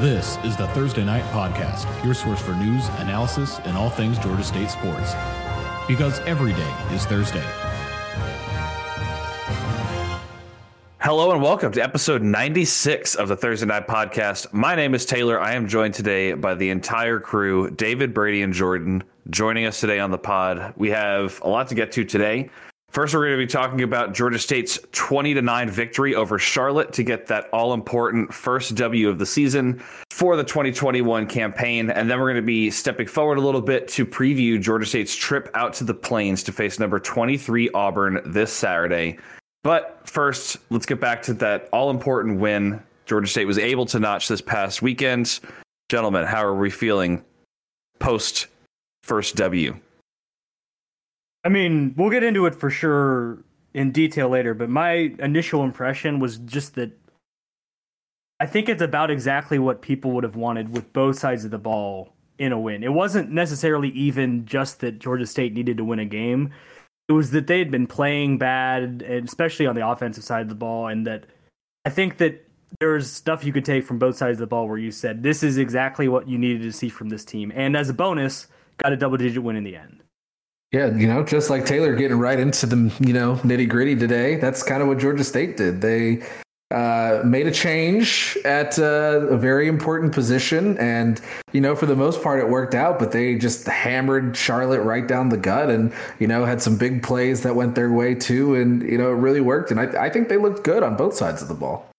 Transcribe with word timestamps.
This 0.00 0.38
is 0.44 0.56
the 0.56 0.66
Thursday 0.68 1.04
Night 1.04 1.24
Podcast, 1.24 1.84
your 2.02 2.14
source 2.14 2.40
for 2.40 2.54
news, 2.54 2.88
analysis, 3.00 3.58
and 3.64 3.76
all 3.76 3.90
things 3.90 4.18
Georgia 4.18 4.42
State 4.42 4.70
sports. 4.70 5.12
Because 5.86 6.20
every 6.20 6.54
day 6.54 6.74
is 6.90 7.04
Thursday. 7.04 7.44
Hello 11.00 11.32
and 11.32 11.42
welcome 11.42 11.70
to 11.72 11.82
episode 11.82 12.22
96 12.22 13.14
of 13.16 13.28
the 13.28 13.36
Thursday 13.36 13.66
Night 13.66 13.86
Podcast. 13.86 14.50
My 14.54 14.74
name 14.74 14.94
is 14.94 15.04
Taylor. 15.04 15.38
I 15.38 15.52
am 15.52 15.68
joined 15.68 15.92
today 15.92 16.32
by 16.32 16.54
the 16.54 16.70
entire 16.70 17.20
crew, 17.20 17.70
David, 17.70 18.14
Brady, 18.14 18.40
and 18.40 18.54
Jordan, 18.54 19.04
joining 19.28 19.66
us 19.66 19.80
today 19.80 19.98
on 19.98 20.10
the 20.10 20.16
pod. 20.16 20.72
We 20.78 20.88
have 20.92 21.38
a 21.42 21.48
lot 21.50 21.68
to 21.68 21.74
get 21.74 21.92
to 21.92 22.06
today. 22.06 22.48
First, 22.90 23.14
we're 23.14 23.26
going 23.26 23.38
to 23.38 23.46
be 23.46 23.46
talking 23.46 23.82
about 23.82 24.14
Georgia 24.14 24.38
State's 24.38 24.80
20 24.90 25.34
to 25.34 25.42
9 25.42 25.70
victory 25.70 26.16
over 26.16 26.40
Charlotte 26.40 26.92
to 26.94 27.04
get 27.04 27.28
that 27.28 27.48
all 27.52 27.72
important 27.72 28.34
first 28.34 28.74
W 28.74 29.08
of 29.08 29.16
the 29.20 29.26
season 29.26 29.80
for 30.10 30.36
the 30.36 30.42
2021 30.42 31.28
campaign. 31.28 31.88
And 31.90 32.10
then 32.10 32.18
we're 32.18 32.32
going 32.32 32.42
to 32.42 32.46
be 32.46 32.68
stepping 32.68 33.06
forward 33.06 33.38
a 33.38 33.42
little 33.42 33.60
bit 33.60 33.86
to 33.88 34.04
preview 34.04 34.60
Georgia 34.60 34.86
State's 34.86 35.14
trip 35.14 35.48
out 35.54 35.72
to 35.74 35.84
the 35.84 35.94
Plains 35.94 36.42
to 36.42 36.52
face 36.52 36.80
number 36.80 36.98
23 36.98 37.70
Auburn 37.70 38.20
this 38.26 38.52
Saturday. 38.52 39.18
But 39.62 40.00
first, 40.04 40.56
let's 40.70 40.86
get 40.86 41.00
back 41.00 41.22
to 41.22 41.34
that 41.34 41.68
all 41.72 41.90
important 41.90 42.40
win 42.40 42.82
Georgia 43.06 43.28
State 43.28 43.44
was 43.44 43.58
able 43.58 43.86
to 43.86 44.00
notch 44.00 44.26
this 44.26 44.40
past 44.40 44.82
weekend. 44.82 45.38
Gentlemen, 45.90 46.26
how 46.26 46.44
are 46.44 46.56
we 46.56 46.70
feeling 46.70 47.24
post 48.00 48.48
first 49.04 49.36
W? 49.36 49.78
I 51.44 51.48
mean, 51.48 51.94
we'll 51.96 52.10
get 52.10 52.22
into 52.22 52.46
it 52.46 52.54
for 52.54 52.70
sure 52.70 53.42
in 53.72 53.92
detail 53.92 54.28
later, 54.28 54.52
but 54.54 54.68
my 54.68 55.14
initial 55.18 55.64
impression 55.64 56.18
was 56.18 56.38
just 56.38 56.74
that 56.74 56.92
I 58.38 58.46
think 58.46 58.68
it's 58.68 58.82
about 58.82 59.10
exactly 59.10 59.58
what 59.58 59.82
people 59.82 60.12
would 60.12 60.24
have 60.24 60.36
wanted 60.36 60.70
with 60.70 60.92
both 60.92 61.18
sides 61.18 61.44
of 61.44 61.50
the 61.50 61.58
ball 61.58 62.14
in 62.38 62.52
a 62.52 62.58
win. 62.58 62.82
It 62.82 62.92
wasn't 62.92 63.30
necessarily 63.30 63.90
even 63.90 64.46
just 64.46 64.80
that 64.80 64.98
Georgia 64.98 65.26
State 65.26 65.52
needed 65.52 65.76
to 65.76 65.84
win 65.84 65.98
a 65.98 66.06
game. 66.06 66.50
It 67.08 67.12
was 67.12 67.32
that 67.32 67.46
they 67.46 67.58
had 67.58 67.70
been 67.70 67.86
playing 67.86 68.38
bad, 68.38 69.02
especially 69.02 69.66
on 69.66 69.74
the 69.74 69.86
offensive 69.86 70.24
side 70.24 70.42
of 70.42 70.48
the 70.48 70.54
ball, 70.54 70.86
and 70.86 71.06
that 71.06 71.24
I 71.84 71.90
think 71.90 72.16
that 72.16 72.46
there's 72.78 73.10
stuff 73.10 73.44
you 73.44 73.52
could 73.52 73.64
take 73.64 73.84
from 73.84 73.98
both 73.98 74.16
sides 74.16 74.36
of 74.36 74.40
the 74.40 74.46
ball 74.46 74.68
where 74.68 74.78
you 74.78 74.90
said 74.90 75.22
this 75.22 75.42
is 75.42 75.58
exactly 75.58 76.08
what 76.08 76.28
you 76.28 76.38
needed 76.38 76.62
to 76.62 76.72
see 76.72 76.88
from 76.88 77.08
this 77.08 77.24
team, 77.24 77.52
and 77.54 77.76
as 77.76 77.90
a 77.90 77.94
bonus, 77.94 78.46
got 78.78 78.92
a 78.92 78.96
double 78.96 79.16
digit 79.18 79.42
win 79.42 79.56
in 79.56 79.64
the 79.64 79.76
end. 79.76 80.02
Yeah, 80.72 80.94
you 80.94 81.08
know, 81.08 81.24
just 81.24 81.50
like 81.50 81.66
Taylor 81.66 81.96
getting 81.96 82.18
right 82.18 82.38
into 82.38 82.64
the 82.66 82.94
you 83.00 83.12
know 83.12 83.36
nitty 83.36 83.68
gritty 83.68 83.96
today. 83.96 84.36
That's 84.36 84.62
kind 84.62 84.82
of 84.82 84.88
what 84.88 84.98
Georgia 84.98 85.24
State 85.24 85.56
did. 85.56 85.80
They 85.80 86.22
uh, 86.70 87.22
made 87.24 87.48
a 87.48 87.50
change 87.50 88.38
at 88.44 88.78
uh, 88.78 89.26
a 89.28 89.36
very 89.36 89.66
important 89.66 90.12
position, 90.12 90.78
and 90.78 91.20
you 91.52 91.60
know, 91.60 91.74
for 91.74 91.86
the 91.86 91.96
most 91.96 92.22
part, 92.22 92.38
it 92.38 92.48
worked 92.48 92.76
out. 92.76 93.00
But 93.00 93.10
they 93.10 93.34
just 93.34 93.66
hammered 93.66 94.36
Charlotte 94.36 94.82
right 94.82 95.08
down 95.08 95.30
the 95.30 95.36
gut, 95.36 95.70
and 95.70 95.92
you 96.20 96.28
know, 96.28 96.44
had 96.44 96.62
some 96.62 96.78
big 96.78 97.02
plays 97.02 97.42
that 97.42 97.56
went 97.56 97.74
their 97.74 97.90
way 97.90 98.14
too, 98.14 98.54
and 98.54 98.82
you 98.82 98.96
know, 98.96 99.10
it 99.10 99.16
really 99.16 99.40
worked. 99.40 99.72
And 99.72 99.80
I, 99.80 100.04
I 100.04 100.08
think 100.08 100.28
they 100.28 100.36
looked 100.36 100.62
good 100.62 100.84
on 100.84 100.96
both 100.96 101.14
sides 101.14 101.42
of 101.42 101.48
the 101.48 101.54
ball. 101.54 101.90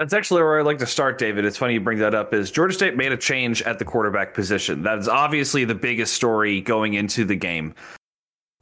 That's 0.00 0.12
actually 0.12 0.42
where 0.42 0.58
I'd 0.58 0.66
like 0.66 0.78
to 0.78 0.86
start, 0.86 1.18
David. 1.18 1.44
It's 1.44 1.56
funny 1.56 1.74
you 1.74 1.80
bring 1.80 2.00
that 2.00 2.14
up. 2.14 2.34
Is 2.34 2.50
Georgia 2.50 2.74
State 2.74 2.96
made 2.96 3.12
a 3.12 3.16
change 3.16 3.62
at 3.62 3.78
the 3.78 3.84
quarterback 3.84 4.34
position? 4.34 4.82
That 4.82 4.98
is 4.98 5.08
obviously 5.08 5.64
the 5.64 5.76
biggest 5.76 6.12
story 6.14 6.60
going 6.60 6.94
into 6.94 7.24
the 7.24 7.36
game. 7.36 7.72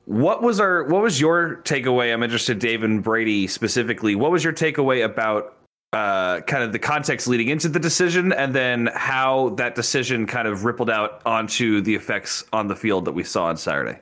What 0.06 0.42
was 0.42 0.60
our 0.60 0.84
what 0.84 1.02
was 1.02 1.20
your 1.20 1.56
takeaway? 1.64 2.12
I'm 2.12 2.22
interested, 2.22 2.58
Dave 2.58 2.82
and 2.82 3.02
Brady 3.02 3.46
specifically. 3.46 4.14
What 4.14 4.30
was 4.30 4.44
your 4.44 4.52
takeaway 4.52 5.04
about 5.04 5.56
uh, 5.94 6.40
kind 6.42 6.62
of 6.62 6.72
the 6.72 6.78
context 6.78 7.26
leading 7.26 7.48
into 7.48 7.68
the 7.68 7.78
decision, 7.78 8.32
and 8.32 8.54
then 8.54 8.90
how 8.94 9.50
that 9.50 9.74
decision 9.74 10.26
kind 10.26 10.46
of 10.46 10.64
rippled 10.64 10.90
out 10.90 11.22
onto 11.24 11.80
the 11.80 11.94
effects 11.94 12.44
on 12.52 12.68
the 12.68 12.76
field 12.76 13.04
that 13.06 13.12
we 13.12 13.24
saw 13.24 13.46
on 13.46 13.56
Saturday? 13.56 14.00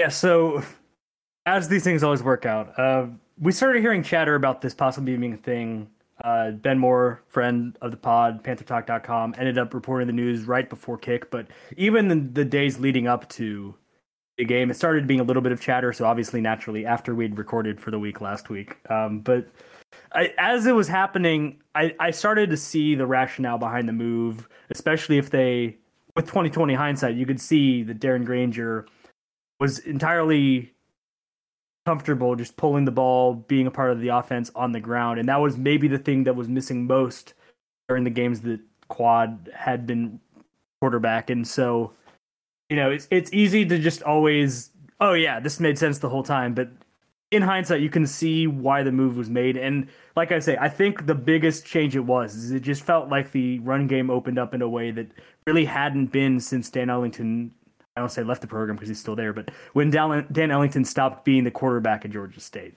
Yeah, 0.00 0.08
so 0.08 0.62
as 1.46 1.68
these 1.68 1.84
things 1.84 2.02
always 2.02 2.22
work 2.22 2.46
out, 2.46 2.76
uh, 2.78 3.06
we 3.38 3.52
started 3.52 3.80
hearing 3.80 4.02
chatter 4.02 4.34
about 4.34 4.60
this 4.60 4.74
possibly 4.74 5.16
being 5.16 5.34
a 5.34 5.36
thing. 5.36 5.88
Uh, 6.22 6.52
ben 6.52 6.78
Moore, 6.78 7.22
friend 7.28 7.76
of 7.80 7.90
the 7.90 7.96
pod, 7.96 8.42
PantherTalk.com, 8.42 9.34
ended 9.36 9.58
up 9.58 9.74
reporting 9.74 10.06
the 10.06 10.12
news 10.12 10.44
right 10.44 10.68
before 10.70 10.96
kick. 10.96 11.30
But 11.30 11.46
even 11.76 12.08
the, 12.08 12.16
the 12.16 12.44
days 12.44 12.78
leading 12.78 13.06
up 13.06 13.28
to 13.30 13.74
the 14.36 14.44
game. 14.44 14.70
It 14.70 14.74
started 14.74 15.06
being 15.06 15.20
a 15.20 15.24
little 15.24 15.42
bit 15.42 15.52
of 15.52 15.60
chatter, 15.60 15.92
so 15.92 16.04
obviously, 16.04 16.40
naturally, 16.40 16.86
after 16.86 17.14
we'd 17.14 17.38
recorded 17.38 17.80
for 17.80 17.90
the 17.90 17.98
week 17.98 18.20
last 18.20 18.50
week. 18.50 18.76
Um, 18.90 19.20
but 19.20 19.48
I, 20.12 20.32
as 20.38 20.66
it 20.66 20.72
was 20.72 20.88
happening, 20.88 21.60
I, 21.74 21.94
I 22.00 22.10
started 22.10 22.50
to 22.50 22.56
see 22.56 22.94
the 22.94 23.06
rationale 23.06 23.58
behind 23.58 23.88
the 23.88 23.92
move, 23.92 24.48
especially 24.70 25.18
if 25.18 25.30
they, 25.30 25.76
with 26.16 26.26
2020 26.26 26.74
hindsight, 26.74 27.14
you 27.14 27.26
could 27.26 27.40
see 27.40 27.82
that 27.84 28.00
Darren 28.00 28.24
Grainger 28.24 28.86
was 29.60 29.78
entirely 29.78 30.72
comfortable 31.86 32.34
just 32.34 32.56
pulling 32.56 32.84
the 32.86 32.90
ball, 32.90 33.34
being 33.34 33.66
a 33.66 33.70
part 33.70 33.90
of 33.90 34.00
the 34.00 34.08
offense 34.08 34.50
on 34.54 34.72
the 34.72 34.80
ground. 34.80 35.20
And 35.20 35.28
that 35.28 35.40
was 35.40 35.56
maybe 35.56 35.86
the 35.86 35.98
thing 35.98 36.24
that 36.24 36.34
was 36.34 36.48
missing 36.48 36.86
most 36.86 37.34
during 37.88 38.04
the 38.04 38.10
games 38.10 38.40
that 38.42 38.60
Quad 38.88 39.50
had 39.54 39.86
been 39.86 40.20
quarterback. 40.80 41.30
And 41.30 41.46
so 41.46 41.92
you 42.74 42.80
know, 42.80 42.90
it's 42.90 43.06
it's 43.12 43.32
easy 43.32 43.64
to 43.66 43.78
just 43.78 44.02
always, 44.02 44.70
oh 45.00 45.12
yeah, 45.12 45.38
this 45.38 45.60
made 45.60 45.78
sense 45.78 46.00
the 46.00 46.08
whole 46.08 46.24
time, 46.24 46.54
but 46.54 46.68
in 47.30 47.40
hindsight, 47.40 47.80
you 47.80 47.88
can 47.88 48.04
see 48.04 48.48
why 48.48 48.82
the 48.82 48.90
move 48.90 49.16
was 49.16 49.30
made. 49.30 49.56
And 49.56 49.86
like 50.16 50.32
I 50.32 50.40
say, 50.40 50.56
I 50.60 50.68
think 50.68 51.06
the 51.06 51.14
biggest 51.14 51.64
change 51.64 51.94
it 51.94 52.00
was 52.00 52.34
is 52.34 52.50
it 52.50 52.64
just 52.64 52.82
felt 52.82 53.08
like 53.08 53.30
the 53.30 53.60
run 53.60 53.86
game 53.86 54.10
opened 54.10 54.40
up 54.40 54.54
in 54.54 54.60
a 54.60 54.68
way 54.68 54.90
that 54.90 55.06
really 55.46 55.66
hadn't 55.66 56.06
been 56.06 56.40
since 56.40 56.68
Dan 56.68 56.90
Ellington. 56.90 57.52
I 57.96 58.00
don't 58.00 58.10
say 58.10 58.24
left 58.24 58.40
the 58.40 58.48
program 58.48 58.74
because 58.74 58.88
he's 58.88 58.98
still 58.98 59.14
there, 59.14 59.32
but 59.32 59.52
when 59.72 59.90
Dan, 59.90 60.26
Dan 60.32 60.50
Ellington 60.50 60.84
stopped 60.84 61.24
being 61.24 61.44
the 61.44 61.52
quarterback 61.52 62.04
at 62.04 62.10
Georgia 62.10 62.40
State. 62.40 62.76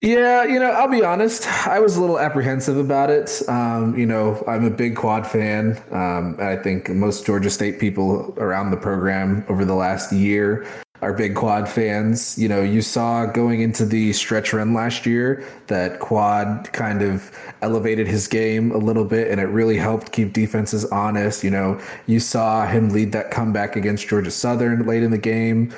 Yeah, 0.00 0.44
you 0.44 0.60
know, 0.60 0.70
I'll 0.70 0.88
be 0.88 1.02
honest. 1.02 1.48
I 1.66 1.80
was 1.80 1.96
a 1.96 2.00
little 2.00 2.20
apprehensive 2.20 2.76
about 2.76 3.10
it. 3.10 3.42
Um, 3.48 3.98
you 3.98 4.06
know, 4.06 4.42
I'm 4.46 4.64
a 4.64 4.70
big 4.70 4.94
quad 4.94 5.26
fan. 5.26 5.76
Um, 5.90 6.36
I 6.38 6.54
think 6.54 6.88
most 6.88 7.26
Georgia 7.26 7.50
State 7.50 7.80
people 7.80 8.32
around 8.38 8.70
the 8.70 8.76
program 8.76 9.44
over 9.48 9.64
the 9.64 9.74
last 9.74 10.12
year 10.12 10.68
are 11.02 11.12
big 11.12 11.34
quad 11.34 11.68
fans. 11.68 12.38
You 12.38 12.48
know, 12.48 12.62
you 12.62 12.80
saw 12.80 13.26
going 13.26 13.60
into 13.60 13.84
the 13.84 14.12
stretch 14.12 14.52
run 14.52 14.72
last 14.72 15.04
year 15.04 15.44
that 15.66 15.98
quad 15.98 16.72
kind 16.72 17.02
of 17.02 17.36
elevated 17.60 18.06
his 18.06 18.28
game 18.28 18.70
a 18.70 18.78
little 18.78 19.04
bit 19.04 19.28
and 19.28 19.40
it 19.40 19.46
really 19.46 19.78
helped 19.78 20.12
keep 20.12 20.32
defenses 20.32 20.84
honest. 20.86 21.42
You 21.42 21.50
know, 21.50 21.80
you 22.06 22.20
saw 22.20 22.66
him 22.66 22.90
lead 22.90 23.10
that 23.12 23.32
comeback 23.32 23.74
against 23.74 24.06
Georgia 24.06 24.30
Southern 24.30 24.86
late 24.86 25.02
in 25.02 25.10
the 25.10 25.18
game 25.18 25.72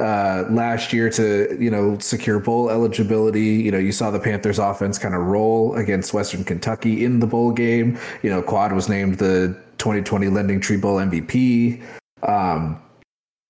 uh, 0.00 0.44
last 0.50 0.92
year 0.92 1.10
to 1.10 1.56
you 1.58 1.70
know 1.70 1.98
secure 1.98 2.38
bowl 2.38 2.70
eligibility. 2.70 3.54
You 3.56 3.70
know, 3.70 3.78
you 3.78 3.92
saw 3.92 4.10
the 4.10 4.20
Panthers 4.20 4.58
offense 4.58 4.98
kind 4.98 5.14
of 5.14 5.22
roll 5.22 5.74
against 5.74 6.14
Western 6.14 6.44
Kentucky 6.44 7.04
in 7.04 7.20
the 7.20 7.26
bowl 7.26 7.52
game. 7.52 7.98
You 8.22 8.30
know, 8.30 8.42
Quad 8.42 8.72
was 8.72 8.88
named 8.88 9.18
the 9.18 9.58
2020 9.78 10.26
LendingTree 10.26 10.80
Bowl 10.80 10.96
MVP. 10.96 11.82
Um, 12.22 12.80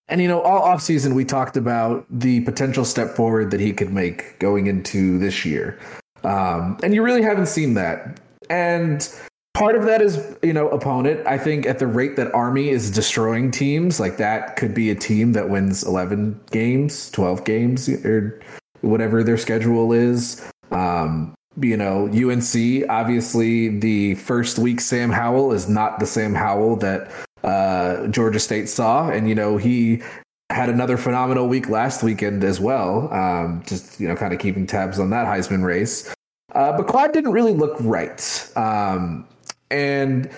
and 0.09 0.21
you 0.21 0.28
know, 0.28 0.43
all 0.43 0.62
offseason 0.62 1.15
we 1.15 1.25
talked 1.25 1.56
about 1.56 2.05
the 2.10 2.41
potential 2.41 2.84
step 2.84 3.11
forward 3.11 3.50
that 3.50 3.61
he 3.61 3.72
could 3.72 3.93
make 3.93 4.38
going 4.38 4.66
into 4.66 5.19
this 5.19 5.44
year. 5.44 5.78
Um, 6.25 6.78
and 6.82 6.94
you 6.94 7.03
really 7.03 7.22
haven't 7.22 7.47
seen 7.47 7.75
that. 7.75 8.21
And 8.50 9.09
part 9.55 9.77
of 9.77 9.85
that 9.85 10.03
is 10.03 10.37
you 10.43 10.53
know 10.53 10.69
opponent. 10.69 11.27
I 11.27 11.39
think 11.39 11.65
at 11.65 11.79
the 11.79 11.87
rate 11.87 12.17
that 12.17 12.35
army 12.35 12.69
is 12.69 12.91
destroying 12.91 13.51
teams 13.51 13.99
like 13.99 14.19
that 14.19 14.57
could 14.57 14.75
be 14.75 14.91
a 14.91 14.95
team 14.95 15.33
that 15.33 15.49
wins 15.49 15.83
11 15.85 16.39
games 16.51 17.11
12 17.13 17.45
games 17.45 17.89
or 17.89 18.41
whatever 18.83 19.23
their 19.23 19.39
schedule 19.39 19.93
is. 19.93 20.45
Um 20.71 21.35
you 21.61 21.77
know 21.77 22.09
unc 22.09 22.85
obviously 22.89 23.79
the 23.79 24.17
first 24.17 24.59
week 24.59 24.81
sam 24.81 25.09
howell 25.09 25.53
is 25.53 25.69
not 25.69 26.00
the 26.00 26.07
sam 26.07 26.35
howell 26.35 26.75
that 26.75 27.09
uh 27.45 28.09
georgia 28.09 28.41
state 28.41 28.69
saw. 28.69 29.09
And 29.09 29.29
you 29.29 29.37
know 29.37 29.57
he 29.57 30.03
had 30.50 30.69
another 30.69 30.97
phenomenal 30.97 31.49
week 31.49 31.69
last 31.69 32.03
weekend 32.03 32.45
as 32.45 32.61
well 32.61 33.12
um 33.15 33.62
just 33.67 34.00
you 34.00 34.09
know 34.09 34.17
kind 34.17 34.33
of 34.35 34.41
keeping 34.41 34.67
tabs 34.67 34.99
on 34.99 35.11
that 35.11 35.27
heisman 35.27 35.65
race. 35.65 36.12
Uh, 36.53 36.77
but 36.77 36.87
Quad 36.87 37.12
didn't 37.12 37.33
really 37.33 37.53
look 37.53 37.77
right. 37.81 38.53
Um, 38.55 39.27
and 39.70 40.31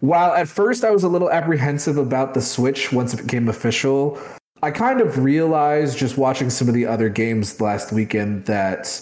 while 0.00 0.32
at 0.32 0.48
first 0.48 0.84
I 0.84 0.90
was 0.90 1.02
a 1.02 1.08
little 1.08 1.30
apprehensive 1.30 1.96
about 1.96 2.34
the 2.34 2.40
switch 2.40 2.92
once 2.92 3.12
it 3.14 3.22
became 3.22 3.48
official, 3.48 4.18
I 4.62 4.70
kind 4.70 5.00
of 5.00 5.18
realized 5.18 5.98
just 5.98 6.16
watching 6.16 6.50
some 6.50 6.68
of 6.68 6.74
the 6.74 6.86
other 6.86 7.08
games 7.08 7.60
last 7.60 7.92
weekend 7.92 8.44
that 8.46 9.00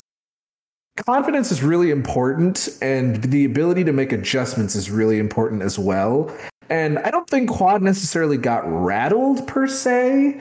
confidence 0.96 1.50
is 1.50 1.62
really 1.62 1.90
important 1.90 2.69
and 2.81 3.23
the 3.23 3.44
ability 3.44 3.84
to 3.84 3.93
make 3.93 4.12
adjustments 4.12 4.75
is 4.75 4.90
really 4.90 5.19
important 5.19 5.62
as 5.62 5.78
well. 5.78 6.34
And 6.69 6.99
I 7.00 7.11
don't 7.11 7.28
think 7.28 7.50
Quad 7.50 7.82
necessarily 7.82 8.38
got 8.38 8.64
rattled 8.67 9.46
per 9.46 9.67
se, 9.67 10.40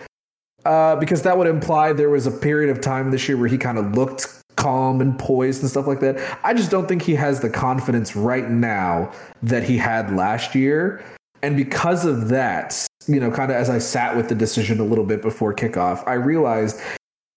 uh, 0.66 0.96
because 0.96 1.22
that 1.22 1.38
would 1.38 1.48
imply 1.48 1.94
there 1.94 2.10
was 2.10 2.26
a 2.26 2.32
period 2.32 2.70
of 2.70 2.82
time 2.82 3.12
this 3.12 3.28
year 3.28 3.38
where 3.38 3.48
he 3.48 3.58
kind 3.58 3.78
of 3.78 3.94
looked 3.96 4.42
calm 4.56 5.02
and 5.02 5.18
poised 5.18 5.62
and 5.62 5.70
stuff 5.70 5.88
like 5.88 6.00
that. 6.00 6.20
I 6.44 6.54
just 6.54 6.72
don't 6.72 6.88
think 6.88 7.02
he 7.02 7.16
has 7.16 7.42
the 7.42 7.50
confidence 7.50 8.16
right 8.16 8.50
now 8.50 9.12
that 9.44 9.64
he 9.64 9.78
had 9.78 10.16
last 10.16 10.56
year. 10.56 11.04
And 11.42 11.56
because 11.56 12.06
of 12.06 12.30
that, 12.30 12.88
you 13.08 13.20
know, 13.20 13.30
kind 13.30 13.52
of 13.52 13.58
as 13.58 13.70
I 13.70 13.78
sat 13.78 14.16
with 14.16 14.30
the 14.30 14.36
decision 14.36 14.80
a 14.80 14.84
little 14.84 15.06
bit 15.06 15.22
before 15.22 15.54
kickoff, 15.54 16.06
I 16.08 16.14
realized 16.14 16.80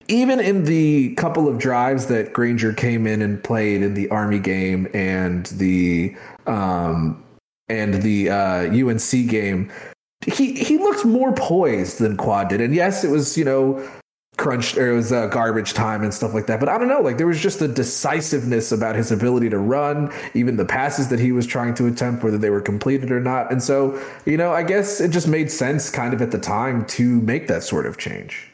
even 0.09 0.41
in 0.41 0.65
the 0.65 1.15
couple 1.17 1.47
of 1.49 1.59
drives 1.59 2.07
that 2.07 2.33
Grainger 2.33 2.73
came 2.73 3.07
in 3.07 3.21
and 3.21 3.43
played 3.43 3.83
in 3.83 3.95
the 3.95 4.09
Army 4.09 4.39
game 4.39 4.89
and 4.95 5.47
the 5.47 6.17
um, 6.47 7.23
and 7.69 8.03
the 8.03 8.31
uh, 8.31 8.73
UNC 8.73 9.29
game, 9.29 9.71
he 10.27 10.55
he 10.55 10.79
looked 10.79 11.05
more 11.05 11.35
poised 11.35 11.99
than 11.99 12.17
Quad 12.17 12.49
did. 12.49 12.63
And 12.63 12.75
yes, 12.75 13.05
it 13.05 13.11
was 13.11 13.37
you 13.37 13.45
know 13.45 13.87
crunched 14.39 14.79
or 14.79 14.93
it 14.93 14.95
was 14.95 15.13
uh, 15.13 15.27
garbage 15.27 15.75
time 15.75 16.03
and 16.03 16.15
stuff 16.15 16.33
like 16.33 16.47
that. 16.47 16.61
But 16.61 16.71
I 16.71 16.79
don't 16.79 16.89
know, 16.89 17.01
like 17.01 17.19
there 17.19 17.27
was 17.27 17.41
just 17.41 17.61
a 17.61 17.69
decisiveness 17.69 18.73
about 18.73 18.95
his 18.95 19.13
ability 19.13 19.51
to 19.51 19.59
run, 19.59 20.11
even 20.33 20.57
the 20.57 20.65
passes 20.65 21.09
that 21.09 21.19
he 21.19 21.33
was 21.33 21.47
trying 21.47 21.75
to 21.75 21.87
attempt, 21.87 22.25
whether 22.25 22.39
they 22.39 22.49
were 22.49 22.63
completed 22.63 23.11
or 23.11 23.21
not. 23.21 23.53
And 23.53 23.63
so, 23.63 24.01
you 24.25 24.39
know, 24.39 24.53
I 24.53 24.63
guess 24.63 25.01
it 25.01 25.11
just 25.11 25.29
made 25.29 25.51
sense 25.51 25.91
kind 25.91 26.15
of 26.15 26.23
at 26.23 26.31
the 26.31 26.39
time 26.39 26.87
to 26.87 27.21
make 27.21 27.49
that 27.49 27.63
sort 27.63 27.85
of 27.85 27.99
change. 27.99 28.49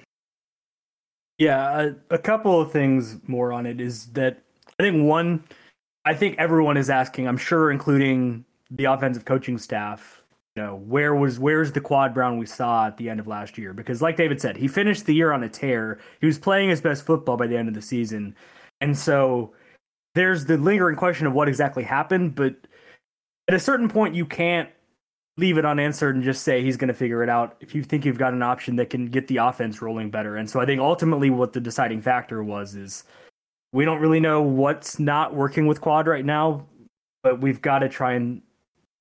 Yeah, 1.38 1.90
a, 2.10 2.14
a 2.14 2.18
couple 2.18 2.60
of 2.60 2.72
things 2.72 3.18
more 3.26 3.52
on 3.52 3.66
it 3.66 3.80
is 3.80 4.06
that 4.12 4.42
I 4.78 4.82
think 4.82 5.06
one, 5.06 5.44
I 6.04 6.14
think 6.14 6.38
everyone 6.38 6.76
is 6.76 6.90
asking, 6.90 7.28
I'm 7.28 7.36
sure, 7.36 7.70
including 7.70 8.44
the 8.70 8.84
offensive 8.86 9.24
coaching 9.24 9.58
staff, 9.58 10.13
know, 10.56 10.76
where 10.76 11.14
was 11.14 11.38
where's 11.38 11.72
the 11.72 11.80
quad 11.80 12.14
brown 12.14 12.38
we 12.38 12.46
saw 12.46 12.86
at 12.86 12.96
the 12.96 13.10
end 13.10 13.20
of 13.20 13.26
last 13.26 13.58
year? 13.58 13.72
Because 13.72 14.00
like 14.00 14.16
David 14.16 14.40
said, 14.40 14.56
he 14.56 14.68
finished 14.68 15.06
the 15.06 15.14
year 15.14 15.32
on 15.32 15.42
a 15.42 15.48
tear. 15.48 15.98
He 16.20 16.26
was 16.26 16.38
playing 16.38 16.70
his 16.70 16.80
best 16.80 17.04
football 17.04 17.36
by 17.36 17.46
the 17.46 17.56
end 17.56 17.68
of 17.68 17.74
the 17.74 17.82
season. 17.82 18.36
And 18.80 18.96
so 18.96 19.52
there's 20.14 20.44
the 20.44 20.56
lingering 20.56 20.96
question 20.96 21.26
of 21.26 21.32
what 21.32 21.48
exactly 21.48 21.82
happened, 21.82 22.34
but 22.34 22.54
at 23.48 23.54
a 23.54 23.60
certain 23.60 23.88
point 23.88 24.14
you 24.14 24.24
can't 24.24 24.68
leave 25.36 25.58
it 25.58 25.64
unanswered 25.64 26.14
and 26.14 26.22
just 26.22 26.44
say 26.44 26.62
he's 26.62 26.76
going 26.76 26.88
to 26.88 26.94
figure 26.94 27.22
it 27.22 27.28
out 27.28 27.56
if 27.60 27.74
you 27.74 27.82
think 27.82 28.04
you've 28.04 28.18
got 28.18 28.32
an 28.32 28.42
option 28.42 28.76
that 28.76 28.90
can 28.90 29.06
get 29.06 29.26
the 29.26 29.38
offense 29.38 29.82
rolling 29.82 30.08
better. 30.08 30.36
And 30.36 30.48
so 30.48 30.60
I 30.60 30.66
think 30.66 30.80
ultimately 30.80 31.30
what 31.30 31.52
the 31.52 31.60
deciding 31.60 32.00
factor 32.00 32.44
was 32.44 32.76
is 32.76 33.02
we 33.72 33.84
don't 33.84 34.00
really 34.00 34.20
know 34.20 34.40
what's 34.40 35.00
not 35.00 35.34
working 35.34 35.66
with 35.66 35.80
quad 35.80 36.06
right 36.06 36.24
now, 36.24 36.66
but 37.24 37.40
we've 37.40 37.60
got 37.60 37.80
to 37.80 37.88
try 37.88 38.12
and 38.12 38.40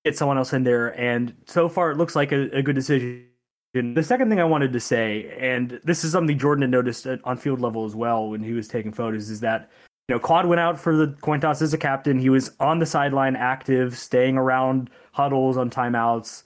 get 0.05 0.17
someone 0.17 0.37
else 0.37 0.53
in 0.53 0.63
there. 0.63 0.99
And 0.99 1.33
so 1.45 1.69
far, 1.69 1.91
it 1.91 1.97
looks 1.97 2.15
like 2.15 2.31
a, 2.31 2.49
a 2.51 2.61
good 2.61 2.75
decision. 2.75 3.27
The 3.73 4.03
second 4.03 4.29
thing 4.29 4.39
I 4.39 4.43
wanted 4.43 4.71
to 4.73 4.79
say, 4.79 5.35
and 5.39 5.79
this 5.83 6.03
is 6.03 6.11
something 6.11 6.37
Jordan 6.37 6.61
had 6.61 6.69
noticed 6.69 7.07
on 7.23 7.37
field 7.37 7.59
level 7.59 7.85
as 7.85 7.95
well 7.95 8.29
when 8.29 8.43
he 8.43 8.53
was 8.53 8.67
taking 8.67 8.91
photos, 8.91 9.31
is 9.31 9.39
that 9.39 9.71
you 10.07 10.15
know 10.15 10.19
Quad 10.19 10.45
went 10.45 10.59
out 10.59 10.79
for 10.79 10.95
the 10.95 11.07
coin 11.21 11.39
toss 11.39 11.59
as 11.61 11.73
a 11.73 11.77
captain. 11.77 12.19
He 12.19 12.29
was 12.29 12.51
on 12.59 12.77
the 12.77 12.85
sideline, 12.85 13.35
active, 13.35 13.97
staying 13.97 14.37
around 14.37 14.91
huddles 15.11 15.57
on 15.57 15.71
timeouts, 15.71 16.43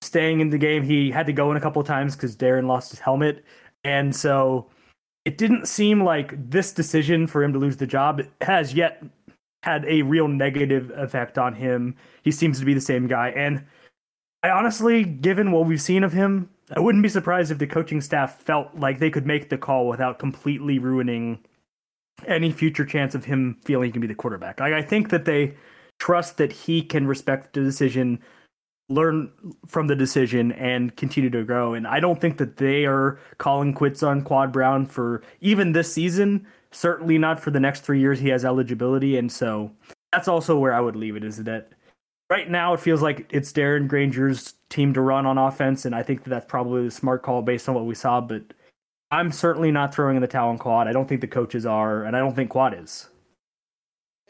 staying 0.00 0.38
in 0.38 0.50
the 0.50 0.58
game. 0.58 0.84
He 0.84 1.10
had 1.10 1.26
to 1.26 1.32
go 1.32 1.50
in 1.50 1.56
a 1.56 1.60
couple 1.60 1.82
of 1.82 1.88
times 1.88 2.14
because 2.14 2.36
Darren 2.36 2.68
lost 2.68 2.92
his 2.92 3.00
helmet, 3.00 3.44
and 3.82 4.14
so 4.14 4.70
it 5.24 5.38
didn't 5.38 5.66
seem 5.66 6.04
like 6.04 6.34
this 6.50 6.72
decision 6.72 7.26
for 7.26 7.42
him 7.42 7.52
to 7.52 7.58
lose 7.58 7.76
the 7.76 7.86
job 7.86 8.22
has 8.40 8.74
yet 8.74 9.02
had 9.62 9.84
a 9.86 10.02
real 10.02 10.28
negative 10.28 10.90
effect 10.96 11.38
on 11.38 11.54
him. 11.54 11.96
He 12.22 12.30
seems 12.30 12.58
to 12.58 12.64
be 12.64 12.74
the 12.74 12.80
same 12.80 13.06
guy. 13.06 13.30
And 13.30 13.64
I 14.42 14.50
honestly, 14.50 15.04
given 15.04 15.52
what 15.52 15.66
we've 15.66 15.80
seen 15.80 16.02
of 16.02 16.12
him, 16.12 16.50
I 16.74 16.80
wouldn't 16.80 17.02
be 17.02 17.08
surprised 17.08 17.50
if 17.50 17.58
the 17.58 17.66
coaching 17.66 18.00
staff 18.00 18.40
felt 18.40 18.74
like 18.74 18.98
they 18.98 19.10
could 19.10 19.26
make 19.26 19.50
the 19.50 19.58
call 19.58 19.86
without 19.86 20.18
completely 20.18 20.78
ruining 20.78 21.44
any 22.26 22.50
future 22.50 22.84
chance 22.84 23.14
of 23.14 23.24
him 23.24 23.58
feeling 23.64 23.86
he 23.86 23.92
can 23.92 24.00
be 24.00 24.06
the 24.06 24.14
quarterback. 24.14 24.60
Like, 24.60 24.72
I 24.72 24.82
think 24.82 25.10
that 25.10 25.24
they 25.24 25.54
trust 25.98 26.38
that 26.38 26.52
he 26.52 26.82
can 26.82 27.06
respect 27.06 27.52
the 27.52 27.60
decision, 27.60 28.20
learn 28.88 29.30
from 29.66 29.86
the 29.86 29.96
decision, 29.96 30.50
and 30.52 30.96
continue 30.96 31.30
to 31.30 31.44
grow. 31.44 31.74
And 31.74 31.86
I 31.86 32.00
don't 32.00 32.20
think 32.20 32.38
that 32.38 32.56
they 32.56 32.84
are 32.84 33.20
calling 33.38 33.74
quits 33.74 34.02
on 34.02 34.22
Quad 34.22 34.52
Brown 34.52 34.86
for 34.86 35.22
even 35.40 35.72
this 35.72 35.92
season 35.92 36.46
certainly 36.72 37.18
not 37.18 37.38
for 37.38 37.50
the 37.50 37.60
next 37.60 37.80
three 37.80 38.00
years 38.00 38.18
he 38.18 38.28
has 38.28 38.44
eligibility. 38.44 39.16
And 39.16 39.30
so 39.30 39.70
that's 40.12 40.28
also 40.28 40.58
where 40.58 40.74
i 40.74 40.80
would 40.80 40.96
leave 40.96 41.16
it 41.16 41.24
is 41.24 41.38
that 41.44 41.72
right 42.28 42.50
now 42.50 42.74
it 42.74 42.80
feels 42.80 43.02
like 43.02 43.26
it's 43.30 43.52
darren 43.52 43.88
Grainger's 43.88 44.54
team 44.68 44.92
to 44.94 45.00
run 45.00 45.26
on 45.26 45.38
offense. 45.38 45.84
And 45.84 45.94
i 45.94 46.02
think 46.02 46.24
that 46.24 46.30
that's 46.30 46.46
probably 46.46 46.84
the 46.84 46.90
smart 46.90 47.22
call 47.22 47.42
based 47.42 47.68
on 47.68 47.74
what 47.74 47.86
we 47.86 47.94
saw 47.94 48.20
but 48.20 48.42
i'm 49.10 49.30
certainly 49.30 49.70
not 49.70 49.94
throwing 49.94 50.16
in 50.16 50.22
the 50.22 50.28
towel 50.28 50.50
on 50.50 50.58
quad. 50.58 50.88
I 50.88 50.92
don't 50.92 51.08
think 51.08 51.20
the 51.20 51.28
coaches 51.28 51.66
are 51.66 52.04
and 52.04 52.16
i 52.16 52.18
don't 52.18 52.34
think 52.34 52.50
quad 52.50 52.74
is. 52.78 53.08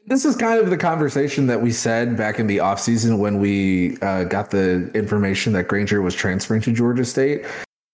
This 0.04 0.24
is 0.24 0.34
kind 0.34 0.58
of 0.60 0.68
the 0.68 0.76
conversation 0.76 1.46
that 1.46 1.62
we 1.62 1.70
said 1.70 2.16
back 2.16 2.40
in 2.40 2.48
the 2.48 2.56
offseason 2.56 3.18
when 3.18 3.38
we 3.38 3.98
uh, 3.98 4.24
got 4.24 4.50
the 4.50 4.90
information 4.94 5.52
that 5.52 5.68
Grainger 5.68 6.02
was 6.02 6.12
transferring 6.12 6.60
to 6.62 6.72
Georgia 6.72 7.04
State 7.04 7.44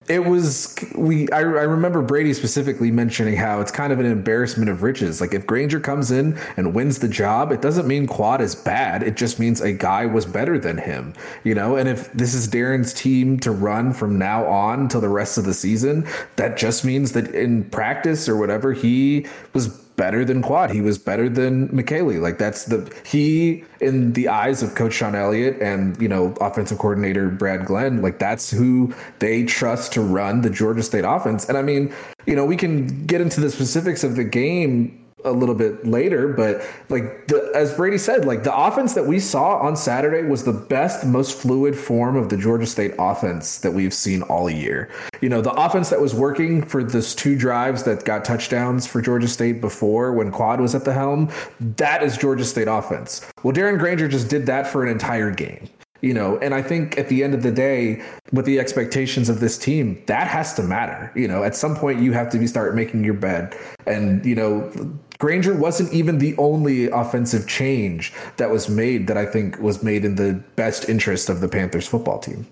it 0.08 0.24
was 0.24 0.74
we 0.94 1.30
I, 1.30 1.40
I, 1.40 1.42
remember 1.42 2.02
brady 2.02 2.32
specifically 2.32 2.90
mentioning 2.90 3.36
how 3.36 3.60
it's 3.60 3.70
kind 3.70 3.92
of 3.92 4.00
an 4.00 4.06
embarrassment 4.06 4.70
of 4.70 4.82
riches. 4.82 5.20
Like 5.20 5.34
if 5.34 5.46
Grainger 5.46 5.80
comes 5.80 6.10
in 6.10 6.38
and 6.56 6.74
wins 6.74 6.98
the 6.98 7.08
job 7.08 7.52
it 7.52 7.62
doesn't 7.62 7.86
mean 7.86 8.06
quad 8.06 8.40
is 8.40 8.54
bad. 8.54 9.02
It 9.02 9.16
just 9.16 9.38
means 9.38 9.60
a 9.60 9.72
guy 9.72 10.06
was 10.06 10.24
better 10.24 10.58
than 10.58 10.78
him 10.78 11.14
you 11.44 11.54
know? 11.54 11.76
And 11.76 11.88
if 11.88 12.12
this 12.12 12.34
is 12.34 12.48
darren's 12.48 12.92
team 12.92 13.38
to 13.40 13.50
run 13.50 13.92
from 13.92 14.18
now 14.18 14.46
on 14.46 14.80
until 14.80 15.00
the 15.00 15.08
rest 15.08 15.38
of 15.38 15.44
the 15.44 15.54
season 15.54 16.06
that 16.36 16.56
just 16.56 16.84
means 16.84 17.12
that 17.12 17.34
in 17.34 17.64
practice 17.70 18.28
or 18.28 18.36
whatever 18.36 18.72
he 18.72 19.26
was 19.52 19.87
better 19.98 20.24
than 20.24 20.40
Quad. 20.40 20.70
He 20.70 20.80
was 20.80 20.96
better 20.96 21.28
than 21.28 21.68
Mikele. 21.68 22.22
Like 22.22 22.38
that's 22.38 22.64
the 22.64 22.90
he 23.04 23.64
in 23.80 24.14
the 24.14 24.28
eyes 24.28 24.62
of 24.62 24.74
Coach 24.74 24.94
Shawn 24.94 25.14
Elliott 25.14 25.60
and 25.60 26.00
you 26.00 26.08
know 26.08 26.34
offensive 26.40 26.78
coordinator 26.78 27.28
Brad 27.28 27.66
Glenn. 27.66 28.00
Like 28.00 28.18
that's 28.18 28.50
who 28.50 28.94
they 29.18 29.44
trust 29.44 29.92
to 29.92 30.00
run 30.00 30.40
the 30.40 30.48
Georgia 30.48 30.82
State 30.82 31.04
offense. 31.04 31.46
And 31.46 31.58
I 31.58 31.62
mean, 31.62 31.92
you 32.24 32.34
know, 32.34 32.46
we 32.46 32.56
can 32.56 33.04
get 33.06 33.20
into 33.20 33.40
the 33.42 33.50
specifics 33.50 34.02
of 34.02 34.16
the 34.16 34.24
game 34.24 35.04
a 35.24 35.32
little 35.32 35.54
bit 35.54 35.86
later, 35.86 36.28
but 36.28 36.62
like 36.88 37.26
the, 37.26 37.50
as 37.54 37.74
Brady 37.74 37.98
said, 37.98 38.24
like 38.24 38.44
the 38.44 38.56
offense 38.56 38.94
that 38.94 39.06
we 39.06 39.18
saw 39.18 39.58
on 39.58 39.76
Saturday 39.76 40.26
was 40.26 40.44
the 40.44 40.52
best, 40.52 41.04
most 41.04 41.36
fluid 41.36 41.76
form 41.76 42.16
of 42.16 42.28
the 42.28 42.36
Georgia 42.36 42.66
State 42.66 42.94
offense 42.98 43.58
that 43.58 43.72
we've 43.72 43.94
seen 43.94 44.22
all 44.22 44.48
year. 44.48 44.90
You 45.20 45.28
know, 45.28 45.40
the 45.40 45.52
offense 45.52 45.90
that 45.90 46.00
was 46.00 46.14
working 46.14 46.62
for 46.62 46.84
this 46.84 47.14
two 47.14 47.36
drives 47.36 47.82
that 47.84 48.04
got 48.04 48.24
touchdowns 48.24 48.86
for 48.86 49.02
Georgia 49.02 49.28
State 49.28 49.60
before 49.60 50.12
when 50.12 50.30
Quad 50.30 50.60
was 50.60 50.74
at 50.74 50.84
the 50.84 50.92
helm, 50.92 51.30
that 51.60 52.02
is 52.02 52.16
Georgia 52.16 52.44
State 52.44 52.68
offense. 52.68 53.28
Well, 53.42 53.54
Darren 53.54 53.78
Grainger 53.78 54.08
just 54.08 54.28
did 54.28 54.46
that 54.46 54.66
for 54.66 54.84
an 54.84 54.90
entire 54.90 55.30
game 55.30 55.68
you 56.00 56.14
know 56.14 56.38
and 56.38 56.54
i 56.54 56.62
think 56.62 56.96
at 56.96 57.08
the 57.08 57.24
end 57.24 57.34
of 57.34 57.42
the 57.42 57.50
day 57.50 58.02
with 58.32 58.44
the 58.44 58.58
expectations 58.58 59.28
of 59.28 59.40
this 59.40 59.58
team 59.58 60.00
that 60.06 60.28
has 60.28 60.54
to 60.54 60.62
matter 60.62 61.10
you 61.14 61.26
know 61.26 61.42
at 61.42 61.56
some 61.56 61.74
point 61.74 62.00
you 62.00 62.12
have 62.12 62.30
to 62.30 62.38
be 62.38 62.46
start 62.46 62.74
making 62.74 63.02
your 63.04 63.14
bed 63.14 63.56
and 63.86 64.24
you 64.24 64.34
know 64.34 64.70
Grainger 65.18 65.54
wasn't 65.54 65.92
even 65.92 66.18
the 66.18 66.36
only 66.36 66.88
offensive 66.90 67.48
change 67.48 68.12
that 68.36 68.50
was 68.50 68.68
made 68.68 69.06
that 69.08 69.16
I 69.16 69.26
think 69.26 69.58
was 69.58 69.82
made 69.82 70.04
in 70.04 70.14
the 70.14 70.34
best 70.54 70.88
interest 70.88 71.28
of 71.28 71.40
the 71.40 71.48
Panthers 71.48 71.88
football 71.88 72.20
team. 72.20 72.46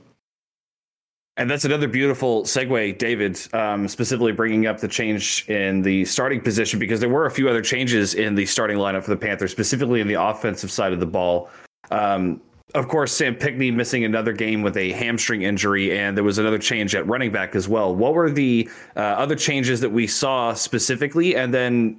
And 1.38 1.50
that's 1.50 1.66
another 1.66 1.86
beautiful 1.86 2.44
segue, 2.44 2.96
David, 2.96 3.38
um, 3.52 3.88
specifically 3.88 4.32
bringing 4.32 4.66
up 4.66 4.80
the 4.80 4.88
change 4.88 5.44
in 5.48 5.82
the 5.82 6.04
starting 6.06 6.40
position 6.40 6.78
because 6.78 6.98
there 6.98 7.10
were 7.10 7.26
a 7.26 7.30
few 7.30 7.48
other 7.48 7.60
changes 7.60 8.14
in 8.14 8.34
the 8.34 8.46
starting 8.46 8.78
lineup 8.78 9.04
for 9.04 9.10
the 9.10 9.18
Panthers, 9.18 9.52
specifically 9.52 10.00
in 10.00 10.08
the 10.08 10.14
offensive 10.14 10.70
side 10.70 10.94
of 10.94 11.00
the 11.00 11.06
ball. 11.06 11.50
Um, 11.90 12.40
of 12.74 12.88
course, 12.88 13.12
Sam 13.12 13.34
Pinckney 13.34 13.70
missing 13.70 14.04
another 14.04 14.32
game 14.32 14.62
with 14.62 14.76
a 14.78 14.92
hamstring 14.92 15.42
injury, 15.42 15.96
and 15.96 16.16
there 16.16 16.24
was 16.24 16.38
another 16.38 16.58
change 16.58 16.94
at 16.94 17.06
running 17.06 17.30
back 17.30 17.54
as 17.54 17.68
well. 17.68 17.94
What 17.94 18.14
were 18.14 18.30
the 18.30 18.68
uh, 18.96 19.00
other 19.00 19.36
changes 19.36 19.80
that 19.82 19.90
we 19.90 20.06
saw 20.06 20.52
specifically? 20.54 21.36
And 21.36 21.52
then 21.54 21.98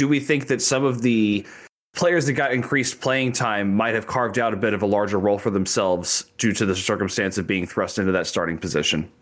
do 0.00 0.08
we 0.08 0.18
think 0.18 0.46
that 0.46 0.62
some 0.62 0.82
of 0.82 1.02
the 1.02 1.46
players 1.92 2.24
that 2.24 2.32
got 2.32 2.54
increased 2.54 3.02
playing 3.02 3.32
time 3.32 3.76
might 3.76 3.94
have 3.94 4.06
carved 4.06 4.38
out 4.38 4.54
a 4.54 4.56
bit 4.56 4.72
of 4.72 4.80
a 4.80 4.86
larger 4.86 5.18
role 5.18 5.38
for 5.38 5.50
themselves 5.50 6.24
due 6.38 6.54
to 6.54 6.64
the 6.64 6.74
circumstance 6.74 7.36
of 7.36 7.46
being 7.46 7.66
thrust 7.66 7.98
into 7.98 8.10
that 8.10 8.26
starting 8.26 8.56
position? 8.56 9.12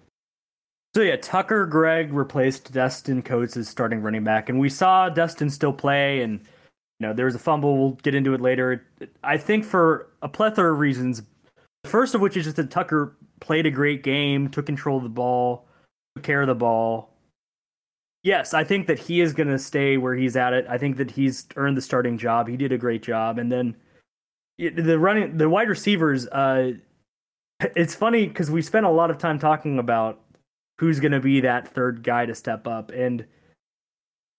So 0.94 1.02
yeah, 1.02 1.16
Tucker 1.16 1.66
Gregg 1.66 2.12
replaced 2.12 2.72
Destin 2.72 3.22
Coates 3.22 3.56
as 3.56 3.68
starting 3.68 4.02
running 4.02 4.22
back, 4.22 4.48
and 4.48 4.60
we 4.60 4.68
saw 4.68 5.08
Destin 5.08 5.50
still 5.50 5.72
play, 5.72 6.22
and 6.22 6.38
you 7.00 7.08
know 7.08 7.12
there 7.12 7.26
was 7.26 7.34
a 7.34 7.40
fumble. 7.40 7.76
We'll 7.76 7.92
get 8.04 8.14
into 8.14 8.32
it 8.32 8.40
later. 8.40 8.86
I 9.24 9.36
think 9.36 9.64
for 9.64 10.06
a 10.22 10.28
plethora 10.28 10.72
of 10.72 10.78
reasons. 10.78 11.22
The 11.82 11.90
first 11.90 12.14
of 12.14 12.20
which 12.20 12.36
is 12.36 12.44
just 12.44 12.54
that 12.54 12.70
Tucker 12.70 13.16
played 13.40 13.66
a 13.66 13.70
great 13.72 14.04
game, 14.04 14.48
took 14.48 14.66
control 14.66 14.98
of 14.98 15.02
the 15.02 15.08
ball, 15.08 15.66
took 16.14 16.24
care 16.24 16.42
of 16.42 16.46
the 16.46 16.54
ball, 16.54 17.10
Yes, 18.28 18.52
I 18.52 18.62
think 18.62 18.88
that 18.88 18.98
he 18.98 19.22
is 19.22 19.32
going 19.32 19.48
to 19.48 19.58
stay 19.58 19.96
where 19.96 20.14
he's 20.14 20.36
at 20.36 20.52
it. 20.52 20.66
I 20.68 20.76
think 20.76 20.98
that 20.98 21.12
he's 21.12 21.46
earned 21.56 21.78
the 21.78 21.80
starting 21.80 22.18
job. 22.18 22.46
He 22.46 22.58
did 22.58 22.72
a 22.72 22.76
great 22.76 23.02
job, 23.02 23.38
and 23.38 23.50
then 23.50 23.74
the 24.58 24.98
running 24.98 25.38
the 25.38 25.48
wide 25.48 25.70
receivers. 25.70 26.28
Uh, 26.28 26.72
it's 27.74 27.94
funny 27.94 28.26
because 28.26 28.50
we 28.50 28.60
spent 28.60 28.84
a 28.84 28.90
lot 28.90 29.10
of 29.10 29.16
time 29.16 29.38
talking 29.38 29.78
about 29.78 30.20
who's 30.78 31.00
going 31.00 31.12
to 31.12 31.20
be 31.20 31.40
that 31.40 31.68
third 31.68 32.02
guy 32.02 32.26
to 32.26 32.34
step 32.34 32.66
up, 32.66 32.90
and 32.90 33.24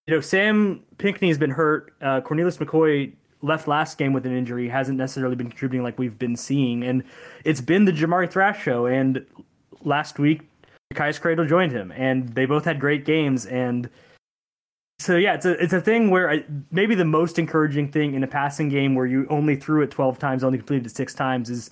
you 0.06 0.14
know, 0.14 0.22
Sam 0.22 0.84
Pinckney's 1.00 1.40
been 1.40 1.50
hurt. 1.50 1.92
Uh, 2.00 2.22
Cornelius 2.22 2.58
McCoy 2.58 3.14
left 3.42 3.68
last 3.68 3.98
game 3.98 4.14
with 4.14 4.28
an 4.28 4.38
injury, 4.38 4.70
hasn't 4.70 5.00
necessarily 5.00 5.36
been 5.36 5.50
contributing 5.50 5.82
like 5.82 5.98
we've 5.98 6.20
been 6.20 6.36
seeing, 6.36 6.84
and 6.84 7.04
it's 7.44 7.60
been 7.60 7.86
the 7.86 7.92
Jamari 7.92 8.30
Thrash 8.30 8.62
show. 8.62 8.86
And 8.86 9.26
last 9.82 10.20
week, 10.20 10.49
Ja'Cyais 10.94 11.22
Credle 11.22 11.48
joined 11.48 11.72
him, 11.72 11.92
and 11.92 12.30
they 12.30 12.46
both 12.46 12.66
had 12.66 12.80
great 12.80 13.06
games. 13.06 13.46
And 13.46 13.90
so 14.98 15.18
yeah, 15.18 15.36
it's 15.36 15.46
a 15.46 15.52
it's 15.64 15.74
a 15.74 15.82
thing 15.82 16.10
where 16.10 16.30
I, 16.30 16.44
maybe 16.72 16.96
the 16.96 17.06
most 17.06 17.38
encouraging 17.38 17.92
thing 17.92 18.16
in 18.16 18.24
a 18.24 18.28
passing 18.28 18.70
game 18.70 18.96
where 18.96 19.06
you 19.06 19.28
only 19.30 19.56
threw 19.56 19.84
it 19.84 19.92
twelve 19.92 20.18
times, 20.18 20.44
only 20.44 20.58
completed 20.58 20.88
it 20.88 20.96
six 20.96 21.14
times 21.14 21.50
is 21.50 21.70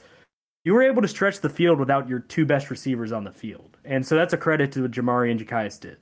you 0.64 0.74
were 0.74 0.84
able 0.84 1.02
to 1.02 1.08
stretch 1.08 1.40
the 1.40 1.50
field 1.50 1.80
without 1.80 2.08
your 2.08 2.20
two 2.20 2.46
best 2.46 2.70
receivers 2.70 3.12
on 3.12 3.24
the 3.24 3.32
field, 3.32 3.78
and 3.84 4.06
so 4.06 4.16
that's 4.16 4.34
a 4.34 4.38
credit 4.38 4.72
to 4.74 4.84
what 4.84 4.92
Jamari 4.92 5.32
and 5.32 5.40
Ja'Cyais 5.40 5.80
did. 5.80 5.98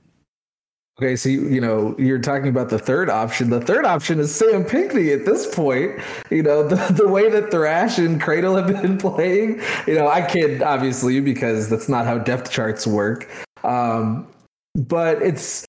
Okay, 0.98 1.14
so 1.14 1.28
you, 1.28 1.46
you 1.48 1.60
know 1.60 1.94
you're 1.98 2.18
talking 2.18 2.48
about 2.48 2.70
the 2.70 2.78
third 2.78 3.10
option. 3.10 3.50
The 3.50 3.60
third 3.60 3.84
option 3.84 4.18
is 4.18 4.34
Sam 4.34 4.64
Pinckney 4.64 5.12
at 5.12 5.26
this 5.26 5.54
point. 5.54 6.00
You 6.30 6.42
know 6.42 6.62
the 6.68 6.76
the 6.92 7.06
way 7.06 7.28
that 7.28 7.50
Thrash 7.50 7.98
and 7.98 8.20
Credle 8.20 8.56
have 8.56 8.68
been 8.82 8.96
playing. 8.98 9.60
You 9.86 9.94
know 9.94 10.08
I 10.08 10.22
kid 10.22 10.62
obviously 10.62 11.20
because 11.20 11.68
that's 11.68 11.88
not 11.88 12.06
how 12.06 12.18
depth 12.18 12.50
charts 12.50 12.86
work. 12.86 13.28
Um, 13.62 14.26
but 14.74 15.20
it's 15.20 15.66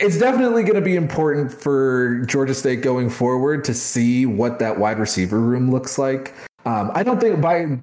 it's 0.00 0.18
definitely 0.18 0.62
going 0.62 0.74
to 0.74 0.80
be 0.80 0.96
important 0.96 1.52
for 1.52 2.20
Georgia 2.26 2.54
State 2.54 2.80
going 2.80 3.10
forward 3.10 3.64
to 3.64 3.74
see 3.74 4.26
what 4.26 4.58
that 4.60 4.78
wide 4.78 4.98
receiver 4.98 5.40
room 5.40 5.70
looks 5.70 5.98
like. 5.98 6.34
Um, 6.64 6.90
I 6.94 7.02
don't 7.02 7.20
think 7.20 7.40
by 7.40 7.78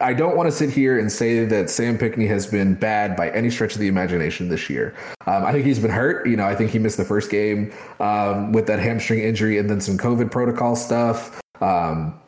I 0.00 0.12
don't 0.12 0.36
want 0.36 0.48
to 0.48 0.52
sit 0.52 0.70
here 0.70 0.98
and 0.98 1.10
say 1.10 1.44
that 1.44 1.70
Sam 1.70 1.96
Pinckney 1.96 2.26
has 2.26 2.46
been 2.46 2.74
bad 2.74 3.16
by 3.16 3.30
any 3.30 3.48
stretch 3.48 3.74
of 3.74 3.80
the 3.80 3.86
imagination 3.86 4.48
this 4.48 4.68
year. 4.68 4.94
Um, 5.26 5.44
I 5.44 5.52
think 5.52 5.64
he's 5.64 5.78
been 5.78 5.90
hurt. 5.90 6.26
You 6.26 6.36
know, 6.36 6.46
I 6.46 6.56
think 6.56 6.72
he 6.72 6.80
missed 6.80 6.96
the 6.96 7.04
first 7.04 7.30
game 7.30 7.72
um, 8.00 8.52
with 8.52 8.66
that 8.66 8.80
hamstring 8.80 9.20
injury 9.20 9.58
and 9.58 9.70
then 9.70 9.80
some 9.80 9.96
COVID 9.96 10.32
protocol 10.32 10.74
stuff. 10.74 11.40
Um, 11.60 12.20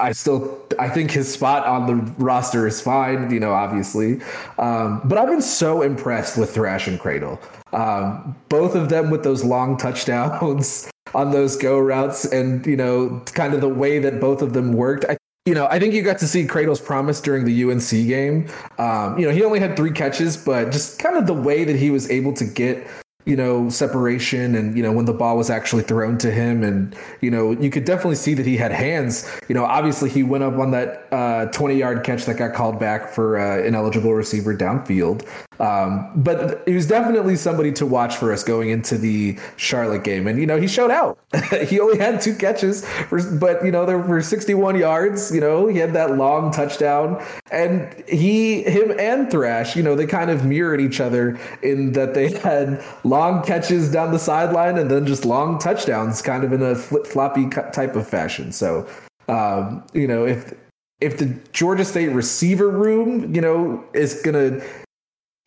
I 0.00 0.12
still, 0.12 0.60
I 0.78 0.88
think 0.88 1.12
his 1.12 1.32
spot 1.32 1.66
on 1.66 1.86
the 1.86 1.94
roster 2.20 2.66
is 2.66 2.80
fine. 2.80 3.30
You 3.30 3.38
know, 3.38 3.52
obviously, 3.52 4.20
um, 4.58 5.00
but 5.04 5.16
I've 5.16 5.28
been 5.28 5.42
so 5.42 5.82
impressed 5.82 6.36
with 6.36 6.52
Thrash 6.52 6.88
and 6.88 6.98
Credle. 6.98 7.38
Um, 7.72 8.34
both 8.48 8.74
of 8.74 8.88
them 8.88 9.10
with 9.10 9.22
those 9.22 9.44
long 9.44 9.76
touchdowns 9.78 10.90
on 11.14 11.30
those 11.30 11.56
go 11.56 11.78
routes, 11.78 12.24
and 12.24 12.66
you 12.66 12.76
know, 12.76 13.22
kind 13.26 13.54
of 13.54 13.60
the 13.60 13.68
way 13.68 14.00
that 14.00 14.20
both 14.20 14.42
of 14.42 14.52
them 14.52 14.72
worked. 14.72 15.04
I 15.08 15.16
you 15.46 15.54
know, 15.54 15.66
I 15.66 15.78
think 15.78 15.92
you 15.92 16.02
got 16.02 16.18
to 16.20 16.28
see 16.28 16.46
Credle's 16.46 16.80
promise 16.80 17.20
during 17.20 17.44
the 17.44 17.64
UNC 17.64 17.90
game. 17.90 18.48
Um, 18.78 19.18
you 19.18 19.26
know, 19.26 19.32
he 19.32 19.44
only 19.44 19.60
had 19.60 19.76
three 19.76 19.92
catches, 19.92 20.38
but 20.38 20.72
just 20.72 20.98
kind 20.98 21.18
of 21.18 21.26
the 21.26 21.34
way 21.34 21.64
that 21.64 21.76
he 21.76 21.90
was 21.90 22.10
able 22.10 22.32
to 22.34 22.44
get 22.44 22.86
you 23.26 23.36
know, 23.36 23.70
separation 23.70 24.54
and, 24.54 24.76
you 24.76 24.82
know, 24.82 24.92
when 24.92 25.06
the 25.06 25.12
ball 25.12 25.36
was 25.36 25.48
actually 25.48 25.82
thrown 25.82 26.18
to 26.18 26.30
him. 26.30 26.62
And, 26.62 26.94
you 27.22 27.30
know, 27.30 27.52
you 27.52 27.70
could 27.70 27.84
definitely 27.84 28.16
see 28.16 28.34
that 28.34 28.44
he 28.44 28.56
had 28.56 28.70
hands. 28.70 29.30
You 29.48 29.54
know, 29.54 29.64
obviously 29.64 30.10
he 30.10 30.22
went 30.22 30.44
up 30.44 30.58
on 30.58 30.72
that 30.72 31.03
uh, 31.14 31.46
20 31.52 31.76
yard 31.76 32.02
catch 32.02 32.24
that 32.24 32.36
got 32.36 32.52
called 32.54 32.80
back 32.80 33.08
for 33.08 33.38
uh, 33.38 33.62
ineligible 33.62 34.12
receiver 34.12 34.52
downfield. 34.56 35.24
Um, 35.60 36.10
but 36.16 36.66
he 36.66 36.74
was 36.74 36.88
definitely 36.88 37.36
somebody 37.36 37.70
to 37.74 37.86
watch 37.86 38.16
for 38.16 38.32
us 38.32 38.42
going 38.42 38.70
into 38.70 38.98
the 38.98 39.38
Charlotte 39.56 40.02
game. 40.02 40.26
And, 40.26 40.40
you 40.40 40.46
know, 40.46 40.60
he 40.60 40.66
showed 40.66 40.90
out. 40.90 41.16
he 41.68 41.78
only 41.78 41.98
had 41.98 42.20
two 42.20 42.34
catches, 42.34 42.84
for, 42.84 43.22
but, 43.36 43.64
you 43.64 43.70
know, 43.70 43.86
there 43.86 43.96
were 43.96 44.20
61 44.20 44.76
yards. 44.76 45.32
You 45.32 45.40
know, 45.40 45.68
he 45.68 45.78
had 45.78 45.92
that 45.92 46.16
long 46.16 46.50
touchdown. 46.50 47.24
And 47.52 47.94
he, 48.08 48.64
him 48.64 48.98
and 48.98 49.30
Thrash, 49.30 49.76
you 49.76 49.84
know, 49.84 49.94
they 49.94 50.06
kind 50.06 50.30
of 50.32 50.44
mirrored 50.44 50.80
each 50.80 51.00
other 51.00 51.38
in 51.62 51.92
that 51.92 52.14
they 52.14 52.30
had 52.40 52.84
long 53.04 53.44
catches 53.44 53.92
down 53.92 54.10
the 54.10 54.18
sideline 54.18 54.78
and 54.78 54.90
then 54.90 55.06
just 55.06 55.24
long 55.24 55.60
touchdowns, 55.60 56.20
kind 56.22 56.42
of 56.42 56.52
in 56.52 56.60
a 56.60 56.74
flip 56.74 57.06
floppy 57.06 57.48
type 57.48 57.94
of 57.94 58.08
fashion. 58.08 58.50
So, 58.50 58.88
um, 59.28 59.84
you 59.94 60.08
know, 60.08 60.26
if 60.26 60.52
if 61.00 61.18
the 61.18 61.38
Georgia 61.52 61.84
State 61.84 62.08
receiver 62.08 62.68
room, 62.68 63.34
you 63.34 63.40
know, 63.40 63.84
is 63.92 64.20
gonna 64.22 64.60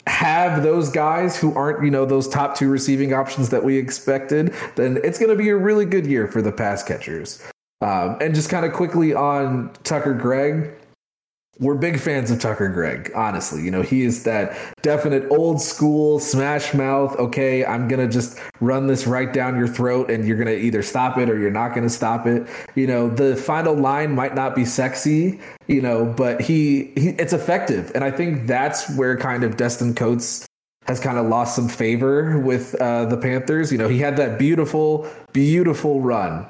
have 0.08 0.64
those 0.64 0.90
guys 0.90 1.38
who 1.38 1.54
aren't, 1.54 1.84
you 1.84 1.92
know, 1.92 2.06
those 2.06 2.28
top 2.28 2.56
two 2.56 2.70
receiving 2.70 3.14
options 3.14 3.50
that 3.50 3.64
we 3.64 3.78
expected, 3.78 4.54
then 4.76 5.00
it's 5.04 5.20
going 5.20 5.30
to 5.30 5.36
be 5.36 5.50
a 5.50 5.56
really 5.56 5.86
good 5.86 6.08
year 6.08 6.28
for 6.28 6.42
the 6.42 6.52
pass 6.52 6.82
catchers. 6.82 7.44
Um, 7.82 8.18
and 8.22 8.34
just 8.34 8.50
kind 8.50 8.66
of 8.66 8.74
quickly 8.74 9.14
on 9.14 9.72
Tucker 9.84 10.14
Gregg, 10.14 10.72
we're 11.60 11.76
big 11.76 12.00
fans 12.00 12.30
of 12.30 12.40
Tucker 12.40 12.70
Gregg, 12.70 13.12
honestly. 13.16 13.64
You 13.64 13.72
know, 13.72 13.82
he 13.82 14.04
is 14.04 14.24
that 14.24 14.58
definite 14.82 15.30
old 15.32 15.62
school 15.62 16.20
smash 16.20 16.74
mouth. 16.74 17.16
Okay, 17.18 17.66
I'm 17.66 17.88
going 17.88 18.06
to 18.06 18.12
just 18.12 18.40
run 18.60 18.88
this 18.88 19.08
right 19.08 19.32
down 19.32 19.58
your 19.58 19.68
throat 19.68 20.12
and 20.12 20.28
you're 20.28 20.38
going 20.38 20.48
to 20.48 20.58
either 20.58 20.84
stop 20.84 21.18
it 21.18 21.30
or 21.30 21.38
you're 21.40 21.52
not 21.52 21.70
going 21.70 21.84
to 21.84 21.90
stop 21.90 22.28
it. 22.28 22.48
You 22.76 22.88
know, 22.88 23.10
the 23.10 23.36
final 23.36 23.74
line 23.74 24.14
might 24.14 24.36
not 24.36 24.56
be 24.56 24.66
sexy, 24.66 25.40
you 25.68 25.82
know, 25.82 26.06
but 26.06 26.42
he, 26.42 26.92
he 26.96 27.10
it's 27.10 27.34
effective. 27.34 27.92
And 27.96 28.04
I 28.04 28.12
think 28.12 28.48
that's 28.48 28.96
where 28.96 29.18
kind 29.18 29.44
of 29.44 29.58
Destin 29.58 29.96
Coates 29.96 30.46
has 30.86 31.00
kind 31.00 31.18
of 31.18 31.26
lost 31.26 31.56
some 31.56 31.68
favor 31.68 32.40
with 32.40 32.76
uh, 32.76 33.06
the 33.06 33.18
Panthers. 33.18 33.72
You 33.72 33.78
know, 33.78 33.90
he 33.90 33.98
had 33.98 34.16
that 34.18 34.38
beautiful, 34.40 35.10
beautiful 35.34 36.02
run. 36.02 36.46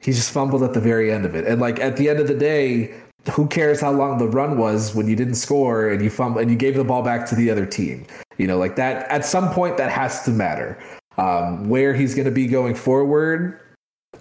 He 0.00 0.12
just 0.12 0.30
fumbled 0.30 0.62
at 0.62 0.74
the 0.74 0.80
very 0.80 1.10
end 1.10 1.24
of 1.24 1.34
it. 1.34 1.44
And 1.44 1.60
like 1.60 1.80
at 1.80 1.96
the 1.96 2.08
end 2.08 2.20
of 2.20 2.28
the 2.28 2.34
day, 2.34 2.94
who 3.30 3.46
cares 3.46 3.80
how 3.80 3.92
long 3.92 4.18
the 4.18 4.28
run 4.28 4.58
was 4.58 4.94
when 4.94 5.08
you 5.08 5.16
didn't 5.16 5.34
score 5.34 5.88
and 5.88 6.02
you 6.02 6.10
fumble 6.10 6.40
and 6.40 6.50
you 6.50 6.56
gave 6.56 6.76
the 6.76 6.84
ball 6.84 7.02
back 7.02 7.28
to 7.28 7.34
the 7.34 7.50
other 7.50 7.66
team? 7.66 8.06
You 8.36 8.46
know, 8.46 8.58
like 8.58 8.76
that. 8.76 9.08
At 9.08 9.24
some 9.24 9.50
point, 9.50 9.76
that 9.76 9.90
has 9.90 10.22
to 10.24 10.30
matter. 10.30 10.78
Um, 11.16 11.68
where 11.68 11.94
he's 11.94 12.14
going 12.14 12.26
to 12.26 12.30
be 12.30 12.46
going 12.46 12.76
forward, 12.76 13.60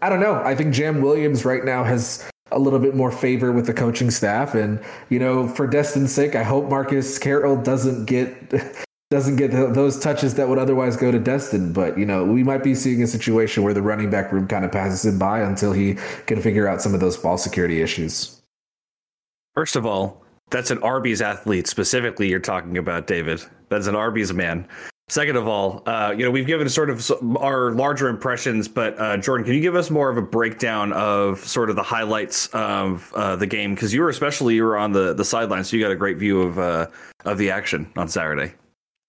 I 0.01 0.09
don't 0.09 0.19
know. 0.19 0.41
I 0.43 0.55
think 0.55 0.73
Jam 0.73 1.01
Williams 1.01 1.45
right 1.45 1.63
now 1.63 1.83
has 1.83 2.27
a 2.51 2.59
little 2.59 2.79
bit 2.79 2.95
more 2.95 3.11
favor 3.11 3.51
with 3.51 3.65
the 3.65 3.73
coaching 3.73 4.09
staff, 4.09 4.55
and 4.55 4.83
you 5.09 5.19
know, 5.19 5.47
for 5.47 5.67
Destin's 5.67 6.13
sake, 6.13 6.35
I 6.35 6.43
hope 6.43 6.69
Marcus 6.69 7.19
Carroll 7.19 7.55
doesn't 7.61 8.05
get 8.05 8.33
doesn't 9.09 9.37
get 9.37 9.51
those 9.51 9.99
touches 9.99 10.35
that 10.35 10.49
would 10.49 10.57
otherwise 10.57 10.97
go 10.97 11.11
to 11.11 11.19
Destin. 11.19 11.71
But 11.71 11.97
you 11.97 12.05
know, 12.05 12.25
we 12.25 12.43
might 12.43 12.63
be 12.63 12.75
seeing 12.75 13.01
a 13.03 13.07
situation 13.07 13.63
where 13.63 13.73
the 13.73 13.81
running 13.81 14.09
back 14.09 14.31
room 14.31 14.47
kind 14.47 14.65
of 14.65 14.71
passes 14.71 15.05
him 15.05 15.19
by 15.19 15.39
until 15.39 15.73
he 15.73 15.95
can 16.25 16.41
figure 16.41 16.67
out 16.67 16.81
some 16.81 16.93
of 16.93 16.99
those 16.99 17.17
ball 17.17 17.37
security 17.37 17.81
issues. 17.81 18.36
First 19.57 19.75
of 19.75 19.87
all, 19.87 20.21
that's 20.51 20.69
an 20.69 20.77
Arby's 20.83 21.19
athlete 21.19 21.65
specifically 21.65 22.29
you're 22.29 22.37
talking 22.37 22.77
about, 22.77 23.07
David. 23.07 23.41
That's 23.69 23.87
an 23.87 23.95
Arby's 23.95 24.31
man. 24.31 24.67
Second 25.09 25.35
of 25.35 25.47
all, 25.47 25.81
uh, 25.87 26.13
you 26.15 26.23
know, 26.23 26.29
we've 26.29 26.45
given 26.45 26.69
sort 26.69 26.91
of 26.91 27.11
our 27.39 27.71
larger 27.71 28.07
impressions, 28.07 28.67
but 28.67 28.99
uh, 28.99 29.17
Jordan, 29.17 29.45
can 29.45 29.55
you 29.55 29.59
give 29.61 29.73
us 29.73 29.89
more 29.89 30.11
of 30.11 30.17
a 30.17 30.21
breakdown 30.21 30.93
of 30.93 31.39
sort 31.39 31.71
of 31.71 31.75
the 31.75 31.81
highlights 31.81 32.49
of 32.53 33.11
uh, 33.15 33.35
the 33.35 33.47
game? 33.47 33.73
Because 33.73 33.91
you 33.95 34.01
were 34.01 34.09
especially 34.09 34.53
you 34.53 34.63
were 34.63 34.77
on 34.77 34.91
the 34.91 35.15
the 35.15 35.25
sidelines, 35.25 35.71
so 35.71 35.75
you 35.75 35.81
got 35.81 35.91
a 35.91 35.95
great 35.95 36.17
view 36.17 36.39
of 36.43 36.59
uh, 36.59 36.85
of 37.25 37.39
the 37.39 37.49
action 37.49 37.91
on 37.97 38.07
Saturday. 38.07 38.53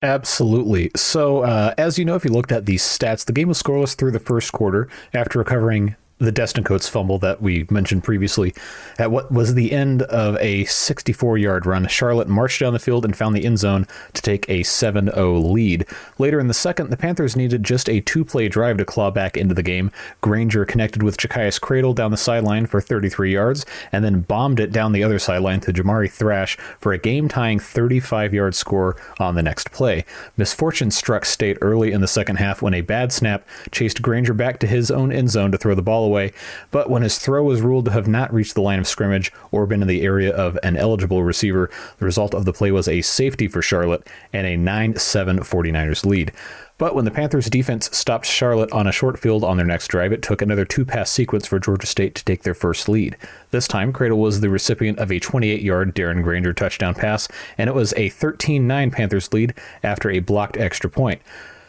Absolutely. 0.00 0.90
So, 0.96 1.40
uh, 1.40 1.74
as 1.76 1.98
you 1.98 2.06
know, 2.06 2.14
if 2.14 2.24
you 2.24 2.30
looked 2.30 2.52
at 2.52 2.64
these 2.64 2.82
stats, 2.82 3.26
the 3.26 3.34
game 3.34 3.48
was 3.48 3.62
scoreless 3.62 3.94
through 3.94 4.12
the 4.12 4.18
first 4.18 4.52
quarter 4.52 4.88
after 5.12 5.40
recovering 5.40 5.94
the 6.18 6.32
Destin 6.32 6.64
Coates 6.64 6.88
fumble 6.88 7.18
that 7.20 7.40
we 7.40 7.66
mentioned 7.70 8.02
previously. 8.02 8.52
At 8.98 9.10
what 9.10 9.30
was 9.30 9.54
the 9.54 9.72
end 9.72 10.02
of 10.02 10.36
a 10.38 10.64
64 10.64 11.38
yard 11.38 11.64
run, 11.64 11.86
Charlotte 11.86 12.28
marched 12.28 12.60
down 12.60 12.72
the 12.72 12.78
field 12.78 13.04
and 13.04 13.16
found 13.16 13.36
the 13.36 13.44
end 13.44 13.58
zone 13.58 13.86
to 14.14 14.22
take 14.22 14.48
a 14.48 14.64
7 14.64 15.10
0 15.12 15.38
lead. 15.38 15.86
Later 16.18 16.40
in 16.40 16.48
the 16.48 16.54
second, 16.54 16.90
the 16.90 16.96
Panthers 16.96 17.36
needed 17.36 17.62
just 17.62 17.88
a 17.88 18.00
two 18.00 18.24
play 18.24 18.48
drive 18.48 18.78
to 18.78 18.84
claw 18.84 19.10
back 19.10 19.36
into 19.36 19.54
the 19.54 19.62
game. 19.62 19.92
Grainger 20.20 20.64
connected 20.64 21.02
with 21.02 21.16
Ja'Cyais 21.16 21.60
Credle 21.60 21.94
down 21.94 22.10
the 22.10 22.16
sideline 22.16 22.66
for 22.66 22.80
33 22.80 23.32
yards 23.32 23.64
and 23.92 24.04
then 24.04 24.20
bombed 24.20 24.58
it 24.58 24.72
down 24.72 24.92
the 24.92 25.04
other 25.04 25.20
sideline 25.20 25.60
to 25.60 25.72
Jamari 25.72 26.10
Thrash 26.10 26.56
for 26.80 26.92
a 26.92 26.98
game 26.98 27.28
tying 27.28 27.60
35 27.60 28.34
yard 28.34 28.56
score 28.56 28.96
on 29.20 29.36
the 29.36 29.42
next 29.42 29.70
play. 29.70 30.04
Misfortune 30.36 30.90
struck 30.90 31.24
State 31.24 31.58
early 31.60 31.92
in 31.92 32.00
the 32.00 32.08
second 32.08 32.36
half 32.36 32.60
when 32.60 32.74
a 32.74 32.80
bad 32.80 33.12
snap 33.12 33.46
chased 33.70 34.02
Grainger 34.02 34.34
back 34.34 34.58
to 34.58 34.66
his 34.66 34.90
own 34.90 35.12
end 35.12 35.30
zone 35.30 35.52
to 35.52 35.58
throw 35.58 35.74
the 35.74 35.82
ball 35.82 36.07
away, 36.08 36.32
but 36.70 36.90
when 36.90 37.02
his 37.02 37.18
throw 37.18 37.44
was 37.44 37.60
ruled 37.60 37.84
to 37.84 37.92
have 37.92 38.08
not 38.08 38.32
reached 38.32 38.54
the 38.54 38.62
line 38.62 38.78
of 38.78 38.88
scrimmage 38.88 39.32
or 39.52 39.66
been 39.66 39.82
in 39.82 39.88
the 39.88 40.02
area 40.02 40.34
of 40.34 40.58
an 40.62 40.76
eligible 40.76 41.22
receiver, 41.22 41.70
the 41.98 42.04
result 42.04 42.34
of 42.34 42.44
the 42.44 42.52
play 42.52 42.72
was 42.72 42.88
a 42.88 43.02
safety 43.02 43.46
for 43.46 43.62
Charlotte 43.62 44.06
and 44.32 44.46
a 44.46 44.56
9 44.56 44.96
7 44.96 45.40
49ers 45.40 46.04
lead. 46.04 46.32
But 46.78 46.94
when 46.94 47.04
the 47.04 47.10
Panthers 47.10 47.50
defense 47.50 47.90
stopped 47.96 48.24
Charlotte 48.24 48.70
on 48.70 48.86
a 48.86 48.92
short 48.92 49.18
field 49.18 49.42
on 49.42 49.56
their 49.56 49.66
next 49.66 49.88
drive, 49.88 50.12
it 50.12 50.22
took 50.22 50.40
another 50.40 50.64
two 50.64 50.84
pass 50.84 51.10
sequence 51.10 51.44
for 51.44 51.58
Georgia 51.58 51.88
State 51.88 52.14
to 52.14 52.24
take 52.24 52.44
their 52.44 52.54
first 52.54 52.88
lead. 52.88 53.16
This 53.50 53.66
time, 53.66 53.92
Credle 53.92 54.18
was 54.18 54.40
the 54.40 54.48
recipient 54.48 55.00
of 55.00 55.10
a 55.10 55.18
28 55.18 55.60
yard 55.60 55.94
Darren 55.94 56.22
Grainger 56.22 56.52
touchdown 56.52 56.94
pass, 56.94 57.26
and 57.58 57.68
it 57.68 57.74
was 57.74 57.92
a 57.96 58.10
13 58.10 58.68
9 58.68 58.90
Panthers 58.92 59.32
lead 59.32 59.54
after 59.82 60.08
a 60.08 60.20
blocked 60.20 60.56
extra 60.56 60.88
point. 60.88 61.20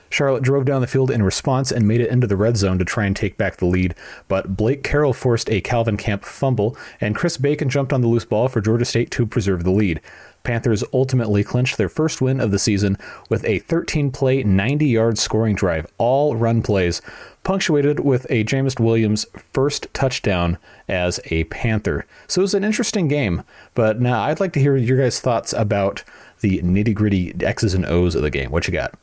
Charlotte 0.09 0.43
drove 0.43 0.65
down 0.65 0.81
the 0.81 0.87
field 0.87 1.11
in 1.11 1.23
response 1.23 1.71
and 1.71 1.87
made 1.87 2.01
it 2.01 2.09
into 2.09 2.27
the 2.27 2.37
red 2.37 2.57
zone 2.57 2.79
to 2.79 2.85
try 2.85 3.05
and 3.05 3.15
take 3.15 3.37
back 3.37 3.57
the 3.57 3.65
lead, 3.65 3.95
but 4.27 4.57
Blake 4.57 4.83
Carroll 4.83 5.13
forced 5.13 5.49
a 5.49 5.61
Calvin 5.61 5.97
Camp 5.97 6.25
fumble, 6.25 6.77
and 6.99 7.15
Chris 7.15 7.37
Bacon 7.37 7.69
jumped 7.69 7.93
on 7.93 8.01
the 8.01 8.07
loose 8.07 8.25
ball 8.25 8.47
for 8.47 8.61
Georgia 8.61 8.85
State 8.85 9.11
to 9.11 9.25
preserve 9.25 9.63
the 9.63 9.71
lead. 9.71 10.01
Panthers 10.43 10.83
ultimately 10.93 11.43
clinched 11.43 11.77
their 11.77 11.89
first 11.89 12.21
win 12.21 12.39
of 12.39 12.51
the 12.51 12.59
season 12.59 12.97
with 13.29 13.43
a 13.45 13.59
13 13.59 14.11
play, 14.11 14.41
90 14.41 14.85
yard 14.85 15.17
scoring 15.17 15.55
drive, 15.55 15.85
all 15.97 16.35
run 16.35 16.61
plays, 16.61 17.01
punctuated 17.43 17.99
with 17.99 18.25
a 18.29 18.43
Jamyest 18.43 18.79
Williams 18.79 19.25
first 19.53 19.93
touchdown 19.93 20.57
as 20.87 21.19
a 21.25 21.43
Panther. 21.45 22.05
So 22.27 22.41
it 22.41 22.43
was 22.43 22.53
an 22.53 22.63
interesting 22.63 23.07
game, 23.07 23.43
but 23.75 23.99
now 23.99 24.21
I'd 24.23 24.39
like 24.39 24.53
to 24.53 24.59
hear 24.59 24.75
your 24.77 24.97
guys' 24.97 25.19
thoughts 25.19 25.53
about 25.53 26.03
the 26.39 26.61
nitty 26.61 26.93
gritty 26.93 27.33
X's 27.41 27.73
and 27.73 27.85
O's 27.85 28.15
of 28.15 28.21
the 28.21 28.29
game. 28.29 28.49
What 28.49 28.67
you 28.67 28.73
got? 28.73 28.93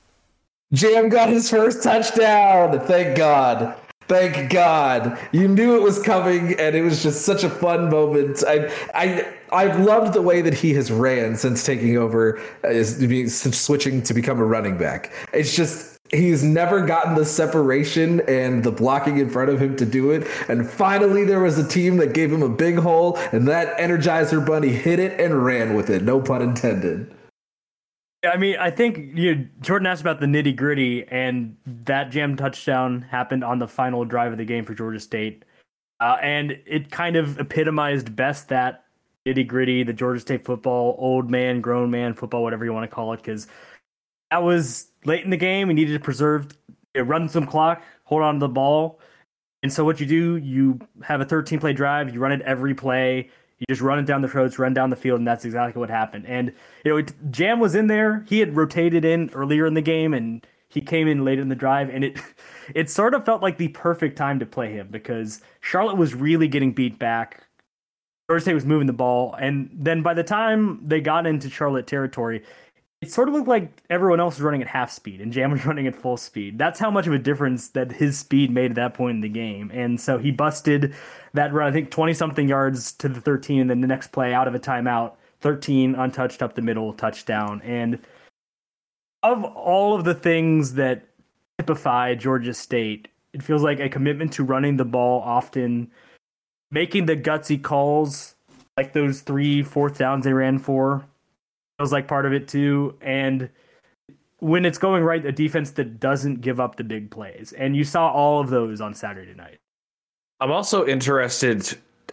Jam 0.72 1.08
got 1.08 1.28
his 1.28 1.48
first 1.48 1.82
touchdown. 1.82 2.80
Thank 2.80 3.16
God. 3.16 3.76
Thank 4.08 4.50
God. 4.50 5.18
You 5.32 5.48
knew 5.48 5.76
it 5.76 5.82
was 5.82 6.00
coming 6.00 6.58
and 6.58 6.76
it 6.76 6.82
was 6.82 7.02
just 7.02 7.22
such 7.22 7.44
a 7.44 7.50
fun 7.50 7.90
moment. 7.90 8.44
I 8.46 8.72
I 8.94 9.32
I've 9.52 9.80
loved 9.80 10.12
the 10.12 10.22
way 10.22 10.42
that 10.42 10.54
he 10.54 10.74
has 10.74 10.90
ran 10.90 11.36
since 11.36 11.64
taking 11.64 11.96
over 11.96 12.40
uh, 12.64 12.84
since 12.84 13.58
switching 13.58 14.02
to 14.02 14.14
become 14.14 14.38
a 14.38 14.44
running 14.44 14.76
back. 14.76 15.12
It's 15.32 15.54
just 15.54 15.98
he's 16.12 16.44
never 16.44 16.86
gotten 16.86 17.16
the 17.16 17.24
separation 17.24 18.20
and 18.28 18.62
the 18.62 18.70
blocking 18.70 19.18
in 19.18 19.28
front 19.28 19.50
of 19.50 19.60
him 19.60 19.76
to 19.76 19.84
do 19.84 20.12
it. 20.12 20.26
And 20.48 20.68
finally 20.68 21.24
there 21.24 21.40
was 21.40 21.58
a 21.58 21.66
team 21.66 21.96
that 21.96 22.12
gave 22.12 22.32
him 22.32 22.42
a 22.42 22.48
big 22.48 22.76
hole 22.76 23.18
and 23.32 23.48
that 23.48 23.76
Energizer 23.78 24.44
bunny 24.44 24.68
hit 24.68 25.00
it 25.00 25.20
and 25.20 25.44
ran 25.44 25.74
with 25.74 25.90
it. 25.90 26.02
No 26.02 26.20
pun 26.20 26.42
intended. 26.42 27.12
I 28.30 28.36
mean, 28.36 28.56
I 28.58 28.70
think 28.70 29.16
you 29.18 29.48
Jordan 29.60 29.86
asked 29.86 30.00
about 30.00 30.20
the 30.20 30.26
nitty 30.26 30.56
gritty, 30.56 31.06
and 31.08 31.56
that 31.66 32.10
jam 32.10 32.36
touchdown 32.36 33.02
happened 33.02 33.44
on 33.44 33.58
the 33.58 33.68
final 33.68 34.04
drive 34.04 34.32
of 34.32 34.38
the 34.38 34.44
game 34.44 34.64
for 34.64 34.74
Georgia 34.74 35.00
State, 35.00 35.44
uh, 36.00 36.16
and 36.22 36.58
it 36.66 36.90
kind 36.90 37.16
of 37.16 37.38
epitomized 37.38 38.14
best 38.14 38.48
that 38.48 38.84
nitty 39.26 39.46
gritty, 39.46 39.82
the 39.82 39.92
Georgia 39.92 40.20
State 40.20 40.44
football, 40.44 40.94
old 40.98 41.30
man, 41.30 41.60
grown 41.60 41.90
man 41.90 42.14
football, 42.14 42.42
whatever 42.42 42.64
you 42.64 42.72
want 42.72 42.88
to 42.88 42.94
call 42.94 43.12
it, 43.12 43.18
because 43.18 43.46
that 44.30 44.42
was 44.42 44.88
late 45.04 45.24
in 45.24 45.30
the 45.30 45.36
game. 45.36 45.68
We 45.68 45.74
needed 45.74 45.94
to 45.94 46.00
preserve, 46.00 46.48
you 46.94 47.02
know, 47.02 47.08
run 47.08 47.28
some 47.28 47.46
clock, 47.46 47.82
hold 48.04 48.22
on 48.22 48.34
to 48.34 48.40
the 48.40 48.48
ball, 48.48 49.00
and 49.62 49.72
so 49.72 49.84
what 49.84 50.00
you 50.00 50.06
do, 50.06 50.36
you 50.36 50.78
have 51.02 51.20
a 51.20 51.24
13 51.24 51.58
play 51.58 51.72
drive, 51.72 52.14
you 52.14 52.20
run 52.20 52.32
it 52.32 52.40
every 52.42 52.74
play 52.74 53.30
you 53.58 53.66
just 53.68 53.80
run 53.80 53.98
it 53.98 54.06
down 54.06 54.20
the 54.22 54.28
roads, 54.28 54.58
run 54.58 54.74
down 54.74 54.90
the 54.90 54.96
field, 54.96 55.18
and 55.18 55.26
that's 55.26 55.44
exactly 55.44 55.80
what 55.80 55.88
happened. 55.88 56.26
And 56.26 56.52
you 56.84 56.90
know, 56.90 56.96
it, 56.98 57.12
Jam 57.30 57.58
was 57.58 57.74
in 57.74 57.86
there. 57.86 58.24
He 58.28 58.40
had 58.40 58.56
rotated 58.56 59.04
in 59.04 59.30
earlier 59.30 59.66
in 59.66 59.74
the 59.74 59.82
game, 59.82 60.12
and 60.12 60.46
he 60.68 60.80
came 60.80 61.08
in 61.08 61.24
late 61.24 61.38
in 61.38 61.48
the 61.48 61.54
drive, 61.54 61.88
and 61.88 62.04
it 62.04 62.18
it 62.74 62.90
sort 62.90 63.14
of 63.14 63.24
felt 63.24 63.42
like 63.42 63.56
the 63.58 63.68
perfect 63.68 64.16
time 64.16 64.38
to 64.38 64.46
play 64.46 64.72
him 64.72 64.88
because 64.90 65.40
Charlotte 65.60 65.96
was 65.96 66.14
really 66.14 66.48
getting 66.48 66.72
beat 66.72 66.98
back. 66.98 67.42
State 68.38 68.54
was 68.54 68.66
moving 68.66 68.88
the 68.88 68.92
ball, 68.92 69.34
and 69.34 69.70
then 69.72 70.02
by 70.02 70.12
the 70.12 70.24
time 70.24 70.80
they 70.84 71.00
got 71.00 71.26
into 71.26 71.48
Charlotte 71.48 71.86
territory, 71.86 72.42
it 73.02 73.10
sort 73.10 73.28
of 73.28 73.34
looked 73.34 73.48
like 73.48 73.82
everyone 73.90 74.20
else 74.20 74.36
was 74.36 74.42
running 74.42 74.62
at 74.62 74.68
half 74.68 74.90
speed 74.90 75.20
and 75.20 75.32
Jam 75.32 75.50
was 75.50 75.66
running 75.66 75.86
at 75.86 75.94
full 75.94 76.16
speed. 76.16 76.58
That's 76.58 76.78
how 76.78 76.90
much 76.90 77.06
of 77.06 77.12
a 77.12 77.18
difference 77.18 77.68
that 77.70 77.92
his 77.92 78.18
speed 78.18 78.50
made 78.50 78.72
at 78.72 78.76
that 78.76 78.94
point 78.94 79.16
in 79.16 79.20
the 79.20 79.28
game. 79.28 79.70
And 79.72 80.00
so 80.00 80.18
he 80.18 80.30
busted 80.30 80.94
that 81.34 81.52
run, 81.52 81.68
I 81.68 81.72
think 81.72 81.90
20 81.90 82.14
something 82.14 82.48
yards 82.48 82.92
to 82.94 83.08
the 83.08 83.20
13, 83.20 83.60
and 83.60 83.70
then 83.70 83.80
the 83.80 83.86
next 83.86 84.08
play 84.08 84.32
out 84.32 84.48
of 84.48 84.54
a 84.54 84.58
timeout, 84.58 85.12
13 85.40 85.94
untouched 85.94 86.42
up 86.42 86.54
the 86.54 86.62
middle, 86.62 86.92
touchdown. 86.92 87.60
And 87.62 87.98
of 89.22 89.44
all 89.44 89.94
of 89.94 90.04
the 90.04 90.14
things 90.14 90.74
that 90.74 91.04
typify 91.58 92.14
Georgia 92.14 92.54
State, 92.54 93.08
it 93.32 93.42
feels 93.42 93.62
like 93.62 93.80
a 93.80 93.88
commitment 93.88 94.32
to 94.34 94.44
running 94.44 94.78
the 94.78 94.84
ball 94.84 95.20
often, 95.20 95.90
making 96.70 97.04
the 97.04 97.16
gutsy 97.16 97.62
calls, 97.62 98.34
like 98.78 98.94
those 98.94 99.20
three 99.20 99.62
fourth 99.62 99.98
downs 99.98 100.24
they 100.24 100.32
ran 100.32 100.58
for, 100.58 101.04
feels 101.78 101.92
like 101.92 102.08
part 102.08 102.26
of 102.26 102.32
it 102.32 102.48
too. 102.48 102.96
And 103.00 103.48
when 104.38 104.64
it's 104.64 104.78
going 104.78 105.02
right, 105.02 105.24
a 105.24 105.32
defense 105.32 105.70
that 105.72 106.00
doesn't 106.00 106.40
give 106.40 106.60
up 106.60 106.76
the 106.76 106.84
big 106.84 107.10
plays. 107.10 107.52
And 107.56 107.76
you 107.76 107.84
saw 107.84 108.10
all 108.10 108.40
of 108.40 108.50
those 108.50 108.80
on 108.80 108.94
Saturday 108.94 109.34
night. 109.34 109.58
I'm 110.40 110.52
also 110.52 110.86
interested, 110.86 111.66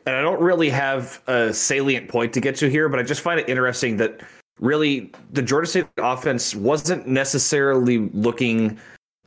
and 0.05 0.15
I 0.15 0.21
don't 0.21 0.41
really 0.41 0.69
have 0.69 1.21
a 1.27 1.53
salient 1.53 2.07
point 2.07 2.31
to 2.33 2.39
get 2.39 2.55
to 2.57 2.69
here, 2.69 2.87
but 2.87 2.99
I 2.99 3.03
just 3.03 3.21
find 3.21 3.39
it 3.39 3.49
interesting 3.49 3.97
that 3.97 4.21
really 4.59 5.11
the 5.31 5.41
Georgia 5.41 5.67
State 5.67 5.87
offense 5.97 6.55
wasn't 6.55 7.07
necessarily 7.07 8.09
looking 8.13 8.79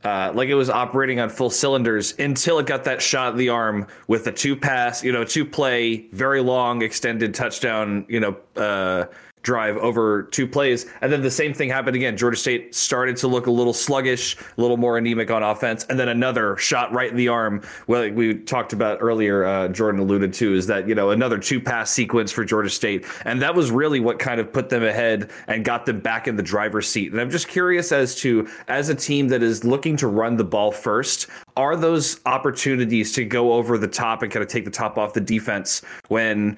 uh, 0.03 0.31
like 0.33 0.47
it 0.47 0.55
was 0.55 0.69
operating 0.69 1.19
on 1.19 1.29
full 1.29 1.49
cylinders 1.49 2.17
until 2.19 2.59
it 2.59 2.65
got 2.65 2.83
that 2.83 3.01
shot 3.01 3.33
in 3.33 3.37
the 3.37 3.49
arm 3.49 3.85
with 4.07 4.27
a 4.27 4.31
two 4.31 4.55
pass, 4.55 5.03
you 5.03 5.11
know, 5.11 5.23
two 5.23 5.43
play, 5.43 6.07
very 6.11 6.41
long 6.41 6.81
extended 6.81 7.33
touchdown, 7.33 8.05
you 8.07 8.19
know, 8.19 8.37
uh, 8.55 9.05
drive 9.43 9.77
over 9.77 10.23
two 10.23 10.47
plays. 10.47 10.87
And 11.01 11.11
then 11.11 11.21
the 11.21 11.31
same 11.31 11.53
thing 11.53 11.69
happened 11.69 11.95
again. 11.95 12.17
Georgia 12.17 12.37
State 12.37 12.75
started 12.75 13.15
to 13.17 13.27
look 13.27 13.47
a 13.47 13.51
little 13.51 13.73
sluggish, 13.73 14.35
a 14.35 14.61
little 14.61 14.77
more 14.77 14.97
anemic 14.97 15.31
on 15.31 15.43
offense. 15.43 15.85
And 15.85 15.97
then 15.97 16.09
another 16.09 16.57
shot 16.57 16.91
right 16.91 17.09
in 17.09 17.15
the 17.15 17.29
arm. 17.29 17.61
Well, 17.87 18.09
we 18.11 18.35
talked 18.35 18.73
about 18.73 18.97
earlier, 19.01 19.45
uh, 19.45 19.69
Jordan 19.69 20.01
alluded 20.01 20.33
to, 20.33 20.53
is 20.53 20.67
that, 20.67 20.87
you 20.87 20.95
know, 20.95 21.11
another 21.11 21.37
two 21.37 21.61
pass 21.61 21.91
sequence 21.91 22.31
for 22.31 22.43
Georgia 22.43 22.69
State. 22.69 23.05
And 23.25 23.41
that 23.41 23.55
was 23.55 23.71
really 23.71 23.99
what 23.99 24.19
kind 24.19 24.39
of 24.41 24.51
put 24.51 24.69
them 24.69 24.83
ahead 24.83 25.31
and 25.47 25.63
got 25.63 25.85
them 25.85 25.99
back 25.99 26.27
in 26.27 26.35
the 26.35 26.43
driver's 26.43 26.87
seat. 26.87 27.11
And 27.11 27.21
I'm 27.21 27.29
just 27.29 27.47
curious 27.47 27.91
as 27.91 28.15
to, 28.15 28.47
as 28.67 28.89
a 28.89 28.95
team 28.95 29.29
that 29.29 29.43
is 29.43 29.63
looking 29.63 29.95
to 29.97 30.07
run 30.07 30.35
the 30.35 30.43
ball 30.43 30.71
first, 30.71 31.27
are 31.55 31.75
those 31.75 32.19
opportunities 32.25 33.13
to 33.13 33.23
go 33.23 33.53
over 33.53 33.77
the 33.77 33.87
top 33.87 34.23
and 34.23 34.31
kind 34.31 34.43
of 34.43 34.49
take 34.49 34.65
the 34.65 34.71
top 34.71 34.97
off 34.97 35.13
the 35.13 35.21
defense 35.21 35.81
when 36.09 36.57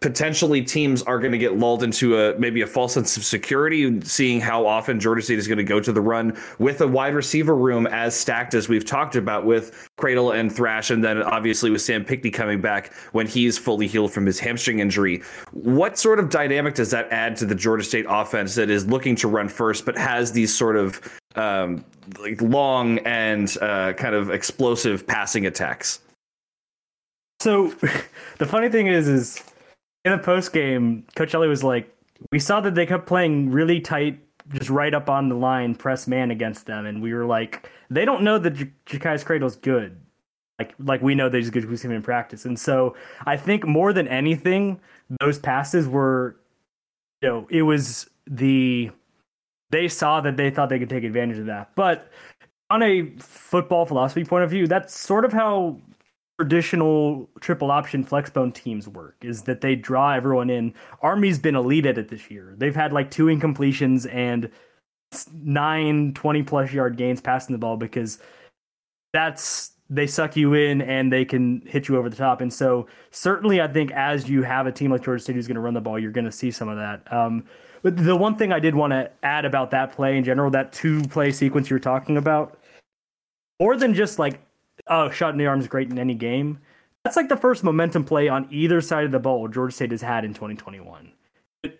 potentially 0.00 0.62
teams 0.62 1.02
are 1.02 1.18
going 1.18 1.32
to 1.32 1.38
get 1.38 1.56
lulled 1.56 1.82
into 1.82 2.18
a 2.18 2.38
maybe 2.38 2.60
a 2.60 2.66
false 2.66 2.92
sense 2.94 3.16
of 3.16 3.24
security, 3.24 4.00
seeing 4.02 4.40
how 4.40 4.66
often 4.66 5.00
Georgia 5.00 5.22
State 5.22 5.38
is 5.38 5.48
going 5.48 5.58
to 5.58 5.64
go 5.64 5.80
to 5.80 5.92
the 5.92 6.00
run 6.00 6.36
with 6.58 6.80
a 6.80 6.86
wide 6.86 7.14
receiver 7.14 7.54
room 7.54 7.86
as 7.86 8.14
stacked 8.14 8.54
as 8.54 8.68
we've 8.68 8.84
talked 8.84 9.16
about 9.16 9.46
with 9.46 9.88
Credle 9.96 10.38
and 10.38 10.54
Thrash, 10.54 10.90
and 10.90 11.02
then 11.02 11.22
obviously 11.22 11.70
with 11.70 11.80
Sam 11.80 12.04
Pinckney 12.04 12.30
coming 12.30 12.60
back 12.60 12.92
when 13.12 13.26
he's 13.26 13.56
fully 13.56 13.86
healed 13.86 14.12
from 14.12 14.26
his 14.26 14.38
hamstring 14.38 14.80
injury. 14.80 15.22
What 15.52 15.98
sort 15.98 16.18
of 16.18 16.28
dynamic 16.28 16.74
does 16.74 16.90
that 16.90 17.10
add 17.10 17.36
to 17.36 17.46
the 17.46 17.54
Georgia 17.54 17.84
State 17.84 18.06
offense 18.08 18.54
that 18.56 18.68
is 18.68 18.86
looking 18.86 19.16
to 19.16 19.28
run 19.28 19.48
first, 19.48 19.86
but 19.86 19.96
has 19.96 20.32
these 20.32 20.54
sort 20.54 20.76
of 20.76 21.00
um, 21.36 21.84
like 22.18 22.42
long 22.42 22.98
and 23.00 23.56
uh, 23.62 23.92
kind 23.94 24.14
of 24.14 24.30
explosive 24.30 25.06
passing 25.06 25.46
attacks? 25.46 26.00
So 27.40 27.68
the 28.38 28.46
funny 28.46 28.68
thing 28.68 28.86
is, 28.86 29.08
is 29.08 29.42
in 30.04 30.12
the 30.12 30.18
post 30.18 30.52
game, 30.52 31.06
Coach 31.16 31.34
Elliott 31.34 31.50
was 31.50 31.64
like, 31.64 31.92
"We 32.30 32.38
saw 32.38 32.60
that 32.60 32.74
they 32.74 32.86
kept 32.86 33.06
playing 33.06 33.50
really 33.50 33.80
tight, 33.80 34.20
just 34.52 34.70
right 34.70 34.92
up 34.92 35.08
on 35.08 35.28
the 35.28 35.34
line, 35.34 35.74
press 35.74 36.06
man 36.06 36.30
against 36.30 36.66
them, 36.66 36.86
and 36.86 37.02
we 37.02 37.14
were 37.14 37.24
like, 37.24 37.70
they 37.90 38.04
don't 38.04 38.22
know 38.22 38.38
that 38.38 38.50
J- 38.50 38.72
Ja'Cyais 38.86 39.24
Credle's 39.24 39.56
good, 39.56 39.98
like 40.58 40.74
like 40.78 41.00
we 41.02 41.14
know 41.14 41.28
that 41.28 41.36
he's 41.36 41.50
good. 41.50 41.68
We've 41.68 41.78
seen 41.78 41.90
him 41.90 41.96
in 41.98 42.02
practice, 42.02 42.44
and 42.44 42.58
so 42.58 42.94
I 43.26 43.36
think 43.36 43.66
more 43.66 43.92
than 43.92 44.06
anything, 44.08 44.80
those 45.20 45.38
passes 45.38 45.88
were, 45.88 46.36
you 47.22 47.28
know, 47.28 47.46
it 47.50 47.62
was 47.62 48.08
the 48.26 48.90
they 49.70 49.88
saw 49.88 50.20
that 50.20 50.36
they 50.36 50.50
thought 50.50 50.68
they 50.68 50.78
could 50.78 50.90
take 50.90 51.04
advantage 51.04 51.38
of 51.38 51.46
that, 51.46 51.70
but." 51.74 52.10
On 52.70 52.82
a 52.82 53.10
football 53.18 53.84
philosophy 53.84 54.24
point 54.24 54.42
of 54.42 54.50
view, 54.50 54.66
that's 54.66 54.98
sort 54.98 55.26
of 55.26 55.34
how 55.34 55.78
traditional 56.38 57.28
triple 57.40 57.70
option 57.70 58.04
flexbone 58.04 58.52
teams 58.52 58.88
work 58.88 59.16
is 59.22 59.42
that 59.42 59.60
they 59.60 59.76
draw 59.76 60.12
everyone 60.12 60.50
in. 60.50 60.74
Army's 61.00 61.38
been 61.38 61.54
elite 61.54 61.86
at 61.86 61.98
it 61.98 62.08
this 62.08 62.30
year. 62.30 62.54
They've 62.56 62.74
had 62.74 62.92
like 62.92 63.10
two 63.10 63.26
incompletions 63.26 64.12
and 64.12 64.50
nine 65.32 66.12
20 66.14 66.42
plus 66.42 66.72
yard 66.72 66.96
gains 66.96 67.20
passing 67.20 67.52
the 67.52 67.58
ball 67.58 67.76
because 67.76 68.18
that's 69.12 69.72
they 69.90 70.06
suck 70.06 70.34
you 70.34 70.54
in 70.54 70.80
and 70.82 71.12
they 71.12 71.24
can 71.24 71.62
hit 71.66 71.88
you 71.88 71.96
over 71.96 72.08
the 72.08 72.16
top. 72.16 72.40
And 72.40 72.52
so 72.52 72.88
certainly 73.10 73.60
I 73.60 73.68
think 73.68 73.92
as 73.92 74.28
you 74.28 74.42
have 74.42 74.66
a 74.66 74.72
team 74.72 74.90
like 74.90 75.04
Georgia 75.04 75.22
State 75.22 75.36
who's 75.36 75.46
going 75.46 75.56
to 75.56 75.60
run 75.60 75.74
the 75.74 75.80
ball, 75.80 75.98
you're 75.98 76.10
going 76.10 76.24
to 76.24 76.32
see 76.32 76.50
some 76.50 76.68
of 76.68 76.76
that. 76.78 77.12
Um, 77.12 77.44
but 77.82 77.96
the 77.96 78.16
one 78.16 78.34
thing 78.34 78.50
I 78.50 78.58
did 78.58 78.74
want 78.74 78.92
to 78.92 79.10
add 79.22 79.44
about 79.44 79.70
that 79.72 79.92
play 79.92 80.16
in 80.16 80.24
general, 80.24 80.50
that 80.50 80.72
two 80.72 81.02
play 81.02 81.30
sequence 81.30 81.68
you 81.68 81.74
were 81.74 81.80
talking 81.80 82.16
about, 82.16 82.58
more 83.60 83.76
than 83.76 83.94
just 83.94 84.18
like 84.18 84.40
oh, 84.86 85.10
shot 85.10 85.30
in 85.30 85.38
the 85.38 85.46
arm 85.46 85.60
is 85.60 85.68
great 85.68 85.90
in 85.90 85.98
any 85.98 86.14
game. 86.14 86.58
That's 87.04 87.16
like 87.16 87.28
the 87.28 87.36
first 87.36 87.62
momentum 87.64 88.04
play 88.04 88.28
on 88.28 88.48
either 88.50 88.80
side 88.80 89.04
of 89.04 89.12
the 89.12 89.18
ball 89.18 89.46
Georgia 89.48 89.74
State 89.74 89.90
has 89.90 90.02
had 90.02 90.24
in 90.24 90.32
2021. 90.32 91.12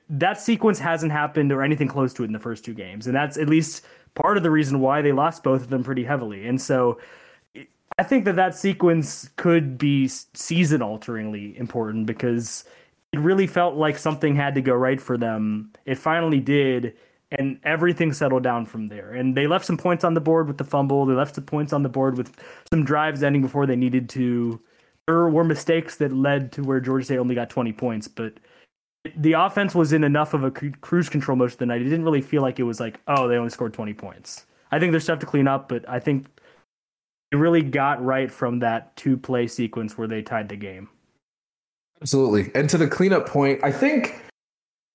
That 0.09 0.41
sequence 0.41 0.79
hasn't 0.79 1.13
happened 1.13 1.53
or 1.53 1.63
anything 1.63 1.89
close 1.89 2.13
to 2.15 2.23
it 2.23 2.27
in 2.27 2.33
the 2.33 2.39
first 2.39 2.65
two 2.65 2.75
games. 2.75 3.07
And 3.07 3.17
that's 3.17 3.39
at 3.39 3.49
least 3.49 3.85
part 4.15 4.37
of 4.37 4.43
the 4.43 4.51
reason 4.51 4.81
why 4.81 5.03
they 5.03 5.13
lost 5.13 5.43
both 5.43 5.63
of 5.63 5.71
them 5.71 5.83
pretty 5.83 6.05
heavily. 6.05 6.47
And 6.47 6.61
so 6.61 6.99
I 7.99 8.03
think 8.03 8.25
that 8.25 8.37
that 8.37 8.55
sequence 8.55 9.31
could 9.37 9.79
be 9.79 10.09
season 10.09 10.83
alteringly 10.83 11.57
important 11.59 12.07
because 12.07 12.65
it 13.13 13.21
really 13.21 13.47
felt 13.47 13.77
like 13.77 13.97
something 13.99 14.35
had 14.35 14.55
to 14.57 14.61
go 14.61 14.75
right 14.75 15.01
for 15.01 15.17
them. 15.17 15.73
It 15.87 15.97
finally 15.97 16.41
did. 16.41 16.95
And 17.39 17.59
everything 17.65 18.13
settled 18.13 18.43
down 18.43 18.67
from 18.67 18.89
there. 18.89 19.13
And 19.13 19.37
they 19.37 19.47
left 19.47 19.65
some 19.65 19.77
points 19.77 20.05
on 20.05 20.15
the 20.15 20.21
board 20.21 20.47
with 20.47 20.59
the 20.59 20.65
fumble. 20.65 21.07
They 21.07 21.15
left 21.15 21.35
some 21.35 21.45
points 21.45 21.73
on 21.73 21.83
the 21.83 21.89
board 21.89 22.17
with 22.17 22.35
some 22.71 22.85
drives 22.85 23.23
ending 23.23 23.43
before 23.43 23.67
they 23.67 23.77
needed 23.77 24.09
to. 24.11 24.61
There 25.07 25.29
were 25.29 25.45
mistakes 25.45 25.97
that 25.97 26.13
led 26.13 26.53
to 26.53 26.63
where 26.63 26.81
Georgia 26.81 27.05
State 27.05 27.19
only 27.19 27.35
got 27.35 27.51
20 27.51 27.73
points, 27.73 28.09
but 28.09 28.35
the 29.17 29.35
offense 29.35 29.75
was 29.75 29.93
in 29.93 30.03
enough 30.03 30.33
of 30.33 30.45
a 30.45 30.51
cruise 30.51 31.09
control 31.09 31.37
most 31.37 31.55
of 31.55 31.59
the 31.59 31.67
night. 31.67 31.83
It 31.83 31.85
didn't 31.85 32.05
really 32.05 32.23
feel 32.23 32.41
like 32.41 32.59
it 32.59 32.63
was 32.63 32.81
like, 32.81 33.01
oh, 33.07 33.29
they 33.29 33.37
only 33.37 33.51
scored 33.51 33.75
20 33.75 33.93
points. 33.95 34.47
I 34.73 34.79
think 34.79 34.93
there's 34.93 35.05
stuff 35.05 35.19
to 35.19 35.27
clean 35.27 35.47
up, 35.47 35.69
but 35.69 35.87
I 35.89 36.01
think 36.01 36.27
it 37.31 37.37
really 37.37 37.63
got 37.63 38.03
right 38.03 38.31
from 38.31 38.61
that 38.61 38.97
two 38.97 39.17
play 39.17 39.47
sequence 39.47 39.99
where 39.99 40.09
they 40.09 40.23
tied 40.23 40.49
the 40.49 40.57
game. 40.57 40.89
Absolutely. 42.01 42.51
And 42.55 42.69
to 42.71 42.79
the 42.79 42.89
cleanup 42.89 43.29
point, 43.29 43.61
I 43.63 43.73
think 43.73 44.24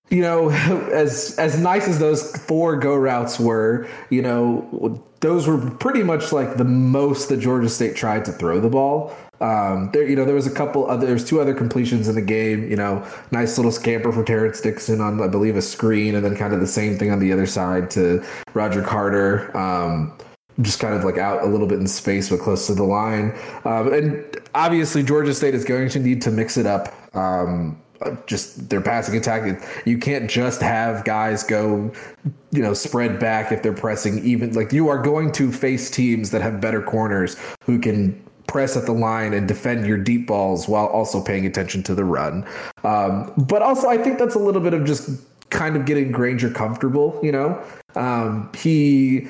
you 0.10 0.22
know, 0.22 0.50
as 0.94 1.38
as 1.38 1.60
nice 1.60 1.88
as 1.88 2.00
those 2.00 2.36
four 2.36 2.78
go 2.78 2.96
routes 2.96 3.40
were, 3.40 3.88
you 4.10 4.22
know, 4.22 5.04
those 5.20 5.48
were 5.48 5.58
pretty 5.72 6.04
much 6.04 6.32
like 6.32 6.58
the 6.58 6.64
most 6.64 7.30
that 7.30 7.38
Georgia 7.38 7.70
State 7.70 7.96
tried 7.96 8.26
to 8.26 8.32
throw 8.32 8.60
the 8.60 8.70
ball. 8.70 9.16
Um, 9.42 9.90
there, 9.94 10.06
you 10.06 10.18
know, 10.18 10.26
there 10.26 10.36
was 10.36 10.48
a 10.48 10.52
couple 10.52 10.90
other, 10.90 11.08
there's 11.08 11.24
two 11.24 11.40
other 11.40 11.54
completions 11.54 12.10
in 12.10 12.16
the 12.16 12.22
game. 12.22 12.70
You 12.70 12.76
know, 12.76 13.06
nice 13.32 13.58
little 13.58 13.72
scamper 13.72 14.12
for 14.12 14.24
Terrence 14.24 14.60
Dixon 14.60 15.00
on, 15.00 15.22
I 15.22 15.28
believe, 15.28 15.56
a 15.56 15.62
screen, 15.62 16.16
and 16.16 16.26
then 16.26 16.36
kind 16.36 16.54
of 16.54 16.60
the 16.60 16.68
same 16.68 16.98
thing 16.98 17.12
on 17.12 17.20
the 17.20 17.32
other 17.32 17.46
side 17.46 17.90
to 17.92 18.24
Roger 18.54 18.82
Carter. 18.82 19.56
Um, 19.56 20.18
just 20.62 20.82
kind 20.82 20.94
of 20.94 21.06
like 21.06 21.18
out 21.18 21.42
a 21.42 21.46
little 21.46 21.68
bit 21.68 21.80
in 21.80 21.88
space, 21.88 22.30
but 22.30 22.40
close 22.42 22.68
to 22.68 22.74
the 22.74 22.84
line. 22.84 23.34
Um, 23.64 23.94
and 23.94 24.26
obviously, 24.56 25.04
Georgia 25.04 25.34
State 25.34 25.56
is 25.56 25.64
going 25.64 25.88
to 25.90 26.00
need 26.00 26.22
to 26.24 26.32
mix 26.32 26.58
it 26.58 26.66
up. 26.66 26.94
Um, 27.16 27.82
just 28.26 28.70
their 28.70 28.82
passing 28.82 29.16
attack. 29.18 29.62
You 29.86 29.98
can't 29.98 30.30
just 30.30 30.62
have 30.62 31.04
guys 31.06 31.44
go, 31.44 31.92
you 32.52 32.62
know, 32.62 32.74
spread 32.74 33.20
back 33.20 33.52
if 33.52 33.64
they're 33.64 33.74
pressing. 33.74 34.24
Even 34.26 34.54
like 34.54 34.72
you 34.74 34.90
are 34.90 35.02
going 35.02 35.32
to 35.34 35.52
face 35.52 35.90
teams 35.90 36.32
that 36.32 36.42
have 36.42 36.62
better 36.62 36.82
corners 36.82 37.36
who 37.64 37.80
can 37.80 38.22
press 38.48 38.76
at 38.76 38.86
the 38.86 38.92
line 38.92 39.34
and 39.34 39.48
defend 39.48 39.86
your 39.86 39.98
deep 39.98 40.28
balls 40.28 40.68
while 40.68 40.88
also 40.88 41.24
paying 41.24 41.46
attention 41.46 41.84
to 41.84 41.94
the 41.94 42.04
run. 42.04 42.46
Um, 42.84 43.32
but 43.38 43.62
also, 43.62 43.88
I 43.88 43.98
think 43.98 44.18
that's 44.18 44.36
a 44.36 44.40
little 44.40 44.62
bit 44.62 44.74
of 44.74 44.86
just 44.86 45.10
kind 45.50 45.76
of 45.76 45.86
getting 45.86 46.12
Grainger 46.12 46.50
comfortable. 46.50 47.20
You 47.22 47.32
know, 47.32 47.64
um, 47.96 48.50
he 48.58 49.28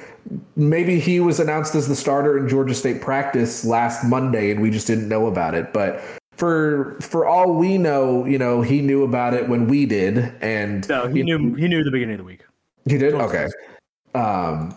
maybe 0.56 1.00
he 1.00 1.20
was 1.20 1.40
announced 1.40 1.76
as 1.76 1.88
the 1.88 1.96
starter 1.96 2.38
in 2.38 2.48
Georgia 2.48 2.74
State 2.74 3.02
practice 3.02 3.66
last 3.66 4.04
Monday, 4.06 4.52
and 4.52 4.62
we 4.62 4.70
just 4.70 4.88
didn't 4.88 5.10
know 5.10 5.28
about 5.28 5.54
it. 5.54 5.74
But 5.74 6.02
for 6.40 6.98
for 7.02 7.26
all 7.26 7.54
we 7.54 7.78
know, 7.78 8.26
you 8.26 8.38
know, 8.38 8.62
he 8.62 8.82
knew 8.82 9.04
about 9.04 9.34
it 9.34 9.50
when 9.50 9.68
we 9.68 9.86
did, 9.86 10.34
and 10.42 10.88
no, 10.88 11.08
he 11.08 11.22
knew 11.22 11.38
know, 11.38 11.56
he 11.56 11.68
knew 11.68 11.84
the 11.84 11.92
beginning 11.92 12.14
of 12.14 12.20
the 12.20 12.24
week. 12.24 12.46
He 12.86 12.98
did 12.98 13.14
okay. 13.14 13.48
Um, 14.16 14.74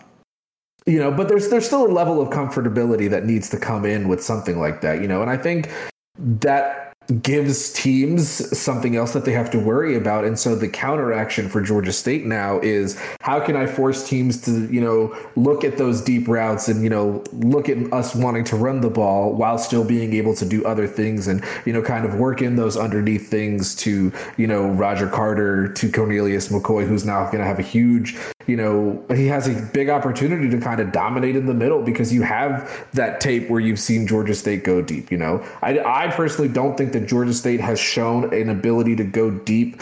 you 0.85 0.99
know, 0.99 1.09
but 1.09 1.29
there's 1.29 1.49
there's 1.49 1.65
still 1.65 1.87
a 1.87 1.87
level 1.87 2.21
of 2.21 2.29
comfortability 2.29 3.09
that 3.09 3.25
needs 3.25 3.49
to 3.51 3.57
come 3.57 3.85
in 3.85 4.09
with 4.09 4.21
something 4.21 4.59
like 4.59 4.81
that, 4.81 5.01
you 5.01 5.07
know, 5.07 5.21
and 5.21 5.31
I 5.31 5.37
think 5.37 5.71
that 6.17 6.92
gives 7.21 7.71
teams 7.73 8.57
something 8.57 8.95
else 8.95 9.13
that 9.13 9.25
they 9.25 9.33
have 9.33 9.51
to 9.51 9.59
worry 9.59 9.95
about. 9.95 10.23
And 10.23 10.39
so 10.39 10.55
the 10.55 10.67
counteraction 10.67 11.49
for 11.49 11.61
Georgia 11.61 11.91
State 11.91 12.25
now 12.25 12.59
is 12.59 12.99
how 13.21 13.39
can 13.39 13.55
I 13.55 13.65
force 13.65 14.07
teams 14.07 14.41
to, 14.41 14.71
you 14.73 14.81
know, 14.81 15.15
look 15.35 15.63
at 15.63 15.77
those 15.77 16.01
deep 16.01 16.27
routes 16.27 16.69
and, 16.69 16.83
you 16.83 16.89
know, 16.89 17.23
look 17.33 17.67
at 17.69 17.91
us 17.91 18.15
wanting 18.15 18.45
to 18.45 18.55
run 18.55 18.81
the 18.81 18.89
ball 18.89 19.33
while 19.33 19.57
still 19.57 19.83
being 19.83 20.13
able 20.13 20.33
to 20.35 20.45
do 20.45 20.63
other 20.65 20.87
things 20.87 21.27
and, 21.27 21.43
you 21.65 21.73
know, 21.73 21.81
kind 21.81 22.05
of 22.05 22.15
work 22.15 22.41
in 22.41 22.55
those 22.55 22.77
underneath 22.77 23.29
things 23.29 23.75
to, 23.75 24.11
you 24.37 24.47
know, 24.47 24.67
Roger 24.69 25.07
Carter, 25.07 25.67
to 25.73 25.91
Cornelius 25.91 26.47
McCoy, 26.49 26.87
who's 26.87 27.05
now 27.05 27.25
going 27.25 27.39
to 27.39 27.45
have 27.45 27.59
a 27.59 27.63
huge, 27.63 28.17
you 28.47 28.55
know, 28.55 29.03
he 29.13 29.27
has 29.27 29.47
a 29.47 29.61
big 29.73 29.89
opportunity 29.89 30.49
to 30.49 30.59
kind 30.59 30.79
of 30.79 30.91
dominate 30.91 31.35
in 31.35 31.45
the 31.45 31.53
middle 31.53 31.81
because 31.81 32.13
you 32.13 32.21
have 32.21 32.87
that 32.93 33.19
tape 33.19 33.49
where 33.49 33.59
you've 33.59 33.79
seen 33.79 34.07
Georgia 34.07 34.35
State 34.35 34.63
go 34.63 34.81
deep, 34.81 35.11
you 35.11 35.17
know. 35.17 35.45
I, 35.61 35.79
I 35.79 36.07
personally 36.11 36.49
don't 36.49 36.77
think 36.77 36.92
that 36.93 37.07
Georgia 37.07 37.33
State 37.33 37.59
has 37.59 37.79
shown 37.79 38.33
an 38.33 38.49
ability 38.49 38.95
to 38.95 39.03
go 39.03 39.31
deep 39.31 39.81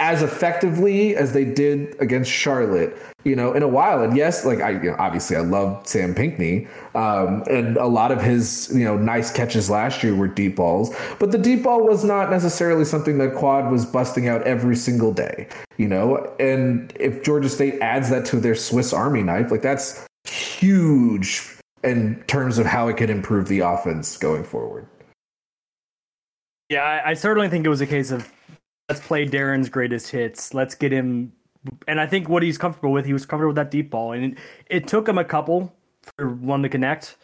as 0.00 0.22
effectively 0.22 1.14
as 1.14 1.32
they 1.32 1.44
did 1.44 1.94
against 2.00 2.30
Charlotte, 2.30 2.96
you 3.22 3.36
know, 3.36 3.52
in 3.52 3.62
a 3.62 3.68
while. 3.68 4.02
And 4.02 4.16
yes, 4.16 4.44
like 4.44 4.60
I, 4.60 4.70
you 4.70 4.90
know, 4.90 4.96
obviously 4.98 5.36
I 5.36 5.40
love 5.40 5.86
Sam 5.86 6.14
Pinckney, 6.14 6.66
um, 6.94 7.44
and 7.48 7.76
a 7.76 7.86
lot 7.86 8.10
of 8.10 8.20
his, 8.20 8.72
you 8.74 8.84
know, 8.84 8.96
nice 8.96 9.32
catches 9.32 9.70
last 9.70 10.02
year 10.02 10.14
were 10.14 10.26
deep 10.26 10.56
balls, 10.56 10.94
but 11.20 11.30
the 11.30 11.38
deep 11.38 11.62
ball 11.62 11.86
was 11.86 12.04
not 12.04 12.28
necessarily 12.28 12.84
something 12.84 13.18
that 13.18 13.34
Quad 13.34 13.70
was 13.70 13.86
busting 13.86 14.28
out 14.28 14.42
every 14.42 14.74
single 14.74 15.12
day, 15.12 15.46
you 15.76 15.88
know. 15.88 16.16
And 16.40 16.92
if 16.98 17.22
Georgia 17.22 17.48
State 17.48 17.80
adds 17.80 18.10
that 18.10 18.24
to 18.26 18.40
their 18.40 18.56
Swiss 18.56 18.92
Army 18.92 19.22
knife, 19.22 19.52
like 19.52 19.62
that's 19.62 20.04
huge 20.24 21.48
in 21.84 22.22
terms 22.26 22.58
of 22.58 22.66
how 22.66 22.88
it 22.88 22.96
could 22.96 23.10
improve 23.10 23.46
the 23.46 23.60
offense 23.60 24.16
going 24.16 24.42
forward. 24.42 24.88
Yeah, 26.68 26.82
I, 26.82 27.10
I 27.10 27.14
certainly 27.14 27.48
think 27.48 27.66
it 27.66 27.68
was 27.68 27.80
a 27.80 27.86
case 27.86 28.10
of 28.10 28.30
let's 28.88 29.00
play 29.00 29.26
Darren's 29.26 29.68
greatest 29.68 30.10
hits. 30.10 30.54
Let's 30.54 30.74
get 30.74 30.92
him. 30.92 31.32
And 31.88 32.00
I 32.00 32.06
think 32.06 32.28
what 32.28 32.42
he's 32.42 32.58
comfortable 32.58 32.92
with, 32.92 33.06
he 33.06 33.12
was 33.12 33.26
comfortable 33.26 33.50
with 33.50 33.56
that 33.56 33.70
deep 33.70 33.90
ball, 33.90 34.12
and 34.12 34.32
it, 34.32 34.38
it 34.68 34.88
took 34.88 35.08
him 35.08 35.18
a 35.18 35.24
couple 35.24 35.72
for 36.16 36.28
one 36.28 36.62
to 36.62 36.68
connect. 36.68 37.16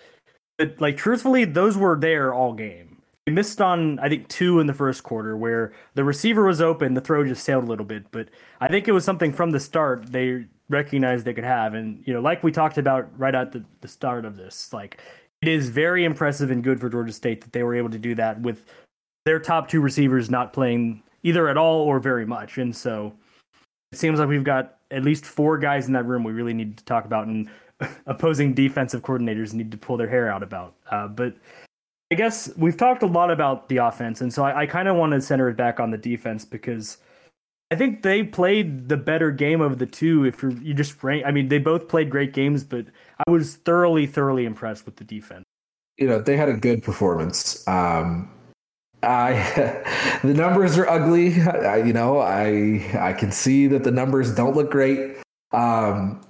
But 0.58 0.80
like 0.80 0.96
truthfully, 0.96 1.44
those 1.44 1.76
were 1.76 1.98
there 1.98 2.34
all 2.34 2.52
game. 2.52 3.02
He 3.26 3.32
missed 3.32 3.60
on 3.60 3.98
I 3.98 4.08
think 4.08 4.28
two 4.28 4.60
in 4.60 4.66
the 4.66 4.74
first 4.74 5.02
quarter 5.02 5.36
where 5.36 5.72
the 5.94 6.04
receiver 6.04 6.44
was 6.44 6.60
open, 6.60 6.94
the 6.94 7.00
throw 7.00 7.24
just 7.24 7.44
sailed 7.44 7.64
a 7.64 7.66
little 7.66 7.84
bit. 7.84 8.10
But 8.10 8.28
I 8.60 8.68
think 8.68 8.88
it 8.88 8.92
was 8.92 9.04
something 9.04 9.32
from 9.32 9.50
the 9.50 9.60
start 9.60 10.10
they 10.12 10.46
recognized 10.68 11.24
they 11.24 11.34
could 11.34 11.44
have, 11.44 11.74
and 11.74 12.02
you 12.06 12.14
know, 12.14 12.20
like 12.20 12.42
we 12.42 12.52
talked 12.52 12.78
about 12.78 13.08
right 13.18 13.34
at 13.34 13.52
the, 13.52 13.64
the 13.80 13.88
start 13.88 14.24
of 14.24 14.36
this, 14.36 14.72
like 14.72 15.00
it 15.42 15.48
is 15.48 15.68
very 15.68 16.04
impressive 16.04 16.50
and 16.50 16.62
good 16.62 16.80
for 16.80 16.88
Georgia 16.88 17.12
State 17.12 17.40
that 17.42 17.52
they 17.52 17.62
were 17.62 17.74
able 17.74 17.90
to 17.90 17.98
do 17.98 18.14
that 18.14 18.40
with 18.40 18.66
their 19.24 19.38
top 19.38 19.68
two 19.68 19.80
receivers 19.80 20.30
not 20.30 20.52
playing 20.52 21.02
either 21.22 21.48
at 21.48 21.56
all 21.56 21.80
or 21.80 22.00
very 22.00 22.26
much. 22.26 22.58
And 22.58 22.74
so 22.74 23.14
it 23.92 23.98
seems 23.98 24.18
like 24.18 24.28
we've 24.28 24.44
got 24.44 24.76
at 24.90 25.04
least 25.04 25.24
four 25.24 25.58
guys 25.58 25.86
in 25.86 25.92
that 25.92 26.06
room 26.06 26.24
we 26.24 26.32
really 26.32 26.54
need 26.54 26.76
to 26.78 26.84
talk 26.84 27.04
about, 27.04 27.26
and 27.26 27.48
opposing 28.06 28.54
defensive 28.54 29.02
coordinators 29.02 29.52
need 29.52 29.70
to 29.70 29.78
pull 29.78 29.96
their 29.96 30.08
hair 30.08 30.30
out 30.30 30.42
about. 30.42 30.74
Uh, 30.90 31.08
but 31.08 31.34
I 32.10 32.16
guess 32.16 32.50
we've 32.56 32.76
talked 32.76 33.02
a 33.02 33.06
lot 33.06 33.30
about 33.30 33.68
the 33.68 33.78
offense, 33.78 34.20
and 34.20 34.32
so 34.32 34.44
I, 34.44 34.62
I 34.62 34.66
kind 34.66 34.88
of 34.88 34.96
want 34.96 35.12
to 35.12 35.20
center 35.20 35.48
it 35.48 35.56
back 35.56 35.78
on 35.78 35.90
the 35.90 35.98
defense 35.98 36.44
because 36.44 36.98
I 37.70 37.76
think 37.76 38.02
they 38.02 38.24
played 38.24 38.88
the 38.88 38.96
better 38.96 39.30
game 39.30 39.60
of 39.60 39.78
the 39.78 39.86
two. 39.86 40.24
If 40.24 40.42
you're, 40.42 40.52
you 40.52 40.74
just 40.74 41.02
rank, 41.04 41.24
I 41.24 41.30
mean, 41.30 41.48
they 41.48 41.58
both 41.58 41.86
played 41.86 42.10
great 42.10 42.32
games, 42.32 42.64
but 42.64 42.86
I 43.26 43.30
was 43.30 43.56
thoroughly, 43.56 44.06
thoroughly 44.06 44.44
impressed 44.44 44.86
with 44.86 44.96
the 44.96 45.04
defense. 45.04 45.44
You 45.96 46.08
know, 46.08 46.20
they 46.20 46.36
had 46.36 46.48
a 46.48 46.56
good 46.56 46.82
performance. 46.82 47.66
Um, 47.68 48.30
I 49.02 50.18
the 50.22 50.34
numbers 50.34 50.76
are 50.78 50.88
ugly. 50.88 51.40
I, 51.40 51.78
you 51.78 51.92
know, 51.92 52.18
I 52.18 52.90
I 52.98 53.12
can 53.12 53.32
see 53.32 53.66
that 53.68 53.84
the 53.84 53.90
numbers 53.90 54.34
don't 54.34 54.54
look 54.54 54.70
great. 54.70 55.16
Um, 55.52 56.20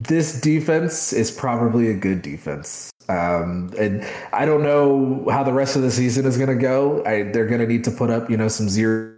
this 0.00 0.40
defense 0.40 1.12
is 1.12 1.30
probably 1.30 1.88
a 1.88 1.94
good 1.94 2.22
defense. 2.22 2.90
Um, 3.08 3.72
and 3.78 4.06
I 4.32 4.46
don't 4.46 4.62
know 4.62 5.26
how 5.30 5.42
the 5.42 5.52
rest 5.52 5.76
of 5.76 5.82
the 5.82 5.90
season 5.90 6.26
is 6.26 6.36
going 6.36 6.48
to 6.48 6.56
go. 6.56 7.04
I, 7.04 7.24
they're 7.24 7.46
going 7.46 7.60
to 7.60 7.66
need 7.66 7.84
to 7.84 7.90
put 7.90 8.10
up, 8.10 8.30
you 8.30 8.36
know, 8.36 8.48
some 8.48 8.68
zero 8.68 9.14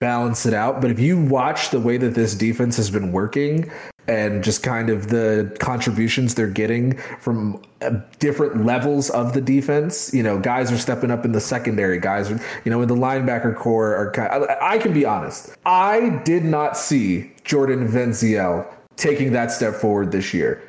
balance 0.00 0.46
it 0.46 0.54
out. 0.54 0.80
But 0.80 0.90
if 0.90 0.98
you 1.00 1.20
watch 1.20 1.70
the 1.70 1.80
way 1.80 1.96
that 1.96 2.14
this 2.14 2.34
defense 2.34 2.76
has 2.76 2.90
been 2.90 3.12
working 3.12 3.70
and 4.08 4.42
just 4.42 4.62
kind 4.62 4.88
of 4.88 5.08
the 5.08 5.54
contributions 5.60 6.34
they're 6.34 6.48
getting 6.48 6.96
from 7.20 7.62
uh, 7.82 7.90
different 8.18 8.64
levels 8.64 9.10
of 9.10 9.34
the 9.34 9.40
defense, 9.40 10.12
you 10.14 10.22
know, 10.22 10.38
guys 10.38 10.72
are 10.72 10.78
stepping 10.78 11.10
up 11.10 11.24
in 11.24 11.32
the 11.32 11.40
secondary. 11.40 12.00
Guys 12.00 12.30
are, 12.30 12.40
you 12.64 12.70
know, 12.70 12.80
in 12.82 12.88
the 12.88 12.96
linebacker 12.96 13.54
core 13.54 13.94
are. 13.94 14.10
Kind 14.10 14.30
of, 14.32 14.48
I 14.62 14.78
can 14.78 14.92
be 14.92 15.04
honest. 15.04 15.54
I 15.66 16.20
did 16.24 16.44
not 16.44 16.76
see 16.76 17.30
Jordan 17.44 17.86
Veneziale 17.86 18.66
taking 18.96 19.32
that 19.32 19.52
step 19.52 19.74
forward 19.74 20.10
this 20.10 20.32
year. 20.32 20.62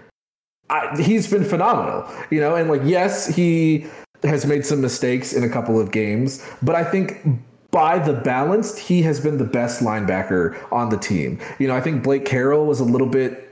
I, 0.69 1.01
he's 1.01 1.27
been 1.27 1.45
phenomenal, 1.45 2.07
you 2.29 2.39
know, 2.39 2.55
and 2.55 2.69
like 2.69 2.81
yes, 2.83 3.27
he 3.33 3.87
has 4.23 4.45
made 4.45 4.65
some 4.65 4.81
mistakes 4.81 5.33
in 5.33 5.43
a 5.43 5.49
couple 5.49 5.79
of 5.79 5.91
games, 5.91 6.45
but 6.61 6.75
I 6.75 6.83
think 6.83 7.21
by 7.71 7.99
the 7.99 8.13
balanced, 8.13 8.79
he 8.79 9.01
has 9.03 9.19
been 9.19 9.37
the 9.37 9.45
best 9.45 9.81
linebacker 9.81 10.57
on 10.71 10.89
the 10.89 10.97
team. 10.97 11.39
You 11.59 11.67
know, 11.67 11.75
I 11.75 11.81
think 11.81 12.03
Blake 12.03 12.25
Carroll 12.25 12.65
was 12.65 12.79
a 12.79 12.85
little 12.85 13.07
bit 13.07 13.45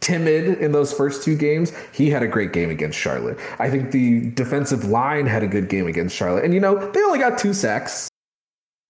timid 0.00 0.58
in 0.58 0.72
those 0.72 0.92
first 0.92 1.22
two 1.22 1.36
games. 1.36 1.72
He 1.92 2.10
had 2.10 2.22
a 2.22 2.28
great 2.28 2.52
game 2.52 2.70
against 2.70 2.98
Charlotte. 2.98 3.38
I 3.58 3.70
think 3.70 3.90
the 3.90 4.30
defensive 4.30 4.84
line 4.84 5.26
had 5.26 5.42
a 5.42 5.46
good 5.46 5.68
game 5.68 5.86
against 5.86 6.14
Charlotte. 6.14 6.44
And, 6.44 6.54
you 6.54 6.60
know, 6.60 6.90
they 6.92 7.02
only 7.02 7.18
got 7.18 7.38
two 7.38 7.52
sacks. 7.52 8.08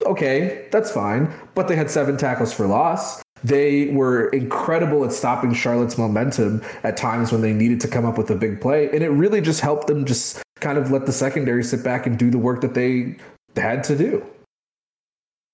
Okay, 0.05 0.67
that's 0.73 0.91
fine. 0.91 1.33
But 1.55 1.69
they 1.69 1.77
had 1.77 1.91
seven 1.91 2.17
tackles 2.17 2.53
for 2.53 2.67
loss. 2.67 3.23
They 3.45 3.87
were 3.89 4.29
incredible 4.29 5.05
at 5.05 5.13
stopping 5.13 5.55
Charlotte's 5.55 5.99
momentum 5.99 6.63
at 6.83 6.97
times 6.97 7.33
when 7.33 7.43
they 7.43 7.53
needed 7.53 7.81
to 7.83 7.89
come 7.89 8.05
up 8.05 8.19
with 8.19 8.31
a 8.31 8.35
big 8.35 8.61
play. 8.61 8.91
And 8.91 9.03
it 9.03 9.11
really 9.11 9.41
just 9.41 9.61
helped 9.61 9.87
them 9.87 10.05
just 10.05 10.43
kind 10.61 10.79
of 10.79 10.91
let 10.91 11.07
the 11.07 11.13
secondary 11.13 11.63
sit 11.63 11.85
back 11.85 12.07
and 12.07 12.19
do 12.19 12.31
the 12.31 12.39
work 12.39 12.61
that 12.63 12.75
they 12.75 13.17
had 13.55 13.85
to 13.85 13.97
do. 13.97 14.25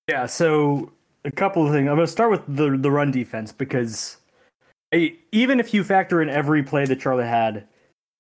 Yeah, 0.09 0.27
so 0.27 0.93
a 1.25 1.31
couple 1.31 1.65
of 1.65 1.73
things. 1.73 1.89
I'm 1.89 1.97
going 1.97 2.07
to 2.07 2.13
start 2.13 2.31
with 2.31 2.43
the 2.49 2.77
the 2.77 2.91
run 2.91 3.11
defense 3.11 3.53
because 3.53 4.19
even 4.93 5.61
if 5.61 5.73
you 5.73 5.85
factor 5.85 6.21
in 6.21 6.29
every 6.29 6.63
play 6.63 6.85
that 6.85 7.01
Charlotte 7.01 7.27
had, 7.27 7.67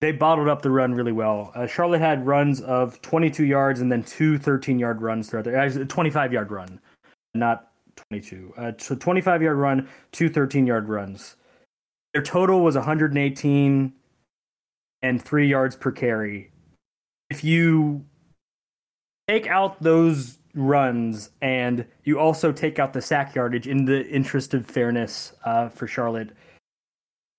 they 0.00 0.12
bottled 0.12 0.48
up 0.48 0.62
the 0.62 0.70
run 0.70 0.94
really 0.94 1.12
well. 1.12 1.52
Uh, 1.54 1.66
Charlotte 1.66 2.00
had 2.00 2.26
runs 2.26 2.60
of 2.60 3.00
22 3.02 3.44
yards 3.44 3.80
and 3.80 3.92
then 3.92 4.02
two 4.02 4.38
13 4.38 4.78
yard 4.78 5.02
runs 5.02 5.28
throughout 5.28 5.44
there. 5.44 5.56
Actually, 5.56 5.84
25 5.84 6.32
yard 6.32 6.50
run, 6.50 6.80
not 7.34 7.72
22. 8.10 8.54
Uh, 8.56 8.72
so 8.78 8.94
25 8.94 9.42
yard 9.42 9.56
run, 9.56 9.88
two 10.12 10.28
13 10.28 10.66
yard 10.66 10.88
runs. 10.88 11.36
Their 12.14 12.22
total 12.22 12.62
was 12.62 12.74
118 12.74 13.92
and 15.02 15.22
three 15.22 15.46
yards 15.46 15.76
per 15.76 15.90
carry. 15.90 16.50
If 17.30 17.44
you 17.44 18.04
take 19.28 19.46
out 19.46 19.82
those 19.82 20.38
runs 20.54 21.30
and 21.40 21.86
you 22.04 22.18
also 22.18 22.52
take 22.52 22.78
out 22.78 22.92
the 22.92 23.02
sack 23.02 23.34
yardage 23.34 23.66
in 23.66 23.86
the 23.86 24.06
interest 24.08 24.54
of 24.54 24.66
fairness 24.66 25.32
uh, 25.44 25.68
for 25.68 25.86
Charlotte, 25.86 26.30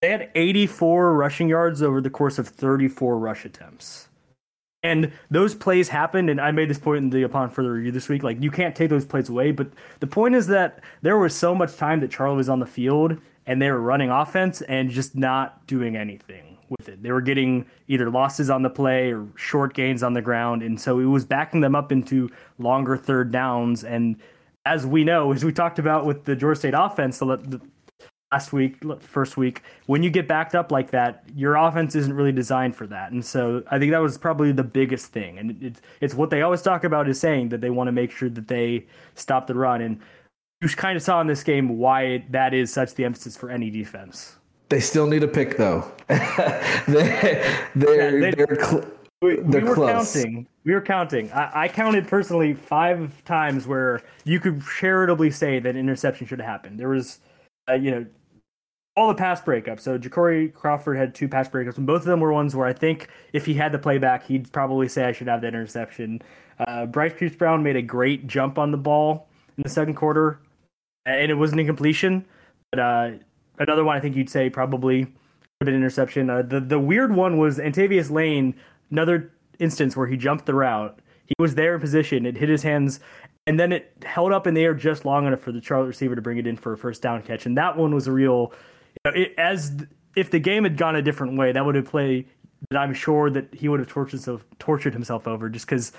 they 0.02 0.10
had 0.10 0.30
84 0.36 1.14
rushing 1.14 1.48
yards 1.48 1.82
over 1.82 2.02
the 2.02 2.10
course 2.10 2.38
of 2.38 2.48
34 2.48 3.18
rush 3.18 3.46
attempts. 3.46 4.10
And 4.86 5.14
those 5.32 5.56
plays 5.56 5.88
happened, 5.88 6.30
and 6.30 6.42
I 6.42 6.52
made 6.52 6.70
this 6.70 6.78
point 6.78 7.04
in 7.04 7.10
the 7.10 7.24
upon 7.24 7.50
further 7.52 7.72
review 7.72 7.94
this 7.94 8.10
week. 8.10 8.22
Like 8.22 8.42
you 8.42 8.52
can't 8.52 8.76
take 8.76 8.90
those 8.90 9.06
plays 9.06 9.30
away, 9.30 9.52
but 9.52 9.70
the 10.02 10.08
point 10.08 10.36
is 10.36 10.48
that 10.48 10.82
there 11.02 11.18
was 11.18 11.34
so 11.34 11.56
much 11.56 11.78
time 11.78 12.02
that 12.02 12.12
Charlie 12.12 12.36
was 12.36 12.50
on 12.50 12.60
the 12.60 12.66
field 12.66 13.18
and 13.46 13.62
they 13.62 13.72
were 13.72 13.80
running 13.80 14.10
offense 14.10 14.62
and 14.64 14.90
just 14.90 15.16
not 15.16 15.66
doing 15.68 15.96
anything. 15.96 16.58
They 17.04 17.12
were 17.12 17.22
getting 17.22 17.66
either 17.88 18.10
losses 18.10 18.50
on 18.50 18.64
the 18.64 18.70
play 18.70 19.12
or 19.12 19.28
short 19.36 19.74
gains 19.74 20.02
on 20.02 20.14
the 20.14 20.22
ground, 20.22 20.64
and 20.64 20.80
so 20.80 21.00
it 21.00 21.06
was 21.06 21.26
backing 21.26 21.62
them 21.62 21.76
up 21.76 21.92
into 21.92 22.30
longer 22.58 22.98
third 22.98 23.32
downs. 23.32 23.84
And 23.84 24.16
as 24.66 24.86
we 24.86 25.04
know, 25.04 25.32
as 25.32 25.44
we 25.44 25.52
talked 25.52 25.78
about 25.80 26.06
with 26.06 26.24
the 26.24 26.36
Georgia 26.36 26.60
State 26.60 26.74
offense, 26.76 27.22
last 28.34 28.52
week, 28.52 28.78
first 29.00 29.38
week, 29.38 29.62
when 29.86 30.02
you 30.02 30.10
get 30.10 30.28
backed 30.28 30.56
up 30.56 30.72
like 30.72 30.90
that, 30.92 31.24
your 31.36 31.56
offense 31.56 31.94
isn't 31.96 32.14
really 32.14 32.32
designed 32.32 32.76
for 32.76 32.88
that. 32.88 33.12
And 33.12 33.24
so 33.24 33.64
I 33.70 33.78
think 33.78 33.92
that 33.92 34.00
was 34.00 34.18
probably 34.18 34.52
the 34.52 34.64
biggest 34.64 35.08
thing. 35.08 35.38
And 35.38 35.62
it's 35.62 35.82
it's 36.02 36.16
what 36.16 36.30
they 36.32 36.42
always 36.42 36.62
talk 36.62 36.84
about 36.84 37.08
is 37.08 37.20
saying 37.20 37.50
that 37.50 37.62
they 37.62 37.70
want 37.70 37.90
to 37.90 37.92
make 37.92 38.12
sure 38.12 38.30
that 38.30 38.48
they 38.48 38.88
stop 39.16 39.46
the 39.48 39.56
run. 39.56 39.82
And 39.82 40.00
you 40.62 40.70
kind 40.70 40.96
of 40.96 41.04
saw 41.04 41.22
in 41.22 41.28
this 41.28 41.44
game 41.44 41.78
why 41.78 42.26
that 42.30 42.54
is 42.54 42.72
such 42.72 42.96
the 42.96 43.06
emphasis 43.06 43.38
for 43.38 43.50
any 43.50 43.70
defense. 43.70 44.38
They 44.74 44.80
still 44.80 45.06
need 45.06 45.22
a 45.22 45.28
pick 45.28 45.56
though. 45.56 45.86
they, 46.08 46.18
they're 47.76 48.16
yeah, 48.16 48.32
they, 48.32 48.32
they're, 48.32 48.60
cl- 48.60 48.84
we, 49.22 49.36
they're 49.36 49.62
we 49.62 49.70
were 49.70 49.76
close. 49.76 50.16
counting. 50.16 50.48
We 50.64 50.74
were 50.74 50.82
counting. 50.82 51.32
I, 51.32 51.66
I, 51.66 51.68
counted 51.68 52.08
personally 52.08 52.56
five 52.56 53.24
times 53.24 53.68
where 53.68 54.02
you 54.24 54.40
could 54.40 54.64
charitably 54.80 55.30
say 55.30 55.60
that 55.60 55.76
interception 55.76 56.26
should 56.26 56.40
have 56.40 56.48
happened. 56.48 56.80
There 56.80 56.90
was, 56.90 57.20
uh, 57.70 57.76
you 57.76 57.92
know, 57.92 58.06
all 58.96 59.10
the 59.10 59.14
pass 59.14 59.40
breakups. 59.42 59.82
So 59.82 60.00
JaCorey 60.00 60.52
Crawford 60.52 60.98
had 60.98 61.14
two 61.14 61.28
pass 61.28 61.48
breakups, 61.48 61.78
and 61.78 61.86
both 61.86 62.02
of 62.02 62.08
them 62.08 62.20
were 62.20 62.34
ones 62.34 62.56
where 62.56 62.66
I 62.66 62.74
think 62.74 63.10
if 63.32 63.46
he 63.46 63.54
had 63.54 63.74
the 63.74 63.78
playback, 63.78 64.26
he'd 64.26 64.52
probably 64.52 64.88
say 64.88 65.06
I 65.06 65.12
should 65.12 65.28
have 65.28 65.42
that 65.42 65.50
interception. 65.50 66.20
Uh, 66.58 66.88
Bryce 66.88 67.14
Pierce 67.16 67.36
Brown 67.36 67.62
made 67.62 67.76
a 67.76 67.84
great 67.84 68.26
jump 68.26 68.58
on 68.58 68.72
the 68.72 68.78
ball 68.78 69.28
in 69.56 69.62
the 69.62 69.70
second 69.70 69.94
quarter, 69.94 70.40
and 71.06 71.30
it 71.30 71.36
was 71.36 71.54
an 71.54 71.60
incompletion. 71.60 72.26
But 72.72 72.80
uh, 72.80 73.12
another 73.60 73.84
one 73.84 73.96
I 73.96 74.00
think 74.00 74.16
you'd 74.16 74.30
say 74.30 74.50
probably 74.50 75.08
an 75.62 75.68
interception. 75.70 76.30
Uh, 76.30 76.42
the 76.42 76.60
the 76.60 76.80
weird 76.80 77.16
one 77.16 77.38
was 77.38 77.58
Antavious 77.58 78.12
Lane, 78.12 78.56
another 78.92 79.32
instance 79.60 79.96
where 79.96 80.08
he 80.08 80.18
jumped 80.18 80.46
the 80.46 80.54
route. 80.54 81.00
He 81.26 81.34
was 81.40 81.56
there 81.56 81.76
in 81.76 81.82
position. 81.82 82.26
It 82.26 82.36
hit 82.36 82.50
his 82.50 82.64
hands, 82.64 83.00
and 83.48 83.60
then 83.60 83.72
it 83.72 83.96
held 84.04 84.34
up 84.34 84.46
in 84.46 84.54
the 84.54 84.64
air 84.64 84.74
just 84.74 85.06
long 85.06 85.26
enough 85.26 85.40
for 85.40 85.52
the 85.52 85.62
Charlotte 85.62 85.88
receiver 85.88 86.16
to 86.16 86.22
bring 86.22 86.38
it 86.38 86.48
in 86.48 86.58
for 86.58 86.74
a 86.74 86.78
first 86.78 87.02
down 87.02 87.22
catch. 87.22 87.46
And 87.46 87.58
that 87.58 87.78
one 87.78 87.96
was 87.96 88.08
a 88.08 88.12
real 88.12 88.54
it, 89.06 89.34
as 89.38 89.86
if 90.16 90.32
the 90.32 90.40
game 90.40 90.64
had 90.64 90.78
gone 90.78 90.96
a 90.96 91.02
different 91.02 91.38
way, 91.38 91.52
that 91.52 91.66
would 91.66 91.76
have 91.76 91.86
played. 91.86 92.28
That 92.70 92.80
I'm 92.80 92.94
sure 92.94 93.30
that 93.30 93.54
he 93.54 93.68
would 93.68 93.82
have 93.82 93.90
tortured 93.90 94.12
himself, 94.12 94.46
tortured 94.58 94.94
himself 94.94 95.28
over, 95.28 95.50
just 95.50 95.66
because 95.66 95.92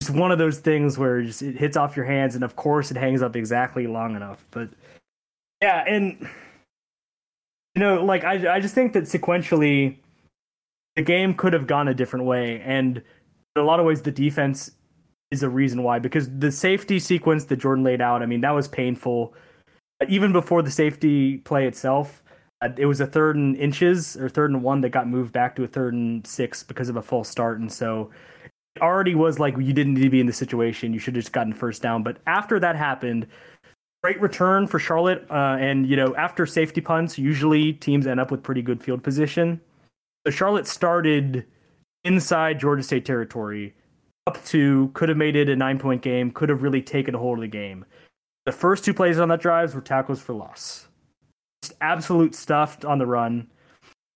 it's 0.00 0.08
one 0.08 0.32
of 0.32 0.38
those 0.38 0.58
things 0.58 0.96
where 0.96 1.18
it, 1.18 1.26
just, 1.26 1.42
it 1.42 1.56
hits 1.56 1.76
off 1.76 1.96
your 1.96 2.06
hands, 2.06 2.34
and 2.34 2.42
of 2.42 2.56
course 2.56 2.90
it 2.90 2.96
hangs 2.96 3.20
up 3.20 3.36
exactly 3.36 3.86
long 3.86 4.16
enough. 4.16 4.44
But 4.50 4.70
yeah, 5.62 5.84
and 5.86 6.26
you 7.78 7.84
know, 7.84 8.04
like 8.04 8.24
I, 8.24 8.56
I 8.56 8.58
just 8.58 8.74
think 8.74 8.92
that 8.94 9.04
sequentially, 9.04 9.98
the 10.96 11.02
game 11.02 11.32
could 11.32 11.52
have 11.52 11.68
gone 11.68 11.86
a 11.86 11.94
different 11.94 12.24
way, 12.24 12.60
and 12.62 12.96
in 12.96 13.62
a 13.62 13.62
lot 13.62 13.78
of 13.78 13.86
ways, 13.86 14.02
the 14.02 14.10
defense 14.10 14.72
is 15.30 15.44
a 15.44 15.48
reason 15.48 15.84
why. 15.84 16.00
Because 16.00 16.28
the 16.40 16.50
safety 16.50 16.98
sequence 16.98 17.44
that 17.44 17.58
Jordan 17.58 17.84
laid 17.84 18.00
out, 18.00 18.20
I 18.20 18.26
mean, 18.26 18.40
that 18.40 18.50
was 18.50 18.66
painful. 18.66 19.32
Even 20.08 20.32
before 20.32 20.60
the 20.60 20.72
safety 20.72 21.36
play 21.36 21.68
itself, 21.68 22.24
uh, 22.62 22.70
it 22.76 22.86
was 22.86 23.00
a 23.00 23.06
third 23.06 23.36
and 23.36 23.56
inches 23.56 24.16
or 24.16 24.28
third 24.28 24.50
and 24.50 24.60
one 24.60 24.80
that 24.80 24.88
got 24.88 25.06
moved 25.06 25.32
back 25.32 25.54
to 25.54 25.62
a 25.62 25.68
third 25.68 25.94
and 25.94 26.26
six 26.26 26.64
because 26.64 26.88
of 26.88 26.96
a 26.96 27.02
false 27.02 27.28
start, 27.28 27.60
and 27.60 27.72
so 27.72 28.10
it 28.74 28.82
already 28.82 29.14
was 29.14 29.38
like 29.38 29.56
you 29.56 29.72
didn't 29.72 29.94
need 29.94 30.02
to 30.02 30.10
be 30.10 30.18
in 30.18 30.26
the 30.26 30.32
situation. 30.32 30.92
You 30.92 30.98
should 30.98 31.14
have 31.14 31.22
just 31.22 31.32
gotten 31.32 31.52
first 31.52 31.80
down. 31.80 32.02
But 32.02 32.16
after 32.26 32.58
that 32.58 32.74
happened, 32.74 33.28
great 34.02 34.20
return 34.20 34.66
for 34.66 34.78
Charlotte, 34.78 35.26
uh, 35.30 35.56
and 35.58 35.86
you 35.86 35.96
know 35.96 36.14
after 36.16 36.46
safety 36.46 36.80
punts, 36.80 37.18
usually 37.18 37.72
teams 37.72 38.06
end 38.06 38.20
up 38.20 38.30
with 38.30 38.42
pretty 38.42 38.62
good 38.62 38.82
field 38.82 39.02
position. 39.02 39.60
So 40.26 40.30
Charlotte 40.30 40.66
started 40.66 41.44
inside 42.04 42.60
Georgia 42.60 42.82
State 42.82 43.04
territory 43.04 43.74
up 44.26 44.44
to 44.46 44.90
could 44.94 45.08
have 45.08 45.18
made 45.18 45.36
it 45.36 45.48
a 45.48 45.56
nine 45.56 45.78
point 45.78 46.02
game, 46.02 46.30
could 46.30 46.48
have 46.48 46.62
really 46.62 46.82
taken 46.82 47.14
a 47.14 47.18
hold 47.18 47.38
of 47.38 47.42
the 47.42 47.48
game. 47.48 47.84
The 48.46 48.52
first 48.52 48.84
two 48.84 48.94
plays 48.94 49.18
on 49.18 49.28
that 49.28 49.40
drives 49.40 49.74
were 49.74 49.80
tackles 49.80 50.20
for 50.20 50.32
loss 50.32 50.88
absolute 51.80 52.34
stuff 52.34 52.84
on 52.84 52.98
the 52.98 53.06
run. 53.06 53.48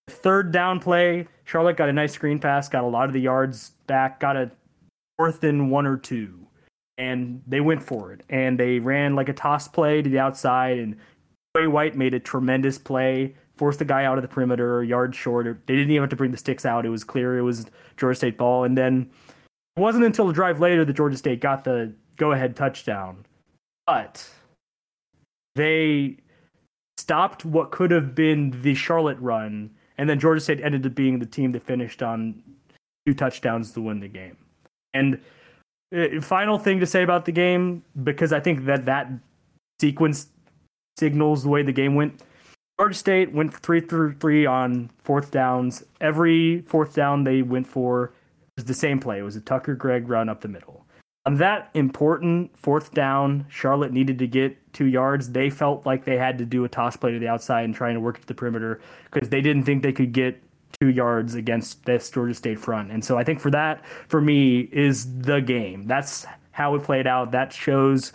Third 0.09 0.53
down 0.53 0.81
play, 0.81 1.29
Charlotte 1.45 1.77
got 1.77 1.89
a 1.89 1.93
nice 1.93 2.13
screen 2.13 2.39
pass, 2.39 2.69
got 2.69 2.85
a 2.85 2.89
lot 2.89 3.07
of 3.07 3.13
the 3.13 3.21
yards 3.21 3.71
back, 3.87 4.21
got 4.21 4.37
a 4.37 4.51
fourth 5.17 5.45
and 5.45 5.71
one 5.71 5.87
or 5.87 5.97
two, 5.97 6.42
and 6.99 7.43
they 7.47 7.61
went 7.61 7.83
for 7.83 8.13
it. 8.13 8.23
And 8.29 8.59
they 8.59 8.79
ran 8.79 9.15
like 9.15 9.29
a 9.29 9.33
toss 9.33 9.69
play 9.69 10.03
to 10.03 10.09
the 10.09 10.19
outside, 10.19 10.79
and 10.79 10.97
Trey 11.55 11.67
White 11.67 11.97
made 11.97 12.15
a 12.15 12.21
tremendous 12.21 12.79
play, 12.79 13.35
forced 13.57 13.79
the 13.79 13.85
guy 13.85 14.05
out 14.05 14.19
of 14.19 14.23
the 14.23 14.29
perimeter, 14.29 14.83
yard 14.83 15.15
short. 15.15 15.47
They 15.67 15.77
didn't 15.77 15.91
even 15.91 16.03
have 16.03 16.11
to 16.11 16.17
bring 16.17 16.31
the 16.31 16.39
sticks 16.39 16.65
out. 16.65 16.87
It 16.87 16.91
was 16.91 17.05
clear 17.05 17.39
it 17.39 17.43
was 17.43 17.67
Georgia 17.97 18.17
State 18.17 18.39
ball. 18.39 18.65
And 18.65 18.77
then 18.77 19.11
it 19.77 19.81
wasn't 19.81 20.05
until 20.05 20.27
the 20.27 20.33
drive 20.33 20.61
later 20.61 20.85
that 20.85 20.93
Georgia 20.93 21.17
State 21.17 21.41
got 21.41 21.65
the 21.65 21.93
go 22.17 22.33
ahead 22.33 22.57
touchdown. 22.57 23.27
But 23.87 24.31
they 25.55 26.19
stopped 26.97 27.45
what 27.45 27.71
could 27.71 27.91
have 27.91 28.15
been 28.15 28.63
the 28.63 28.75
Charlotte 28.75 29.19
run, 29.21 29.71
and 29.99 30.09
then 30.09 30.19
Georgia 30.19 30.41
State 30.41 30.61
ended 30.63 30.87
up 30.87 30.95
being 30.95 31.19
the 31.19 31.27
team 31.27 31.53
that 31.53 31.63
finished 31.65 32.03
on 32.03 32.43
two 33.07 33.15
touchdowns 33.15 33.73
to 33.73 33.81
win 33.81 34.01
the 34.01 34.09
game. 34.09 34.37
And 34.95 35.21
Uh, 35.95 36.21
final 36.21 36.59
thing 36.59 36.81
to 36.81 36.87
say 36.87 37.03
about 37.03 37.25
the 37.25 37.33
game, 37.33 37.85
because 38.03 38.33
I 38.33 38.41
think 38.41 38.65
that 38.65 38.87
that 38.87 39.11
sequence 39.81 40.29
signals 40.99 41.43
the 41.43 41.49
way 41.49 41.63
the 41.63 41.73
game 41.73 41.95
went. 41.95 42.23
Georgia 42.79 42.95
State 42.95 43.33
went 43.33 43.55
three 43.55 43.81
through 43.81 44.15
three 44.15 44.47
on 44.47 44.91
fourth 45.05 45.31
downs. 45.31 45.85
Every 46.01 46.63
fourth 46.63 46.95
down 46.95 47.25
they 47.25 47.43
went 47.43 47.67
for 47.67 48.13
was 48.57 48.65
the 48.65 48.75
same 48.75 48.99
play. 48.99 49.19
It 49.19 49.23
was 49.23 49.37
a 49.37 49.41
Tucker 49.41 49.75
Gregg 49.75 50.09
run 50.09 50.29
up 50.29 50.41
the 50.41 50.49
middle 50.49 50.83
on 51.25 51.37
that 51.37 51.71
important 51.75 52.57
fourth 52.59 52.93
down, 52.93 53.47
Charlotte 53.49 53.93
needed 53.93 54.19
to 54.19 54.27
get 54.27 54.57
two 54.73 54.87
yards. 54.87 55.31
They 55.31 55.51
felt 55.51 55.87
like 55.87 56.05
they 56.05 56.17
had 56.17 56.39
to 56.39 56.45
do 56.45 56.65
a 56.65 56.69
toss 56.69 56.97
play 56.97 57.13
to 57.13 57.19
the 57.19 57.29
outside 57.29 57.65
and 57.65 57.75
trying 57.75 57.95
to 57.95 58.01
work 58.01 58.21
to 58.21 58.27
the 58.27 58.35
perimeter 58.35 58.81
because 59.11 59.29
they 59.29 59.41
didn't 59.41 59.65
think 59.65 59.83
they 59.83 59.93
could 59.93 60.13
get 60.13 60.43
two 60.81 60.89
yards 60.89 61.35
against 61.35 61.85
this 61.85 62.11
Georgia 62.11 62.35
State 62.35 62.59
front. 62.59 62.91
And 62.91 63.05
so 63.05 63.19
I 63.19 63.25
think 63.25 63.41
for 63.41 63.51
that, 63.51 63.85
for 64.09 64.21
me, 64.21 64.61
is 64.73 65.21
the 65.21 65.41
game. 65.41 65.87
That's 65.87 66.27
how 66.51 66.75
it 66.75 66.83
played 66.83 67.07
out. 67.07 67.31
That 67.33 67.53
shows 67.53 68.13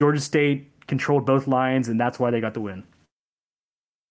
Georgia 0.00 0.20
State 0.20 0.86
controlled 0.86 1.24
both 1.24 1.46
lines, 1.46 1.88
and 1.88 2.00
that's 2.00 2.18
why 2.18 2.30
they 2.30 2.40
got 2.40 2.54
the 2.54 2.60
win. 2.60 2.84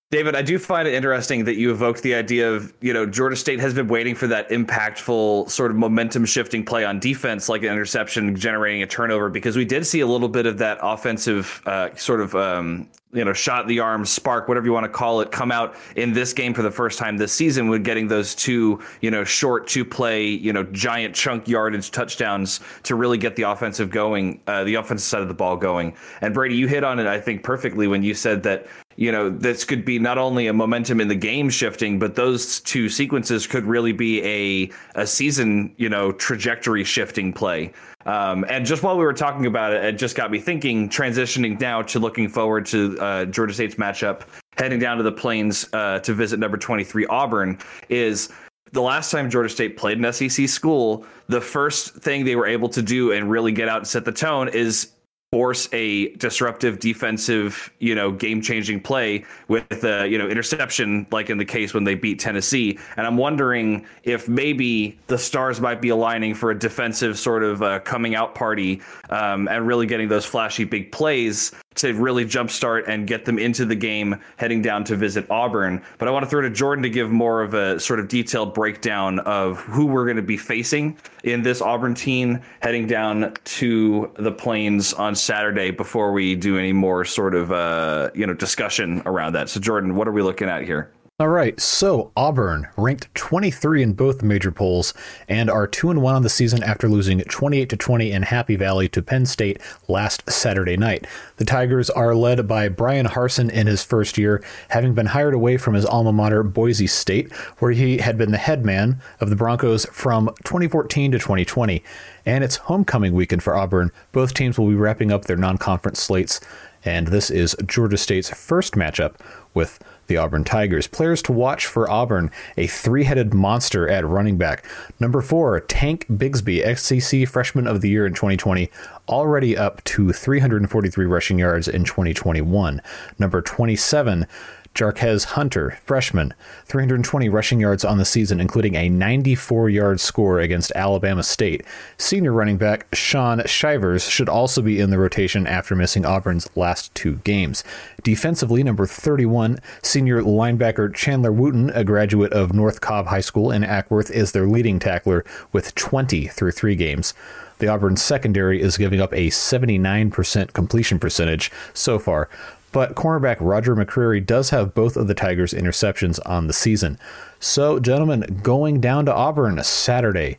David, 0.10 0.36
I 0.36 0.42
do 0.42 0.60
find 0.60 0.90
it 0.90 0.94
interesting 0.94 1.46
that 1.46 1.56
you 1.56 1.72
evoked 1.72 2.02
the 2.02 2.14
idea 2.16 2.52
of, 2.52 2.74
you 2.82 2.92
know, 2.92 3.06
Georgia 3.06 3.38
State 3.38 3.62
has 3.62 3.74
been 3.74 3.88
waiting 3.88 4.14
for 4.14 4.28
that 4.28 4.50
impactful 4.50 5.50
sort 5.50 5.72
of 5.72 5.78
momentum 5.78 6.26
shifting 6.26 6.66
play 6.66 6.84
on 6.84 7.00
defense, 7.00 7.48
like 7.48 7.64
an 7.64 7.70
interception 7.70 8.36
generating 8.36 8.84
a 8.84 8.88
turnover, 8.88 9.30
because 9.30 9.56
we 9.56 9.64
did 9.64 9.88
see 9.88 10.02
a 10.02 10.08
little 10.08 10.28
bit 10.28 10.46
of 10.46 10.58
that 10.58 10.80
offensive 10.82 11.62
uh, 11.66 11.96
sort 11.96 12.20
of, 12.20 12.36
um, 12.36 12.90
you 13.14 13.26
know, 13.26 13.34
shot 13.34 13.68
the 13.68 13.80
arm, 13.80 14.06
spark, 14.06 14.48
whatever 14.48 14.66
you 14.66 14.74
want 14.74 14.86
to 14.86 14.90
call 14.90 15.22
it, 15.22 15.32
come 15.32 15.52
out 15.52 15.76
in 15.96 16.14
this 16.14 16.34
game 16.34 16.54
for 16.54 16.62
the 16.62 16.72
first 16.72 16.98
time 16.98 17.18
this 17.18 17.34
season 17.34 17.70
with 17.70 17.84
getting 17.84 18.08
those 18.08 18.34
two, 18.34 18.80
you 19.02 19.12
know, 19.12 19.24
short 19.24 19.68
two 19.68 19.84
play, 19.84 20.26
you 20.26 20.54
know, 20.54 20.64
giant 20.64 21.14
chunk 21.14 21.48
yardage 21.48 21.92
touchdowns 21.92 22.62
to 22.84 22.96
really 22.96 23.18
get 23.18 23.36
the 23.36 23.44
offensive 23.44 23.90
going, 23.90 24.40
uh, 24.48 24.64
the 24.64 24.76
offensive 24.76 25.08
side 25.08 25.22
of 25.22 25.28
the 25.28 25.34
ball 25.34 25.58
going. 25.58 25.96
And 26.22 26.34
Brady, 26.34 26.56
you 26.56 26.68
hit 26.68 26.84
on 26.84 27.00
it, 27.00 27.08
I 27.08 27.20
think, 27.20 27.44
perfectly 27.44 27.88
when 27.88 28.04
you 28.04 28.14
said 28.14 28.44
that 28.44 28.68
you 28.98 29.12
know, 29.12 29.30
this 29.30 29.64
could 29.64 29.86
be 29.86 29.98
not 30.00 30.18
only 30.18 30.48
a 30.48 30.54
momentum 30.54 31.00
in 31.00 31.08
the 31.08 31.16
game 31.16 31.50
shifting, 31.50 31.98
but 31.98 32.16
those 32.16 32.60
two 32.60 32.90
sequences 32.90 33.48
could 33.48 33.66
really 33.66 33.94
be 33.94 34.22
a 34.24 34.70
a 35.00 35.08
season, 35.08 35.74
you 35.78 35.90
know, 35.90 36.12
trajectory 36.12 36.84
shifting 36.84 37.32
play. 37.32 37.72
Um, 38.06 38.46
and 38.50 38.66
just 38.66 38.84
while 38.84 38.98
we 38.98 39.04
were 39.04 39.14
talking 39.14 39.46
about 39.46 39.74
it, 39.74 39.84
it 39.84 39.98
just 39.98 40.16
got 40.16 40.32
me 40.32 40.40
thinking, 40.40 40.90
transitioning 40.90 41.60
now 41.60 41.82
to 41.84 42.00
looking 42.00 42.30
forward 42.30 42.66
to 42.68 42.98
uh, 43.00 43.26
Georgia 43.26 43.54
State's 43.54 43.76
matchup, 43.76 44.22
heading 44.58 44.80
down 44.80 44.98
to 44.98 45.04
the 45.04 45.12
Plains 45.12 45.68
uh, 45.74 46.00
to 46.00 46.14
visit 46.14 46.40
number 46.40 46.58
23 46.58 47.06
Auburn, 47.08 47.58
is 47.90 48.30
the 48.72 48.82
last 48.82 49.12
time 49.12 49.30
Georgia 49.30 49.50
State 49.50 49.78
played 49.78 50.04
an 50.04 50.14
SEC 50.14 50.48
school, 50.48 51.06
the 51.28 51.42
first 51.42 51.96
thing 51.96 52.26
they 52.26 52.36
were 52.36 52.48
able 52.48 52.70
to 52.70 52.82
do 52.82 53.12
and 53.12 53.30
really 53.30 53.52
get 53.52 53.68
out 53.68 53.78
and 53.78 53.88
set 53.88 54.06
the 54.06 54.12
tone 54.12 54.48
is 54.50 54.94
force 55.32 55.70
a 55.72 56.10
disruptive 56.16 56.78
defensive, 56.80 57.72
you 57.80 57.96
know, 57.96 58.12
game-changing 58.12 58.82
play 58.82 59.24
with 59.48 59.68
the, 59.70 60.06
you 60.10 60.18
know, 60.18 60.28
interception 60.28 61.08
like 61.10 61.30
in 61.30 61.38
the 61.38 61.46
case 61.46 61.74
when 61.74 61.86
they 61.86 61.96
beat 61.96 62.20
Tennessee. 62.20 62.78
And 62.98 63.08
I'm 63.08 63.16
wondering 63.16 63.86
if 64.04 64.28
maybe 64.28 65.00
the 65.08 65.18
stars 65.18 65.62
might 65.62 65.82
be 65.82 65.88
aligning 65.88 66.36
for 66.36 66.52
a 66.52 66.60
defensive 66.60 67.18
sort 67.18 67.44
of 67.44 67.64
uh, 67.64 67.80
coming 67.80 68.14
out 68.14 68.36
party 68.36 68.82
um, 69.10 69.48
and 69.48 69.66
really 69.66 69.86
getting 69.86 70.10
those 70.10 70.26
flashy 70.26 70.66
big 70.66 70.92
plays 70.92 71.54
to 71.76 71.94
really 71.94 72.26
jumpstart 72.26 72.88
and 72.88 73.08
get 73.08 73.26
them 73.26 73.40
into 73.40 73.66
the 73.66 73.76
game 73.76 74.20
heading 74.38 74.62
down 74.62 74.84
to 74.84 74.96
visit 74.96 75.26
Auburn. 75.30 75.82
But 75.98 76.08
I 76.08 76.12
want 76.12 76.24
to 76.24 76.30
throw 76.30 76.42
to 76.42 76.50
Jordan 76.50 76.84
to 76.84 76.90
give 76.90 77.12
more 77.12 77.42
of 77.42 77.54
a 77.54 77.80
sort 77.80 78.00
of 78.00 78.08
detailed 78.08 78.54
breakdown 78.54 79.20
of 79.20 79.60
who 79.60 79.86
we're 79.86 80.06
going 80.06 80.18
to 80.18 80.22
be 80.22 80.38
facing 80.38 80.98
in 81.24 81.44
this 81.44 81.62
Auburn 81.62 81.94
team 81.94 82.42
heading 82.62 82.88
down 82.88 83.34
to 83.44 84.12
the 84.16 84.32
Plains 84.32 84.94
on 84.94 85.16
Saturday 85.16 85.72
before 85.72 86.12
we 86.12 86.36
do 86.36 86.58
any 86.58 86.74
more 86.74 87.06
sort 87.06 87.36
of 87.36 87.52
uh, 87.52 88.10
you 88.14 88.28
know 88.28 88.34
discussion 88.34 89.02
around 89.06 89.34
that. 89.34 89.50
So 89.50 89.60
Jordan, 89.60 89.96
what 89.96 90.08
are 90.08 90.12
we 90.12 90.22
looking 90.22 90.50
at 90.50 90.64
here? 90.64 90.92
All 91.22 91.28
right, 91.28 91.60
so 91.60 92.12
Auburn 92.18 92.68
ranked 92.78 93.14
23 93.14 93.84
in 93.84 93.94
both 93.94 94.24
major 94.24 94.52
polls 94.52 94.92
and 95.30 95.52
are 95.52 95.68
2 95.68 95.92
and 95.92 96.02
1 96.02 96.16
on 96.16 96.24
the 96.24 96.30
season 96.30 96.64
after 96.64 96.90
losing 96.90 97.20
28 97.20 97.70
to 97.70 97.78
20 97.78 98.12
in 98.12 98.24
Happy 98.24 98.56
Valley 98.56 98.90
to 98.90 99.04
Penn 99.04 99.28
State 99.28 99.62
last 99.88 100.28
Saturday 100.28 100.78
night. 100.78 101.06
The 101.38 101.46
Tigers 101.46 101.92
are 101.92 102.16
led 102.16 102.48
by 102.48 102.70
Bryan 102.70 103.06
Harsin 103.06 103.52
in 103.52 103.68
his 103.68 103.84
first 103.84 104.18
year, 104.18 104.44
having 104.70 104.96
been 104.96 105.06
hired 105.06 105.36
away 105.36 105.58
from 105.58 105.76
his 105.76 105.86
alma 105.86 106.12
mater 106.12 106.42
Boise 106.42 106.88
State, 106.88 107.32
where 107.60 107.72
he 107.72 108.00
had 108.00 108.18
been 108.18 108.32
the 108.32 108.40
head 108.40 108.66
man 108.66 109.00
of 109.20 109.30
the 109.30 109.36
Broncos 109.36 109.86
from 109.92 110.26
2014 110.44 111.12
to 111.12 111.20
2020. 111.20 111.84
And 112.26 112.44
it's 112.44 112.56
homecoming 112.56 113.14
weekend 113.14 113.44
for 113.44 113.56
Auburn. 113.56 113.92
Both 114.12 114.34
teams 114.34 114.58
will 114.58 114.70
be 114.70 114.74
wrapping 114.74 115.12
up 115.12 115.26
their 115.26 115.38
non-conference 115.38 116.02
slates, 116.02 116.40
and 116.84 117.10
this 117.10 117.30
is 117.30 117.56
Georgia 117.68 117.98
State's 117.98 118.32
first 118.32 118.74
matchup 118.74 119.18
with 119.54 119.78
the 120.12 120.18
Auburn 120.18 120.44
Tigers. 120.44 120.88
Players 120.88 121.22
to 121.24 121.32
watch 121.32 121.66
for 121.66 121.90
Auburn 121.90 122.32
a 122.58 122.68
three 122.68 123.06
headed 123.06 123.34
monster 123.34 123.88
at 123.88 124.06
running 124.06 124.38
back. 124.38 124.66
Number 125.00 125.22
four, 125.22 125.62
Tank 125.62 126.06
Bigsby, 126.10 126.78
SEC 126.78 127.28
Freshman 127.28 127.66
of 127.66 127.80
the 127.80 127.90
Year 127.90 128.06
in 128.06 128.14
2020, 128.14 128.70
already 129.08 129.56
up 129.56 129.82
to 129.86 130.12
343 130.12 131.06
rushing 131.06 131.40
yards 131.40 131.70
in 131.70 131.86
2021. 131.86 132.82
Number 133.20 133.42
27, 133.42 134.28
Jarquez 134.74 135.26
Hunter, 135.26 135.78
freshman, 135.84 136.34
320 136.66 137.28
rushing 137.28 137.60
yards 137.60 137.84
on 137.84 137.98
the 137.98 138.06
season, 138.06 138.40
including 138.40 138.76
a 138.76 138.88
94 138.88 139.70
yard 139.70 140.00
score 140.00 140.40
against 140.40 140.72
Alabama 140.76 141.24
State. 141.24 141.66
Senior 141.98 142.32
running 142.32 142.58
back 142.58 142.88
Shaun 142.94 143.42
Shivers 143.46 144.10
should 144.10 144.30
also 144.30 144.62
be 144.62 144.80
in 144.80 144.90
the 144.90 144.98
rotation 144.98 145.46
after 145.46 145.76
missing 145.76 146.06
Auburn's 146.06 146.50
last 146.56 146.94
two 146.96 147.18
games. 147.18 147.64
Defensively, 148.04 148.64
number 148.64 148.86
31, 148.86 149.60
senior 149.82 150.22
linebacker 150.22 150.94
Chandler 150.96 151.34
Wooten, 151.34 151.70
a 151.72 151.84
graduate 151.84 152.32
of 152.32 152.54
North 152.54 152.80
Cobb 152.80 153.08
High 153.08 153.22
School 153.22 153.52
in 153.52 153.64
Acworth, 153.64 154.10
is 154.10 154.32
their 154.32 154.48
leading 154.48 154.80
tackler 154.80 155.26
with 155.52 155.76
20 155.76 156.28
through 156.28 156.52
three 156.52 156.76
games. 156.76 157.14
The 157.60 157.68
Auburn 157.68 157.96
secondary 157.96 158.60
is 158.60 158.76
giving 158.76 159.00
up 159.00 159.14
a 159.14 159.28
79% 159.28 160.54
completion 160.54 160.98
percentage 160.98 161.52
so 161.76 162.00
far, 162.00 162.28
but 162.72 162.96
cornerback 162.96 163.38
Roger 163.40 163.76
McCreary 163.76 164.26
does 164.26 164.50
have 164.50 164.74
both 164.74 164.96
of 164.96 165.08
the 165.08 165.14
Tigers' 165.14 165.54
interceptions 165.54 166.20
on 166.26 166.48
the 166.48 166.54
season. 166.54 166.98
So, 167.40 167.80
gentlemen, 167.80 168.40
going 168.44 168.80
down 168.80 169.06
to 169.06 169.14
Auburn 169.14 169.64
Saturday, 169.64 170.38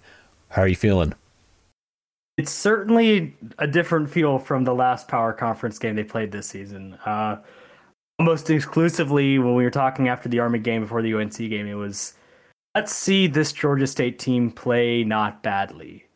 how 0.51 0.63
are 0.63 0.69
you 0.69 0.77
feeling? 0.77 1.15
It's 2.39 2.53
certainly 2.53 3.37
a 3.59 3.67
different 3.67 4.11
feel 4.11 4.39
from 4.39 4.65
the 4.65 4.75
last 4.75 5.09
power 5.09 5.33
conference 5.33 5.79
game 5.79 5.97
they 5.97 6.05
played 6.05 6.33
this 6.33 6.47
season. 6.47 6.95
Uh, 7.05 7.37
almost 8.19 8.49
exclusively, 8.49 9.39
when 9.39 9.55
we 9.55 9.65
were 9.65 9.71
talking 9.71 10.09
after 10.09 10.29
the 10.29 10.39
Army 10.39 10.59
game 10.59 10.83
before 10.83 11.03
the 11.03 11.13
UNC 11.15 11.37
game, 11.37 11.67
it 11.67 11.75
was 11.75 12.15
let's 12.75 12.95
see 12.95 13.27
this 13.27 13.53
Georgia 13.53 13.87
State 13.87 14.19
team 14.19 14.51
play 14.51 15.05
not 15.05 15.43
badly. 15.43 16.07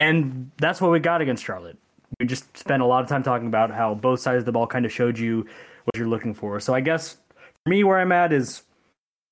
And 0.00 0.50
that's 0.58 0.80
what 0.80 0.90
we 0.90 0.98
got 0.98 1.20
against 1.20 1.44
Charlotte 1.44 1.78
we 2.18 2.26
just 2.26 2.56
spent 2.56 2.82
a 2.82 2.86
lot 2.86 3.02
of 3.02 3.08
time 3.08 3.22
talking 3.22 3.46
about 3.46 3.70
how 3.70 3.94
both 3.94 4.20
sides 4.20 4.40
of 4.40 4.44
the 4.46 4.52
ball 4.52 4.66
kind 4.66 4.84
of 4.84 4.92
showed 4.92 5.18
you 5.18 5.46
what 5.84 5.96
you're 5.96 6.08
looking 6.08 6.34
for. 6.34 6.60
So 6.60 6.74
I 6.74 6.80
guess 6.80 7.16
for 7.64 7.70
me, 7.70 7.84
where 7.84 7.98
I'm 7.98 8.12
at 8.12 8.32
is 8.32 8.62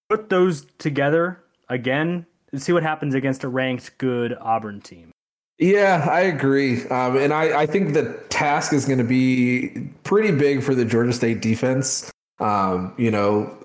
put 0.09 0.29
those 0.31 0.67
together 0.79 1.43
again 1.69 2.27
and 2.53 2.63
see 2.63 2.73
what 2.73 2.83
happens 2.83 3.15
against 3.15 3.45
a 3.45 3.49
ranked 3.49 3.99
good 3.99 4.37
Auburn 4.41 4.81
team. 4.81 5.11
Yeah, 5.59 6.07
I 6.09 6.21
agree. 6.21 6.87
Um, 6.87 7.17
and 7.17 7.33
I, 7.33 7.63
I 7.63 7.67
think 7.67 7.93
the 7.93 8.15
task 8.29 8.73
is 8.73 8.85
going 8.85 8.99
to 8.99 9.05
be 9.05 9.91
pretty 10.05 10.31
big 10.31 10.63
for 10.63 10.75
the 10.75 10.85
Georgia 10.85 11.13
State 11.13 11.43
defense. 11.43 12.11
Um, 12.39 12.95
you 12.97 13.11
know, 13.11 13.59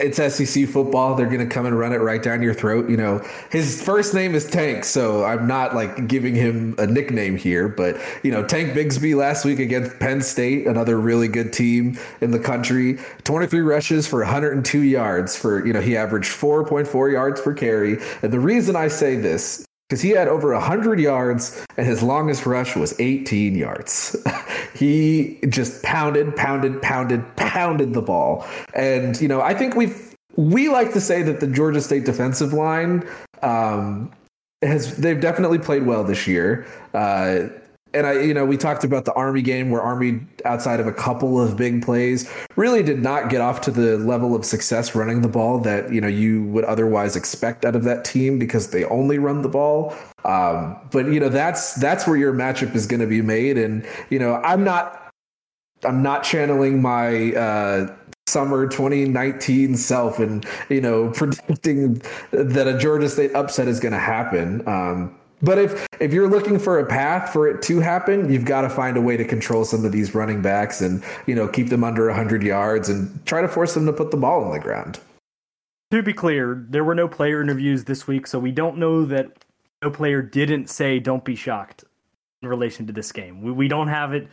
it's 0.00 0.16
SEC 0.16 0.66
football. 0.68 1.14
They're 1.14 1.26
going 1.26 1.46
to 1.46 1.52
come 1.52 1.66
and 1.66 1.78
run 1.78 1.92
it 1.92 1.96
right 1.96 2.22
down 2.22 2.42
your 2.42 2.54
throat. 2.54 2.88
You 2.88 2.96
know, 2.96 3.24
his 3.50 3.82
first 3.82 4.14
name 4.14 4.34
is 4.34 4.48
Tank, 4.48 4.84
so 4.84 5.24
I'm 5.24 5.46
not 5.46 5.74
like 5.74 6.06
giving 6.06 6.34
him 6.34 6.74
a 6.78 6.86
nickname 6.86 7.36
here, 7.36 7.68
but 7.68 7.96
you 8.22 8.30
know, 8.30 8.44
Tank 8.46 8.72
Bigsby 8.72 9.16
last 9.16 9.44
week 9.44 9.58
against 9.58 9.98
Penn 9.98 10.20
State, 10.20 10.66
another 10.66 10.98
really 10.98 11.28
good 11.28 11.52
team 11.52 11.98
in 12.20 12.30
the 12.30 12.38
country, 12.38 12.98
23 13.24 13.60
rushes 13.60 14.06
for 14.06 14.20
102 14.20 14.80
yards 14.80 15.36
for, 15.36 15.66
you 15.66 15.72
know, 15.72 15.80
he 15.80 15.96
averaged 15.96 16.30
4.4 16.30 17.12
yards 17.12 17.40
per 17.40 17.54
carry. 17.54 17.98
And 18.22 18.32
the 18.32 18.40
reason 18.40 18.76
I 18.76 18.88
say 18.88 19.16
this 19.16 19.67
because 19.88 20.02
he 20.02 20.10
had 20.10 20.28
over 20.28 20.52
100 20.52 21.00
yards 21.00 21.64
and 21.78 21.86
his 21.86 22.02
longest 22.02 22.44
rush 22.44 22.76
was 22.76 22.98
18 23.00 23.54
yards. 23.54 24.16
he 24.74 25.38
just 25.48 25.82
pounded, 25.82 26.36
pounded, 26.36 26.82
pounded, 26.82 27.24
pounded 27.36 27.94
the 27.94 28.02
ball. 28.02 28.46
And, 28.74 29.18
you 29.20 29.28
know, 29.28 29.40
I 29.40 29.54
think 29.54 29.76
we've, 29.76 30.14
we 30.36 30.68
like 30.68 30.92
to 30.92 31.00
say 31.00 31.22
that 31.22 31.40
the 31.40 31.46
Georgia 31.46 31.80
State 31.80 32.04
defensive 32.04 32.52
line 32.52 33.08
um, 33.40 34.12
has, 34.60 34.96
they've 34.98 35.20
definitely 35.20 35.58
played 35.58 35.86
well 35.86 36.04
this 36.04 36.26
year. 36.26 36.66
Uh, 36.92 37.48
and 37.98 38.06
I, 38.06 38.20
you 38.20 38.32
know, 38.32 38.46
we 38.46 38.56
talked 38.56 38.84
about 38.84 39.04
the 39.04 39.12
Army 39.14 39.42
game 39.42 39.70
where 39.70 39.82
Army, 39.82 40.20
outside 40.44 40.78
of 40.78 40.86
a 40.86 40.92
couple 40.92 41.40
of 41.40 41.56
big 41.56 41.84
plays, 41.84 42.30
really 42.54 42.80
did 42.80 43.00
not 43.00 43.28
get 43.28 43.40
off 43.40 43.60
to 43.62 43.72
the 43.72 43.98
level 43.98 44.36
of 44.36 44.44
success 44.44 44.94
running 44.94 45.20
the 45.22 45.28
ball 45.28 45.58
that 45.58 45.92
you 45.92 46.00
know 46.00 46.06
you 46.06 46.44
would 46.44 46.64
otherwise 46.64 47.16
expect 47.16 47.64
out 47.64 47.74
of 47.74 47.82
that 47.82 48.04
team 48.04 48.38
because 48.38 48.70
they 48.70 48.84
only 48.84 49.18
run 49.18 49.42
the 49.42 49.48
ball. 49.48 49.96
Um, 50.24 50.78
but 50.92 51.06
you 51.06 51.18
know, 51.18 51.28
that's 51.28 51.74
that's 51.74 52.06
where 52.06 52.16
your 52.16 52.32
matchup 52.32 52.76
is 52.76 52.86
going 52.86 53.00
to 53.00 53.06
be 53.06 53.20
made. 53.20 53.58
And 53.58 53.84
you 54.10 54.20
know, 54.20 54.36
I'm 54.36 54.62
not, 54.62 55.12
I'm 55.84 56.02
not 56.02 56.22
channeling 56.22 56.80
my. 56.80 57.32
Uh, 57.32 57.94
summer 58.26 58.68
2019 58.68 59.74
self 59.74 60.18
and 60.18 60.44
you 60.68 60.82
know 60.82 61.10
predicting 61.14 61.94
that 62.30 62.68
a 62.68 62.76
Georgia 62.76 63.08
State 63.08 63.34
upset 63.34 63.68
is 63.68 63.80
going 63.80 63.92
to 63.92 63.98
happen. 63.98 64.62
Um, 64.68 65.17
but 65.42 65.58
if 65.58 65.86
if 66.00 66.12
you're 66.12 66.28
looking 66.28 66.58
for 66.58 66.78
a 66.78 66.86
path 66.86 67.32
for 67.32 67.48
it 67.48 67.62
to 67.62 67.80
happen, 67.80 68.32
you've 68.32 68.44
got 68.44 68.62
to 68.62 68.70
find 68.70 68.96
a 68.96 69.00
way 69.00 69.16
to 69.16 69.24
control 69.24 69.64
some 69.64 69.84
of 69.84 69.92
these 69.92 70.14
running 70.14 70.42
backs 70.42 70.80
and 70.80 71.02
you 71.26 71.34
know 71.34 71.48
keep 71.48 71.68
them 71.68 71.84
under 71.84 72.06
100 72.06 72.42
yards 72.42 72.88
and 72.88 73.24
try 73.26 73.40
to 73.40 73.48
force 73.48 73.74
them 73.74 73.86
to 73.86 73.92
put 73.92 74.10
the 74.10 74.16
ball 74.16 74.44
on 74.44 74.52
the 74.52 74.58
ground. 74.58 75.00
To 75.90 76.02
be 76.02 76.12
clear, 76.12 76.66
there 76.68 76.84
were 76.84 76.94
no 76.94 77.08
player 77.08 77.40
interviews 77.40 77.84
this 77.84 78.06
week, 78.06 78.26
so 78.26 78.38
we 78.38 78.52
don't 78.52 78.76
know 78.76 79.04
that 79.06 79.44
no 79.82 79.90
player 79.90 80.22
didn't 80.22 80.68
say 80.68 80.98
"don't 80.98 81.24
be 81.24 81.34
shocked" 81.36 81.84
in 82.42 82.48
relation 82.48 82.86
to 82.86 82.92
this 82.92 83.12
game. 83.12 83.42
We 83.42 83.52
we 83.52 83.68
don't 83.68 83.88
have 83.88 84.12
it. 84.12 84.28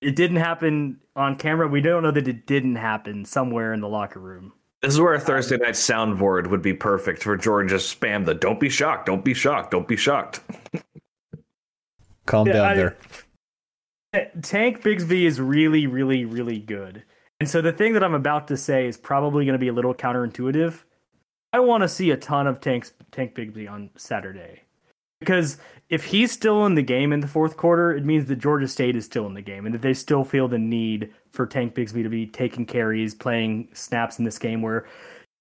It 0.00 0.16
didn't 0.16 0.36
happen 0.36 1.00
on 1.14 1.36
camera. 1.36 1.68
We 1.68 1.80
don't 1.80 2.02
know 2.02 2.10
that 2.10 2.28
it 2.28 2.46
didn't 2.46 2.76
happen 2.76 3.24
somewhere 3.24 3.72
in 3.72 3.80
the 3.80 3.88
locker 3.88 4.20
room. 4.20 4.52
This 4.82 4.92
is 4.92 5.00
where 5.00 5.14
a 5.14 5.18
um, 5.18 5.24
Thursday 5.24 5.56
night 5.56 5.74
soundboard 5.74 6.48
would 6.48 6.62
be 6.62 6.74
perfect 6.74 7.22
for 7.22 7.36
Jordan 7.36 7.68
just 7.68 7.98
spam 7.98 8.24
the 8.24 8.34
"Don't 8.34 8.60
be 8.60 8.68
shocked, 8.68 9.06
don't 9.06 9.24
be 9.24 9.34
shocked, 9.34 9.70
don't 9.70 9.88
be 9.88 9.96
shocked." 9.96 10.40
Calm 12.26 12.46
yeah, 12.46 12.52
down 12.52 12.66
I, 12.66 12.74
there. 12.74 12.96
Tank 14.42 14.82
Bigsby 14.82 15.22
is 15.22 15.40
really, 15.40 15.86
really, 15.86 16.24
really 16.24 16.58
good. 16.58 17.04
And 17.38 17.48
so 17.48 17.60
the 17.60 17.72
thing 17.72 17.92
that 17.92 18.02
I'm 18.02 18.14
about 18.14 18.48
to 18.48 18.56
say 18.56 18.86
is 18.86 18.96
probably 18.96 19.44
going 19.44 19.54
to 19.54 19.58
be 19.58 19.68
a 19.68 19.72
little 19.72 19.94
counterintuitive. 19.94 20.82
I 21.52 21.60
want 21.60 21.82
to 21.82 21.88
see 21.88 22.10
a 22.10 22.16
ton 22.16 22.46
of 22.46 22.60
tanks, 22.60 22.92
Tank 23.12 23.34
Bigsby 23.34 23.70
on 23.70 23.90
Saturday. 23.96 24.62
Because 25.26 25.58
if 25.88 26.04
he's 26.04 26.30
still 26.30 26.66
in 26.66 26.76
the 26.76 26.82
game 26.82 27.12
in 27.12 27.18
the 27.18 27.26
fourth 27.26 27.56
quarter, 27.56 27.92
it 27.92 28.04
means 28.04 28.26
that 28.26 28.36
Georgia 28.36 28.68
State 28.68 28.94
is 28.94 29.04
still 29.04 29.26
in 29.26 29.34
the 29.34 29.42
game 29.42 29.66
and 29.66 29.74
that 29.74 29.82
they 29.82 29.92
still 29.92 30.22
feel 30.22 30.46
the 30.46 30.58
need 30.58 31.12
for 31.32 31.46
Tank 31.46 31.74
Bigsby 31.74 32.04
to 32.04 32.08
be 32.08 32.28
taking 32.28 32.64
carries, 32.64 33.12
playing 33.12 33.68
snaps 33.72 34.20
in 34.20 34.24
this 34.24 34.38
game 34.38 34.62
where 34.62 34.86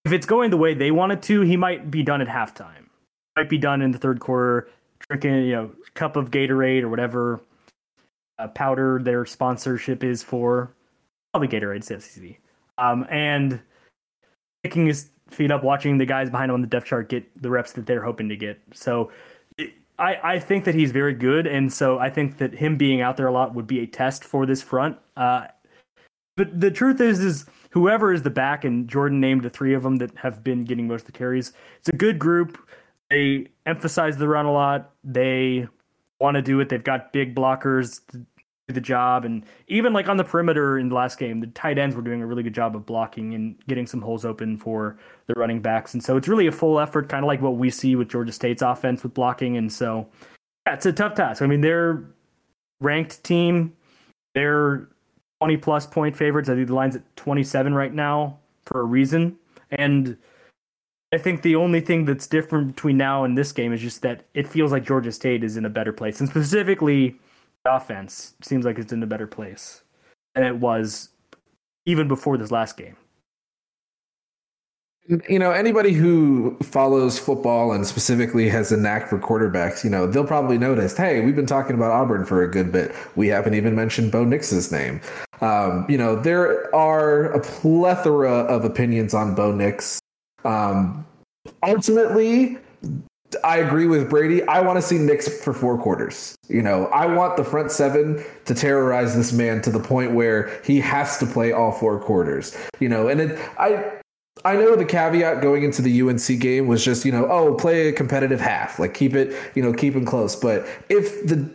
if 0.03 0.11
it's 0.11 0.25
going 0.25 0.49
the 0.49 0.57
way 0.57 0.73
they 0.73 0.89
want 0.89 1.11
it 1.11 1.21
to, 1.23 1.41
he 1.41 1.55
might 1.55 1.91
be 1.91 2.01
done 2.01 2.19
at 2.19 2.27
halftime. 2.27 2.88
Might 3.36 3.47
be 3.47 3.59
done 3.59 3.83
in 3.83 3.91
the 3.91 3.99
third 3.99 4.19
quarter, 4.19 4.69
drinking, 5.07 5.45
you 5.45 5.53
know, 5.53 5.71
cup 5.93 6.15
of 6.15 6.31
Gatorade 6.31 6.81
or 6.81 6.89
whatever 6.89 7.41
uh, 8.39 8.47
powder 8.47 8.99
their 9.03 9.23
sponsorship 9.27 10.03
is 10.03 10.23
for. 10.23 10.73
Probably 11.31 11.47
Gatorade, 11.47 11.86
CFCC. 11.86 12.38
Um, 12.79 13.05
and 13.09 13.61
picking 14.63 14.88
his 14.88 15.09
feet 15.29 15.51
up, 15.51 15.63
watching 15.63 15.99
the 15.99 16.05
guys 16.05 16.31
behind 16.31 16.49
him 16.49 16.55
on 16.55 16.61
the 16.61 16.67
depth 16.67 16.88
chart 16.88 17.09
get 17.09 17.41
the 17.41 17.51
reps 17.51 17.73
that 17.73 17.86
they're 17.86 18.03
hoping 18.03 18.29
to 18.29 18.36
get. 18.36 18.59
So 18.73 19.11
I, 19.98 20.36
I 20.36 20.39
think 20.39 20.66
that 20.66 20.76
he's 20.76 20.91
very 20.91 21.14
good, 21.14 21.48
and 21.48 21.72
so 21.72 22.00
I 22.00 22.10
think 22.10 22.38
that 22.38 22.56
him 22.56 22.78
being 22.78 23.02
out 23.02 23.18
there 23.18 23.28
a 23.28 23.32
lot 23.32 23.56
would 23.56 23.68
be 23.68 23.80
a 23.80 23.88
test 23.88 24.24
for 24.24 24.46
this 24.46 24.62
front. 24.62 24.98
Uh, 25.16 25.48
but 26.36 26.60
the 26.60 26.72
truth 26.72 27.00
is, 27.00 27.20
is 27.20 27.46
whoever 27.72 28.12
is 28.12 28.24
the 28.24 28.30
back, 28.30 28.66
and 28.66 28.88
Jordan 28.88 29.22
named 29.22 29.43
the 29.43 29.50
three 29.50 29.74
of 29.74 29.84
them 29.84 29.98
that 29.98 30.18
have 30.18 30.43
been 30.43 30.66
getting 30.66 30.88
most 30.88 31.02
of 31.02 31.08
the 31.08 31.12
carries. 31.14 31.54
It's 31.80 31.89
a 31.89 31.96
good 31.96 32.20
group. 32.20 32.58
They 33.10 33.48
emphasize 33.66 34.18
the 34.18 34.28
run 34.28 34.46
a 34.46 34.52
lot. 34.52 34.91
They 35.04 35.68
want 36.20 36.36
to 36.36 36.41
do 36.41 36.60
it. 36.60 36.70
They've 36.70 36.84
got 36.84 37.14
big 37.14 37.36
blockers 37.36 38.02
the 38.74 38.82
job. 38.82 39.26
And 39.26 39.45
even 39.68 39.93
like 39.93 40.09
on 40.09 40.18
the 40.18 40.24
perimeter 40.24 40.80
in 40.80 40.89
the 40.89 40.95
last 40.95 41.20
game, 41.20 41.39
the 41.39 41.47
tight 41.47 41.78
ends 41.78 41.95
were 41.95 42.01
doing 42.01 42.22
a 42.22 42.26
really 42.26 42.43
good 42.43 42.53
job 42.53 42.76
of 42.76 42.86
blocking 42.86 43.34
and 43.34 43.55
getting 43.68 43.86
some 43.86 44.01
holes 44.01 44.26
open 44.26 44.57
for 44.57 44.97
the 45.28 45.34
running 45.36 45.61
backs. 45.61 45.93
And 45.93 46.03
so 46.03 46.18
it's 46.18 46.28
really 46.28 46.47
a 46.47 46.51
full 46.51 46.80
effort, 46.80 47.07
kind 47.07 47.24
of 47.24 47.28
like 47.28 47.41
what 47.41 47.57
we 47.57 47.70
see 47.70 47.95
with 47.95 48.09
Georgia 48.09 48.32
State's 48.32 48.61
offense 48.61 49.03
with 49.03 49.13
blocking. 49.13 49.57
And 49.57 49.72
so 49.72 50.07
yeah, 50.66 50.74
it's 50.74 50.86
a 50.86 50.93
tough 50.93 51.13
task. 51.13 51.41
I 51.41 51.47
mean, 51.47 51.61
they're 51.61 52.03
ranked 52.82 53.24
team. 53.24 53.74
They're 54.34 54.88
20 55.41 55.57
plus 55.57 55.86
point 55.86 56.18
favorites. 56.18 56.49
I 56.49 56.55
think 56.55 56.68
the 56.68 56.76
line's 56.76 56.95
at 56.95 57.16
27 57.16 57.74
right 57.74 57.93
now 57.93 58.39
for 58.63 58.82
a 58.82 58.84
reason. 58.84 59.38
And 59.70 60.18
I 61.13 61.18
think 61.18 61.43
the 61.43 61.55
only 61.55 61.82
thing 61.82 62.05
that's 62.05 62.28
different 62.28 62.76
between 62.76 62.97
now 62.97 63.24
and 63.24 63.38
this 63.38 63.51
game 63.51 63.72
is 63.74 63.82
just 63.82 64.01
that 64.01 64.26
it 64.34 64.47
feels 64.47 64.72
like 64.72 64.84
Georgia 64.84 65.11
State 65.11 65.43
is 65.43 65.55
in 65.55 65.66
a 65.66 65.70
better 65.70 65.93
place. 65.93 66.20
And 66.20 66.28
specifically, 66.30 67.20
offense 67.66 68.36
seems 68.41 68.66
like 68.66 68.78
it's 68.78 68.93
in 68.93 69.01
a 69.03 69.07
better 69.07 69.28
place 69.28 69.84
than 70.34 70.43
it 70.43 70.57
was 70.57 71.09
even 71.86 72.07
before 72.07 72.38
this 72.38 72.51
last 72.51 72.78
game. 72.78 72.95
You 75.30 75.38
know, 75.38 75.51
anybody 75.51 75.93
who 75.93 76.57
follows 76.63 77.20
football 77.20 77.72
and 77.74 77.86
specifically 77.86 78.49
has 78.49 78.72
a 78.72 78.78
knack 78.78 79.07
for 79.07 79.20
quarterbacks, 79.20 79.84
you 79.84 79.89
know, 79.89 80.07
they'll 80.07 80.26
probably 80.26 80.57
notice, 80.57 80.97
hey, 80.97 81.22
we've 81.22 81.36
been 81.36 81.45
talking 81.45 81.76
about 81.76 81.91
Auburn 81.91 82.26
for 82.26 82.41
a 82.41 82.49
good 82.49 82.72
bit. 82.72 82.91
We 83.16 83.28
haven't 83.28 83.53
even 83.53 83.76
mentioned 83.76 84.11
Bo 84.11 84.26
Nix's 84.26 84.72
name. 84.72 84.99
Um, 85.41 85.86
you 85.88 85.99
know, 85.99 86.16
there 86.16 86.76
are 86.76 87.26
a 87.34 87.39
plethora 87.39 88.32
of 88.32 88.66
opinions 88.66 89.13
on 89.13 89.36
Bo 89.36 89.51
Nix. 89.51 89.99
Um, 90.43 91.05
ultimately, 91.61 92.57
I 93.43 93.57
agree 93.57 93.88
with 93.88 94.09
Brady. 94.09 94.43
I 94.47 94.61
want 94.61 94.78
to 94.78 94.82
see 94.82 94.97
Nix 94.97 95.28
for 95.28 95.53
four 95.53 95.78
quarters. 95.78 96.36
You 96.47 96.61
know, 96.61 96.86
I 96.88 97.05
want 97.07 97.38
the 97.38 97.43
front 97.43 97.71
seven 97.71 98.23
to 98.45 98.53
terrorize 98.53 99.15
this 99.15 99.34
man 99.34 99.61
to 99.63 99.71
the 99.71 99.80
point 99.80 100.11
where 100.11 100.61
he 100.63 100.80
has 100.82 101.17
to 101.19 101.26
play 101.26 101.51
all 101.51 101.71
four 101.71 101.99
quarters. 101.99 102.55
You 102.80 102.89
know, 102.89 103.07
and 103.07 103.21
it, 103.21 103.39
I 103.57 103.99
I 104.43 104.55
know 104.55 104.76
the 104.76 104.86
caveat 104.86 105.41
going 105.41 105.63
into 105.63 105.82
the 105.82 106.01
UNC 106.01 106.39
game 106.39 106.67
was 106.67 106.84
just, 106.84 107.05
you 107.05 107.11
know, 107.11 107.26
oh, 107.28 107.55
play 107.55 107.88
a 107.88 107.93
competitive 107.93 108.39
half, 108.39 108.80
like 108.80 108.93
keep 108.93 109.15
it, 109.15 109.36
you 109.55 109.63
know, 109.63 109.73
keep 109.73 109.93
them 109.93 110.05
close. 110.05 110.36
But 110.36 110.67
if 110.89 111.26
the 111.26 111.49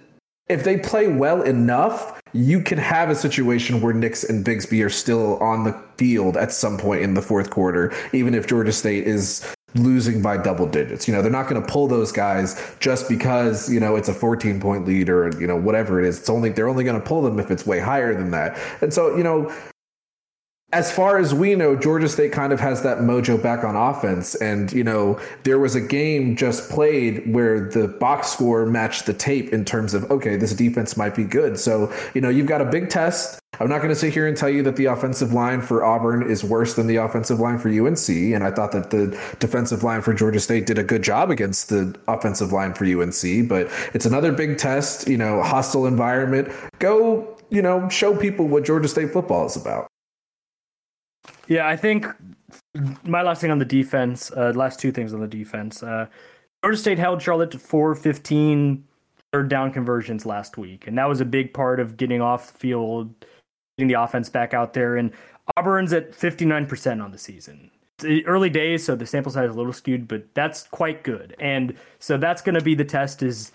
if 0.49 0.65
they 0.65 0.79
play 0.79 1.07
well 1.07 1.43
enough, 1.43 2.21
you 2.33 2.61
can 2.61 2.79
have 2.79 3.09
a 3.09 3.15
situation 3.15 3.81
where 3.81 3.95
Nix 3.95 4.25
and 4.25 4.45
Bigsby 4.45 4.85
are 4.85 4.91
still 4.91 5.39
on 5.39 5.63
the 5.63 5.81
field 5.97 6.37
at 6.37 6.53
some 6.53 6.77
point 6.77 7.03
in 7.03 7.15
the 7.15 7.23
fourth 7.23 7.51
quarter, 7.51 7.93
even 8.13 8.35
if 8.35 8.49
Georgia 8.49 8.73
State 8.73 9.07
is 9.07 9.55
losing 9.75 10.23
by 10.23 10.37
double 10.37 10.67
digits. 10.67 11.07
You 11.07 11.15
know, 11.15 11.23
they're 11.23 11.31
not 11.31 11.49
going 11.49 11.61
to 11.61 11.69
pull 11.69 11.87
those 11.87 12.13
guys 12.13 12.61
just 12.81 13.09
because, 13.09 13.71
you 13.73 13.81
know, 13.81 13.97
it's 13.97 14.09
a 14.09 14.15
14 14.15 14.61
point 14.61 14.87
lead 14.87 15.09
or, 15.09 15.31
you 15.41 15.47
know, 15.47 15.57
whatever 15.57 16.01
it 16.01 16.07
is. 16.07 16.19
It's 16.19 16.31
only, 16.31 16.51
they're 16.51 16.69
only 16.69 16.85
going 16.85 17.01
to 17.01 17.07
pull 17.07 17.23
them 17.23 17.39
if 17.39 17.51
it's 17.51 17.67
way 17.67 17.79
higher 17.79 18.15
than 18.15 18.31
that. 18.33 18.59
And 18.81 18.93
so, 18.93 19.17
you 19.17 19.23
know, 19.23 19.53
as 20.73 20.93
far 20.93 21.19
as 21.19 21.35
we 21.35 21.57
know, 21.57 21.75
Georgia 21.75 22.09
State 22.09 22.31
kind 22.31 22.53
of 22.53 22.61
has 22.61 22.83
that 22.83 22.99
mojo 22.99 23.43
back 23.43 23.65
on 23.65 23.75
offense. 23.75 24.37
And, 24.37 24.73
you 24.73 24.85
know, 24.85 25.19
there 25.43 25.59
was 25.59 25.75
a 25.75 25.81
game 25.81 26.37
just 26.37 26.71
played 26.71 27.33
where 27.33 27.69
the 27.69 27.89
box 27.89 28.29
score 28.29 28.67
matched 28.67 29.07
the 29.07 29.13
tape 29.13 29.53
in 29.53 29.65
terms 29.65 29.95
of, 29.95 30.09
okay, 30.13 30.37
this 30.37 30.55
defense 30.55 30.97
might 30.97 31.17
be 31.17 31.25
good. 31.25 31.59
So, 31.59 31.93
you 32.15 32.21
know, 32.21 32.29
you've 32.29 32.47
got 32.47 32.61
a 32.61 32.65
big 32.65 32.89
test. 32.89 33.41
I'm 33.59 33.69
not 33.69 33.79
going 33.79 33.89
to 33.91 33.97
sit 33.97 34.15
here 34.15 34.29
and 34.29 34.37
tell 34.37 34.49
you 34.49 34.63
that 34.63 34.77
the 34.77 34.87
offensive 34.87 35.33
line 35.33 35.61
for 35.61 35.85
Auburn 35.85 36.23
is 36.31 36.45
worse 36.45 36.75
than 36.75 36.87
the 36.87 36.97
offensive 36.97 37.41
line 37.41 37.59
for 37.59 37.69
UNC. 37.69 38.09
And 38.09 38.45
I 38.45 38.53
thought 38.53 38.71
that 38.73 38.91
the 38.91 39.09
defensive 39.41 39.83
line 39.83 40.03
for 40.03 40.15
Georgia 40.15 40.41
State 40.41 40.67
did 40.67 40.79
a 40.79 40.85
good 40.85 41.03
job 41.03 41.31
against 41.31 41.69
the 41.69 41.99
offensive 42.07 42.53
line 42.53 42.75
for 42.75 42.85
UNC. 42.85 43.49
But 43.49 43.69
it's 43.93 44.07
another 44.07 44.31
big 44.31 44.57
test, 44.57 45.09
you 45.09 45.19
know, 45.19 45.43
hostile 45.43 45.87
environment. 45.87 46.49
Go, 46.79 47.37
you 47.51 47.61
know, 47.61 47.89
show 47.89 48.17
people 48.17 48.47
what 48.47 48.65
Georgia 48.65 48.89
State 48.89 49.13
football 49.13 49.47
is 49.47 49.57
about. 49.57 49.89
Yeah, 51.51 51.67
I 51.67 51.75
think 51.75 52.07
my 53.03 53.23
last 53.23 53.41
thing 53.41 53.51
on 53.51 53.59
the 53.59 53.65
defense, 53.65 54.31
uh, 54.37 54.53
last 54.55 54.79
two 54.79 54.93
things 54.93 55.13
on 55.13 55.21
the 55.21 55.27
defense. 55.27 55.83
Uh, 55.83 56.07
State 56.75 56.97
held 56.97 57.21
Charlotte 57.21 57.51
to 57.51 57.59
415 57.59 58.85
third 59.33 59.49
down 59.49 59.73
conversions 59.73 60.25
last 60.25 60.57
week, 60.57 60.87
and 60.87 60.97
that 60.97 61.09
was 61.09 61.21
a 61.21 61.25
big 61.25 61.53
part 61.53 61.81
of 61.81 61.97
getting 61.97 62.21
off 62.21 62.53
the 62.53 62.59
field, 62.59 63.13
getting 63.77 63.89
the 63.89 64.01
offense 64.01 64.29
back 64.29 64.55
out 64.55 64.75
there. 64.75 64.97
And 64.97 65.11
Auburn's 65.57 65.93
at 65.93 66.13
59% 66.13 67.03
on 67.03 67.11
the 67.11 67.19
season. 67.19 67.73
It's 67.99 68.27
early 68.29 68.49
days, 68.49 68.85
so 68.85 68.95
the 68.95 69.05
sample 69.05 69.33
size 69.33 69.51
is 69.51 69.57
a 69.57 69.59
little 69.59 69.73
skewed, 69.73 70.07
but 70.07 70.33
that's 70.35 70.69
quite 70.69 71.03
good. 71.03 71.35
And 71.41 71.75
so 71.99 72.17
that's 72.17 72.43
going 72.43 72.55
to 72.55 72.65
be 72.65 72.77
the 72.77 72.85
test 72.85 73.25
is 73.25 73.51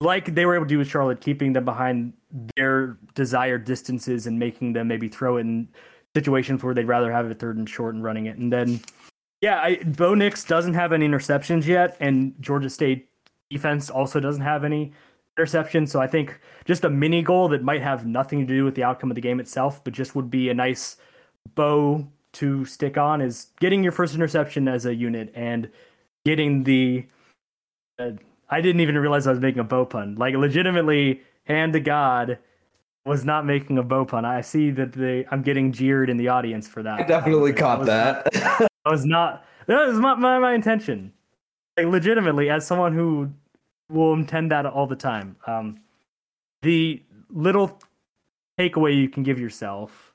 like 0.00 0.34
they 0.34 0.46
were 0.46 0.56
able 0.56 0.64
to 0.64 0.68
do 0.68 0.78
with 0.78 0.88
Charlotte, 0.88 1.20
keeping 1.20 1.52
them 1.52 1.64
behind 1.64 2.12
their 2.56 2.98
desired 3.14 3.66
distances 3.66 4.26
and 4.26 4.36
making 4.36 4.72
them 4.72 4.88
maybe 4.88 5.06
throw 5.06 5.36
in 5.36 5.68
situations 6.14 6.62
where 6.62 6.74
they'd 6.74 6.84
rather 6.86 7.12
have 7.12 7.30
it 7.30 7.38
third 7.38 7.56
and 7.56 7.68
short 7.68 7.94
and 7.94 8.04
running 8.04 8.26
it. 8.26 8.38
And 8.38 8.52
then, 8.52 8.80
yeah, 9.40 9.60
I, 9.60 9.76
Bo 9.84 10.14
Nix 10.14 10.44
doesn't 10.44 10.74
have 10.74 10.92
any 10.92 11.06
interceptions 11.08 11.66
yet, 11.66 11.96
and 12.00 12.34
Georgia 12.40 12.70
State 12.70 13.08
defense 13.50 13.90
also 13.90 14.20
doesn't 14.20 14.42
have 14.42 14.64
any 14.64 14.92
interceptions. 15.38 15.88
So 15.90 16.00
I 16.00 16.06
think 16.06 16.40
just 16.64 16.84
a 16.84 16.90
mini 16.90 17.22
goal 17.22 17.48
that 17.48 17.62
might 17.62 17.82
have 17.82 18.06
nothing 18.06 18.40
to 18.40 18.46
do 18.46 18.64
with 18.64 18.74
the 18.74 18.84
outcome 18.84 19.10
of 19.10 19.14
the 19.16 19.20
game 19.20 19.40
itself, 19.40 19.82
but 19.82 19.92
just 19.92 20.14
would 20.14 20.30
be 20.30 20.48
a 20.48 20.54
nice 20.54 20.96
bow 21.54 22.06
to 22.34 22.64
stick 22.64 22.98
on 22.98 23.20
is 23.20 23.48
getting 23.60 23.82
your 23.82 23.92
first 23.92 24.14
interception 24.14 24.66
as 24.68 24.86
a 24.86 24.94
unit 24.94 25.32
and 25.34 25.70
getting 26.24 26.64
the. 26.64 27.06
Uh, 27.98 28.10
I 28.50 28.60
didn't 28.60 28.80
even 28.80 28.98
realize 28.98 29.26
I 29.26 29.30
was 29.30 29.40
making 29.40 29.60
a 29.60 29.64
bow 29.64 29.84
pun. 29.84 30.16
Like 30.16 30.34
legitimately, 30.34 31.22
hand 31.44 31.72
to 31.74 31.80
God 31.80 32.38
was 33.04 33.24
not 33.24 33.44
making 33.44 33.78
a 33.78 33.82
bow 33.82 34.04
pun. 34.04 34.24
I 34.24 34.40
see 34.40 34.70
that 34.72 34.92
they 34.92 35.26
I'm 35.30 35.42
getting 35.42 35.72
jeered 35.72 36.10
in 36.10 36.16
the 36.16 36.28
audience 36.28 36.66
for 36.66 36.82
that. 36.82 37.00
I 37.00 37.02
definitely 37.02 37.52
caught 37.52 37.84
that. 37.86 38.24
that. 38.32 38.68
I 38.84 38.90
was 38.90 39.04
not 39.04 39.44
that 39.66 39.86
was 39.86 39.98
not 39.98 40.20
my, 40.20 40.38
my 40.38 40.54
intention. 40.54 41.12
Like 41.76 41.86
legitimately, 41.86 42.50
as 42.50 42.66
someone 42.66 42.94
who 42.94 43.30
will 43.88 44.14
intend 44.14 44.50
that 44.50 44.66
all 44.66 44.86
the 44.86 44.96
time. 44.96 45.36
Um, 45.46 45.80
the 46.62 47.02
little 47.30 47.78
takeaway 48.58 48.96
you 48.96 49.08
can 49.08 49.22
give 49.22 49.38
yourself 49.38 50.14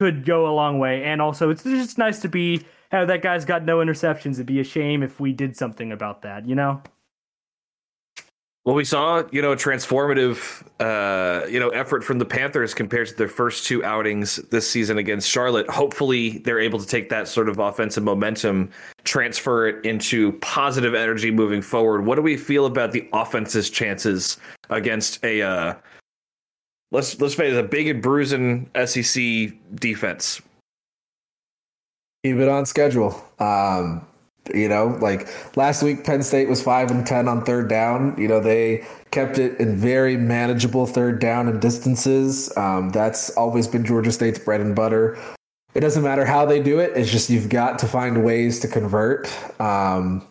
could 0.00 0.24
go 0.24 0.48
a 0.48 0.54
long 0.54 0.78
way, 0.78 1.04
and 1.04 1.20
also 1.20 1.50
it's 1.50 1.62
just 1.62 1.98
nice 1.98 2.20
to 2.20 2.28
be. 2.28 2.64
Hey, 2.90 3.04
that 3.04 3.20
guy's 3.20 3.44
got 3.44 3.64
no 3.64 3.78
interceptions. 3.78 4.34
It'd 4.34 4.46
be 4.46 4.60
a 4.60 4.64
shame 4.64 5.02
if 5.02 5.20
we 5.20 5.34
did 5.34 5.56
something 5.56 5.92
about 5.92 6.22
that, 6.22 6.48
you 6.48 6.54
know. 6.54 6.82
Well, 8.68 8.74
we 8.74 8.84
saw, 8.84 9.22
you 9.30 9.40
know, 9.40 9.52
a 9.52 9.56
transformative, 9.56 10.62
uh, 10.78 11.46
you 11.46 11.58
know, 11.58 11.70
effort 11.70 12.04
from 12.04 12.18
the 12.18 12.26
Panthers 12.26 12.74
compared 12.74 13.08
to 13.08 13.14
their 13.14 13.26
first 13.26 13.64
two 13.64 13.82
outings 13.82 14.36
this 14.50 14.70
season 14.70 14.98
against 14.98 15.26
Charlotte. 15.26 15.70
Hopefully, 15.70 16.40
they're 16.40 16.60
able 16.60 16.78
to 16.78 16.86
take 16.86 17.08
that 17.08 17.28
sort 17.28 17.48
of 17.48 17.60
offensive 17.60 18.04
momentum, 18.04 18.68
transfer 19.04 19.68
it 19.68 19.86
into 19.86 20.32
positive 20.42 20.92
energy 20.94 21.30
moving 21.30 21.62
forward. 21.62 22.04
What 22.04 22.16
do 22.16 22.20
we 22.20 22.36
feel 22.36 22.66
about 22.66 22.92
the 22.92 23.08
offense's 23.14 23.70
chances 23.70 24.36
against 24.68 25.24
a, 25.24 25.40
uh, 25.40 25.74
let's 26.92 27.18
let's 27.22 27.32
face 27.32 27.54
it, 27.54 27.64
a 27.64 27.66
big 27.66 27.88
and 27.88 28.02
bruising 28.02 28.68
SEC 28.84 29.50
defense? 29.76 30.42
Keep 32.22 32.36
it 32.36 32.50
on 32.50 32.66
schedule. 32.66 33.24
Um, 33.38 34.06
you 34.54 34.68
know, 34.68 34.98
like 35.00 35.28
last 35.56 35.82
week, 35.82 36.04
Penn 36.04 36.22
State 36.22 36.48
was 36.48 36.62
five 36.62 36.90
and 36.90 37.06
ten 37.06 37.28
on 37.28 37.44
third 37.44 37.68
down. 37.68 38.14
You 38.18 38.28
know, 38.28 38.40
they 38.40 38.86
kept 39.10 39.38
it 39.38 39.58
in 39.60 39.76
very 39.76 40.16
manageable 40.16 40.86
third 40.86 41.20
down 41.20 41.48
and 41.48 41.60
distances. 41.60 42.54
Um, 42.56 42.90
that's 42.90 43.30
always 43.30 43.66
been 43.66 43.84
Georgia 43.84 44.12
State's 44.12 44.38
bread 44.38 44.60
and 44.60 44.74
butter. 44.74 45.18
It 45.74 45.80
doesn't 45.80 46.02
matter 46.02 46.24
how 46.24 46.46
they 46.46 46.62
do 46.62 46.78
it. 46.80 46.96
It's 46.96 47.10
just 47.10 47.30
you've 47.30 47.48
got 47.48 47.78
to 47.80 47.86
find 47.86 48.24
ways 48.24 48.60
to 48.60 48.68
convert. 48.68 49.30
Um, 49.60 50.26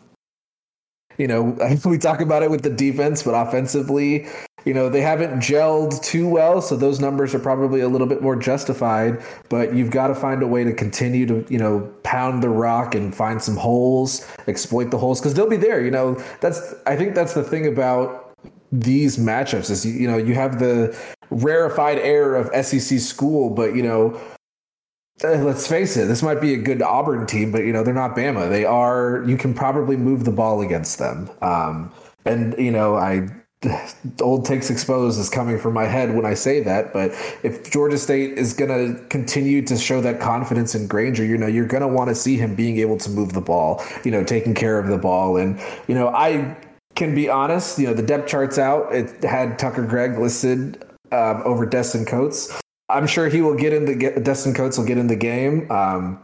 you 1.18 1.28
know, 1.28 1.58
we 1.86 1.98
talk 1.98 2.22
about 2.22 2.44
it 2.44 2.52
with 2.52 2.64
the 2.64 2.70
defense, 2.70 3.24
but 3.24 3.32
offensively, 3.32 4.28
you 4.68 4.74
know, 4.74 4.90
they 4.90 5.00
haven't 5.00 5.40
gelled 5.40 6.04
too 6.04 6.28
well, 6.28 6.62
so 6.62 6.76
those 6.76 7.00
numbers 7.00 7.34
are 7.34 7.40
probably 7.40 7.80
a 7.80 7.88
little 7.88 8.06
bit 8.06 8.22
more 8.22 8.36
justified. 8.36 9.24
But 9.48 9.74
you've 9.74 9.92
got 9.92 10.08
to 10.08 10.16
find 10.16 10.44
a 10.44 10.48
way 10.48 10.66
to 10.66 10.74
continue 10.74 11.26
to, 11.26 11.46
you 11.50 11.58
know, 11.58 11.90
pound 12.04 12.44
the 12.44 12.50
rock 12.50 12.94
and 12.94 13.16
find 13.16 13.42
some 13.42 13.56
holes, 13.56 14.28
exploit 14.48 14.92
the 14.92 14.98
holes 14.98 15.22
because 15.22 15.34
they'll 15.34 15.50
be 15.50 15.56
there. 15.56 15.84
You 15.84 15.92
know, 15.92 16.22
that's 16.42 16.76
I 16.86 16.98
think 16.98 17.16
that's 17.16 17.34
the 17.34 17.44
thing 17.44 17.66
about 17.66 18.36
these 18.70 19.16
matchups 19.16 19.70
is 19.70 19.86
you 19.86 20.06
know 20.06 20.18
you 20.18 20.36
have 20.36 20.60
the 20.60 20.94
rarefied 21.30 22.00
air 22.00 22.36
of 22.36 22.54
SEC 22.66 23.00
school, 23.00 23.50
but 23.50 23.74
you 23.74 23.84
know 23.84 24.20
uh, 25.24 25.30
let's 25.38 25.66
face 25.66 25.96
it, 25.96 26.08
this 26.08 26.22
might 26.22 26.42
be 26.42 26.54
a 26.54 26.58
good 26.58 26.82
Auburn 26.82 27.26
team, 27.26 27.54
but 27.54 27.64
you 27.64 27.72
know 27.72 27.84
they're 27.84 27.94
not 27.94 28.18
Bama. 28.18 28.50
They 28.50 28.66
are. 28.66 29.24
You 29.26 29.38
can 29.38 29.54
probably 29.54 29.96
move 29.96 30.26
the 30.26 30.32
ball 30.32 30.62
against 30.62 31.00
them. 31.00 31.30
Um, 31.42 31.92
and 32.26 32.54
you 32.60 32.72
know, 32.72 32.96
I 32.96 33.28
old 34.22 34.46
takes 34.46 34.70
exposed 34.70 35.20
is 35.20 35.30
coming 35.30 35.58
from 35.58 35.74
my 35.74 35.86
head 35.86 36.16
when 36.16 36.26
I 36.26 36.36
say 36.36 36.62
that. 36.62 36.94
But 36.94 37.12
if 37.44 37.72
Georgia 37.72 37.98
State 37.98 38.38
is 38.38 38.54
going 38.54 38.70
to 38.70 39.04
continue 39.08 39.64
to 39.64 39.78
show 39.78 40.00
that 40.02 40.20
confidence 40.20 40.76
in 40.76 40.88
Grainger, 40.88 41.26
you 41.26 41.38
know, 41.38 41.48
you're 41.48 41.66
going 41.66 41.82
to 41.82 41.88
want 41.88 42.10
to 42.10 42.16
see 42.16 42.38
him 42.38 42.56
being 42.56 42.78
able 42.78 42.98
to 42.98 43.10
move 43.10 43.34
the 43.34 43.42
ball. 43.42 43.84
You 44.04 44.12
know, 44.12 44.24
taking 44.24 44.54
care 44.54 44.80
of 44.80 44.88
the 44.88 44.98
ball, 44.98 45.38
and 45.38 45.60
you 45.88 45.96
know, 45.96 46.10
I 46.10 46.56
can 46.96 47.16
be 47.16 47.30
honest. 47.30 47.80
You 47.80 47.88
know, 47.88 47.94
the 47.94 48.04
depth 48.04 48.28
charts 48.28 48.58
out. 48.58 48.94
It 48.94 49.24
had 49.24 49.58
Tucker 49.58 49.86
Gregg 49.86 50.18
listed 50.18 50.84
um, 51.12 51.42
over 51.44 51.66
Destin 51.66 52.06
Coates. 52.06 52.60
I'm 52.90 53.08
sure 53.08 53.28
he 53.28 53.42
will 53.42 53.56
get 53.56 53.74
in 53.74 53.86
the 53.86 53.96
get, 53.96 54.24
Destin 54.24 54.54
Coates 54.54 54.78
will 54.78 54.86
get 54.86 54.98
in 54.98 55.08
the 55.08 55.16
game. 55.16 55.70
Um, 55.72 56.22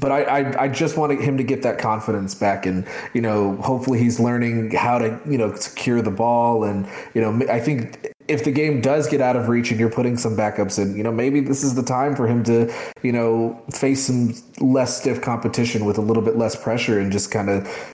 but 0.00 0.10
I, 0.10 0.22
I, 0.22 0.62
I 0.64 0.68
just 0.68 0.96
want 0.96 1.20
him 1.20 1.36
to 1.36 1.42
get 1.42 1.62
that 1.62 1.78
confidence 1.78 2.34
back, 2.34 2.66
and 2.66 2.86
you 3.14 3.20
know, 3.20 3.56
hopefully 3.56 3.98
he's 3.98 4.18
learning 4.18 4.72
how 4.72 4.98
to 4.98 5.20
you 5.28 5.38
know 5.38 5.54
secure 5.54 6.02
the 6.02 6.10
ball, 6.10 6.64
and 6.64 6.88
you 7.14 7.20
know, 7.20 7.46
I 7.50 7.60
think 7.60 8.12
if 8.28 8.44
the 8.44 8.52
game 8.52 8.80
does 8.80 9.06
get 9.06 9.20
out 9.20 9.36
of 9.36 9.48
reach 9.48 9.70
and 9.70 9.78
you're 9.78 9.90
putting 9.90 10.16
some 10.16 10.36
backups 10.36 10.82
in, 10.82 10.96
you 10.96 11.02
know, 11.02 11.12
maybe 11.12 11.40
this 11.40 11.62
is 11.62 11.74
the 11.74 11.82
time 11.82 12.16
for 12.16 12.26
him 12.26 12.42
to 12.44 12.72
you 13.02 13.12
know 13.12 13.60
face 13.72 14.06
some 14.06 14.34
less 14.60 15.00
stiff 15.00 15.20
competition 15.22 15.84
with 15.84 15.98
a 15.98 16.02
little 16.02 16.22
bit 16.22 16.36
less 16.36 16.56
pressure 16.56 16.98
and 16.98 17.12
just 17.12 17.30
kind 17.30 17.48
of 17.48 17.92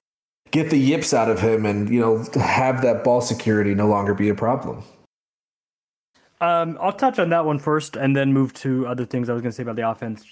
get 0.51 0.71
the 0.71 0.79
yips 0.79 1.13
out 1.13 1.31
of 1.31 1.41
him, 1.41 1.67
and 1.67 1.89
you 1.91 2.01
know, 2.01 2.25
have 2.41 2.83
that 2.83 3.05
ball 3.05 3.21
security 3.21 3.75
no 3.75 3.87
longer 3.89 4.15
be 4.15 4.29
a 4.29 4.35
problem. 4.35 4.83
Um, 6.41 6.77
I'll 6.81 6.93
touch 6.93 7.21
on 7.21 7.29
that 7.31 7.45
one 7.45 7.61
first, 7.61 7.97
and 7.97 8.17
then 8.17 8.33
move 8.33 8.53
to 8.55 8.87
other 8.87 9.05
things 9.05 9.29
I 9.29 9.33
was 9.33 9.43
going 9.43 9.53
to 9.53 9.57
say 9.57 9.63
about 9.63 9.77
the 9.77 9.89
offense. 9.89 10.25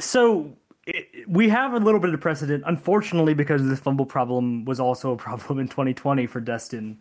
So 0.00 0.56
it, 0.86 1.28
we 1.28 1.48
have 1.48 1.74
a 1.74 1.78
little 1.78 2.00
bit 2.00 2.12
of 2.12 2.20
precedent, 2.20 2.64
unfortunately, 2.66 3.34
because 3.34 3.66
this 3.66 3.78
fumble 3.78 4.06
problem 4.06 4.64
was 4.64 4.80
also 4.80 5.12
a 5.12 5.16
problem 5.16 5.58
in 5.58 5.68
2020 5.68 6.26
for 6.26 6.40
Destin. 6.40 6.98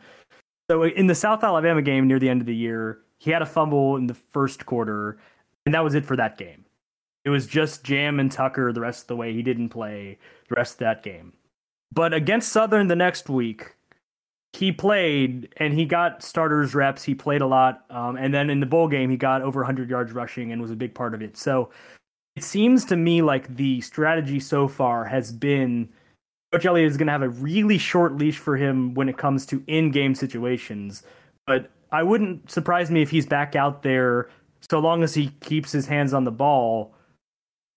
So 0.70 0.84
in 0.84 1.08
the 1.08 1.16
South 1.16 1.44
Alabama 1.44 1.82
game 1.82 2.08
near 2.08 2.20
the 2.20 2.30
end 2.30 2.42
of 2.42 2.48
the 2.48 2.56
year, 2.56 3.00
he 3.18 3.32
had 3.32 3.42
a 3.42 3.46
fumble 3.46 3.98
in 3.98 4.08
the 4.08 4.14
first 4.14 4.66
quarter, 4.66 5.20
and 5.66 5.76
that 5.76 5.84
was 5.84 5.96
it 5.96 6.06
for 6.06 6.16
that 6.16 6.38
game. 6.38 6.66
It 7.24 7.30
was 7.30 7.46
just 7.46 7.84
Jam 7.84 8.20
and 8.20 8.32
Tucker 8.32 8.74
the 8.74 8.82
rest 8.82 9.04
of 9.04 9.08
the 9.08 9.16
way. 9.16 9.34
He 9.34 9.44
didn't 9.44 9.70
play 9.70 10.18
the 10.50 10.56
rest 10.56 10.74
of 10.76 10.80
that 10.80 11.04
game. 11.04 11.34
But 11.94 12.14
against 12.14 12.52
Southern 12.52 12.88
the 12.88 12.96
next 12.96 13.30
week, 13.30 13.76
he 14.54 14.72
played 14.72 15.54
and 15.58 15.74
he 15.74 15.86
got 15.86 16.24
starters 16.24 16.74
reps. 16.74 17.04
He 17.04 17.14
played 17.14 17.42
a 17.42 17.48
lot, 17.48 17.86
um, 17.90 18.16
and 18.16 18.34
then 18.34 18.50
in 18.50 18.60
the 18.60 18.66
bowl 18.66 18.88
game, 18.88 19.10
he 19.10 19.18
got 19.18 19.42
over 19.42 19.60
100 19.60 19.90
yards 19.90 20.12
rushing 20.14 20.52
and 20.52 20.62
was 20.62 20.72
a 20.72 20.76
big 20.76 20.96
part 20.96 21.14
of 21.14 21.22
it. 21.22 21.38
So 21.38 21.70
it 22.36 22.44
seems 22.44 22.86
to 22.86 22.96
me 22.96 23.22
like 23.22 23.56
the 23.56 23.82
strategy 23.82 24.40
so 24.40 24.68
far 24.68 25.06
has 25.06 25.32
been 25.32 25.90
Coach 26.52 26.66
Elliott 26.66 26.90
is 26.90 26.98
going 26.98 27.08
to 27.08 27.14
have 27.14 27.22
a 27.22 27.30
really 27.30 27.78
short 27.78 28.18
leash 28.18 28.38
for 28.38 28.58
him 28.58 28.94
when 28.94 29.08
it 29.08 29.18
comes 29.18 29.46
to 29.48 29.64
in-game 29.68 30.16
situations. 30.16 31.04
But 31.48 31.72
I 31.92 32.04
wouldn't 32.04 32.52
surprise 32.52 32.92
me 32.92 33.02
if 33.02 33.10
he's 33.10 33.26
back 33.26 33.56
out 33.56 33.84
there 33.84 34.30
so 34.70 34.80
long 34.80 35.04
as 35.04 35.14
he 35.14 35.30
keeps 35.42 35.72
his 35.72 35.88
hands 35.88 36.14
on 36.14 36.26
the 36.26 36.32
ball 36.32 36.94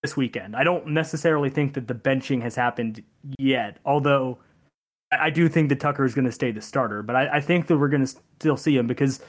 this 0.01 0.15
weekend. 0.15 0.55
I 0.55 0.63
don't 0.63 0.87
necessarily 0.87 1.49
think 1.49 1.73
that 1.73 1.87
the 1.87 1.95
benching 1.95 2.41
has 2.41 2.55
happened 2.55 3.01
yet, 3.39 3.77
although 3.85 4.39
I 5.11 5.29
do 5.29 5.47
think 5.47 5.69
that 5.69 5.79
Tucker 5.79 6.05
is 6.05 6.13
going 6.13 6.25
to 6.25 6.31
stay 6.31 6.51
the 6.51 6.61
starter, 6.61 7.01
but 7.01 7.15
I, 7.15 7.37
I 7.37 7.41
think 7.41 7.67
that 7.67 7.77
we're 7.77 7.89
going 7.89 8.05
to 8.05 8.15
still 8.39 8.57
see 8.57 8.77
him 8.77 8.87
because 8.87 9.21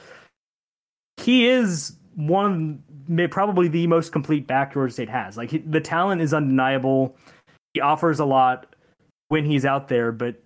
he 1.17 1.47
is 1.47 1.95
one 2.15 2.83
probably 3.29 3.67
the 3.67 3.87
most 3.87 4.11
complete 4.11 4.47
back 4.47 4.73
Georgia 4.73 4.93
State 4.93 5.09
has. 5.09 5.37
Like 5.37 5.51
he, 5.51 5.59
the 5.59 5.81
talent 5.81 6.21
is 6.21 6.33
undeniable. 6.33 7.15
He 7.73 7.81
offers 7.81 8.19
a 8.19 8.25
lot 8.25 8.75
when 9.29 9.45
he's 9.45 9.65
out 9.65 9.87
there, 9.87 10.11
but 10.11 10.41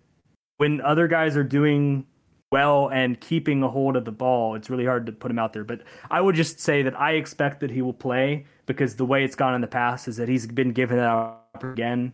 when 0.57 0.81
other 0.81 1.07
guys 1.07 1.35
are 1.35 1.43
doing 1.43 2.05
well 2.51 2.89
and 2.89 3.19
keeping 3.19 3.63
a 3.63 3.69
hold 3.69 3.95
of 3.95 4.05
the 4.05 4.11
ball, 4.11 4.55
it's 4.55 4.69
really 4.69 4.85
hard 4.85 5.05
to 5.05 5.11
put 5.11 5.31
him 5.31 5.39
out 5.39 5.53
there. 5.53 5.63
But 5.63 5.81
I 6.09 6.21
would 6.21 6.35
just 6.35 6.59
say 6.59 6.83
that 6.83 6.99
I 6.99 7.13
expect 7.13 7.61
that 7.61 7.71
he 7.71 7.81
will 7.81 7.93
play 7.93 8.45
because 8.65 8.95
the 8.95 9.05
way 9.05 9.23
it's 9.23 9.35
gone 9.35 9.55
in 9.55 9.61
the 9.61 9.67
past 9.67 10.07
is 10.07 10.17
that 10.17 10.29
he's 10.29 10.45
been 10.45 10.71
given 10.71 10.97
that 10.97 11.07
up 11.07 11.63
again. 11.63 12.13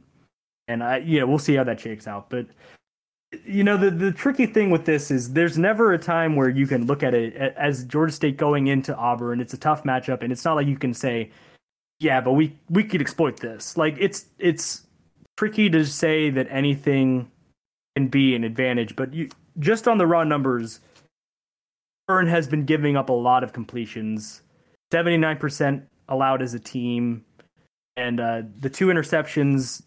And 0.68 0.84
I, 0.84 1.00
we'll 1.24 1.40
see 1.40 1.56
how 1.56 1.64
that 1.64 1.80
shakes 1.80 2.08
out. 2.08 2.30
But 2.30 2.48
you 3.46 3.64
know 3.64 3.78
the 3.78 3.92
the 3.92 4.12
tricky 4.12 4.46
thing 4.46 4.70
with 4.70 4.86
this 4.86 5.12
is 5.12 5.34
there's 5.34 5.58
never 5.58 5.94
a 5.94 5.98
time 5.98 6.36
where 6.36 6.50
you 6.50 6.66
can 6.66 6.86
look 6.86 7.04
at 7.04 7.14
it 7.14 7.36
as 7.36 7.84
Georgia 7.84 8.14
State 8.14 8.38
going 8.38 8.68
into 8.68 8.96
Auburn. 8.96 9.42
It's 9.42 9.54
a 9.54 9.58
tough 9.58 9.84
matchup, 9.84 10.24
and 10.24 10.32
it's 10.32 10.46
not 10.46 10.56
like 10.56 10.68
you 10.68 10.78
can 10.78 10.94
say, 10.94 11.32
"Yeah, 12.00 12.22
but 12.22 12.34
we 12.34 12.56
we 12.70 12.84
could 12.84 13.02
exploit 13.02 13.38
this." 13.38 13.76
Like 13.76 13.96
it's 14.00 14.28
it's 14.40 14.84
tricky 15.38 15.70
to 15.70 15.86
say 15.86 16.30
that 16.30 16.48
anything 16.50 17.30
can 17.96 18.08
be 18.08 18.34
an 18.34 18.44
advantage, 18.44 18.96
but 18.96 19.14
you 19.14 19.30
just 19.60 19.88
on 19.88 19.98
the 19.98 20.08
raw 20.08 20.24
numbers, 20.24 20.80
Auburn 22.08 22.28
has 22.28 22.48
been 22.48 22.64
giving 22.64 22.96
up 22.96 23.10
a 23.10 23.14
lot 23.14 23.44
of 23.44 23.52
completions, 23.52 24.42
seventy 24.92 25.18
nine 25.18 25.38
percent 25.38 25.84
allowed 26.08 26.42
as 26.42 26.54
a 26.54 26.60
team, 26.60 27.26
and 27.98 28.22
uh, 28.22 28.44
the 28.62 28.70
two 28.70 28.88
interceptions 28.88 29.84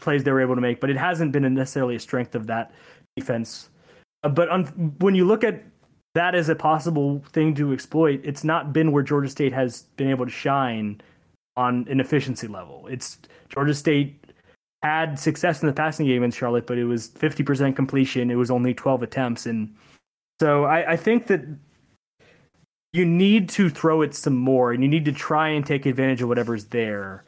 plays 0.00 0.24
they 0.24 0.32
were 0.32 0.40
able 0.40 0.54
to 0.54 0.60
make, 0.60 0.80
but 0.80 0.90
it 0.90 0.96
hasn't 0.96 1.32
been 1.32 1.52
necessarily 1.54 1.96
a 1.96 2.00
strength 2.00 2.34
of 2.34 2.46
that 2.46 2.72
defense. 3.16 3.68
Uh, 4.22 4.28
but 4.28 4.48
un- 4.50 4.94
when 4.98 5.14
you 5.14 5.24
look 5.24 5.44
at 5.44 5.62
that 6.14 6.34
as 6.34 6.48
a 6.48 6.54
possible 6.54 7.22
thing 7.32 7.54
to 7.54 7.72
exploit, 7.72 8.20
it's 8.24 8.44
not 8.44 8.72
been 8.72 8.92
where 8.92 9.02
Georgia 9.02 9.28
State 9.28 9.52
has 9.52 9.82
been 9.96 10.08
able 10.08 10.24
to 10.24 10.30
shine 10.30 11.00
on 11.56 11.86
an 11.88 12.00
efficiency 12.00 12.46
level. 12.46 12.86
It's 12.88 13.18
Georgia 13.48 13.74
State 13.74 14.32
had 14.82 15.18
success 15.18 15.62
in 15.62 15.66
the 15.66 15.72
passing 15.72 16.06
game 16.06 16.22
in 16.22 16.30
Charlotte, 16.30 16.66
but 16.66 16.78
it 16.78 16.84
was 16.84 17.08
50% 17.08 17.74
completion. 17.74 18.30
It 18.30 18.34
was 18.34 18.50
only 18.50 18.74
12 18.74 19.02
attempts. 19.02 19.46
And 19.46 19.74
so 20.40 20.64
I, 20.64 20.92
I 20.92 20.96
think 20.96 21.26
that 21.28 21.42
you 22.92 23.04
need 23.04 23.48
to 23.50 23.70
throw 23.70 24.02
it 24.02 24.14
some 24.14 24.36
more 24.36 24.72
and 24.72 24.82
you 24.82 24.88
need 24.88 25.04
to 25.06 25.12
try 25.12 25.48
and 25.48 25.64
take 25.66 25.86
advantage 25.86 26.22
of 26.22 26.28
whatever's 26.28 26.66
there 26.66 27.24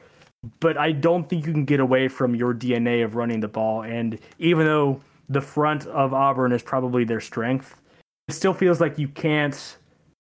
but 0.61 0.77
I 0.77 0.93
don't 0.93 1.29
think 1.29 1.47
you 1.47 1.53
can 1.53 1.65
get 1.65 1.81
away 1.81 2.09
from 2.09 2.35
your 2.35 2.55
DNA 2.55 3.05
of 3.05 3.15
running 3.15 3.41
the 3.41 3.49
ball. 3.49 3.83
And 3.83 4.19
even 4.39 4.67
though 4.67 5.01
the 5.29 5.41
front 5.41 5.87
of 5.87 6.15
Auburn 6.15 6.53
is 6.53 6.63
probably 6.63 7.05
their 7.05 7.21
strength, 7.21 7.81
it 8.29 8.35
still 8.35 8.55
feels 8.55 8.81
like 8.81 8.99
you 8.99 9.09
can't 9.09 9.77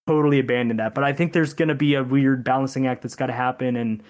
totally 0.06 0.38
abandon 0.38 0.76
that. 0.78 0.94
But 0.94 1.04
I 1.04 1.12
think 1.12 1.32
there's 1.32 1.54
going 1.54 1.68
to 1.68 1.74
be 1.74 1.94
a 1.94 2.04
weird 2.04 2.44
balancing 2.44 2.86
act 2.86 3.02
that's 3.02 3.16
got 3.16 3.26
to 3.26 3.32
happen. 3.32 3.76
And, 3.76 4.02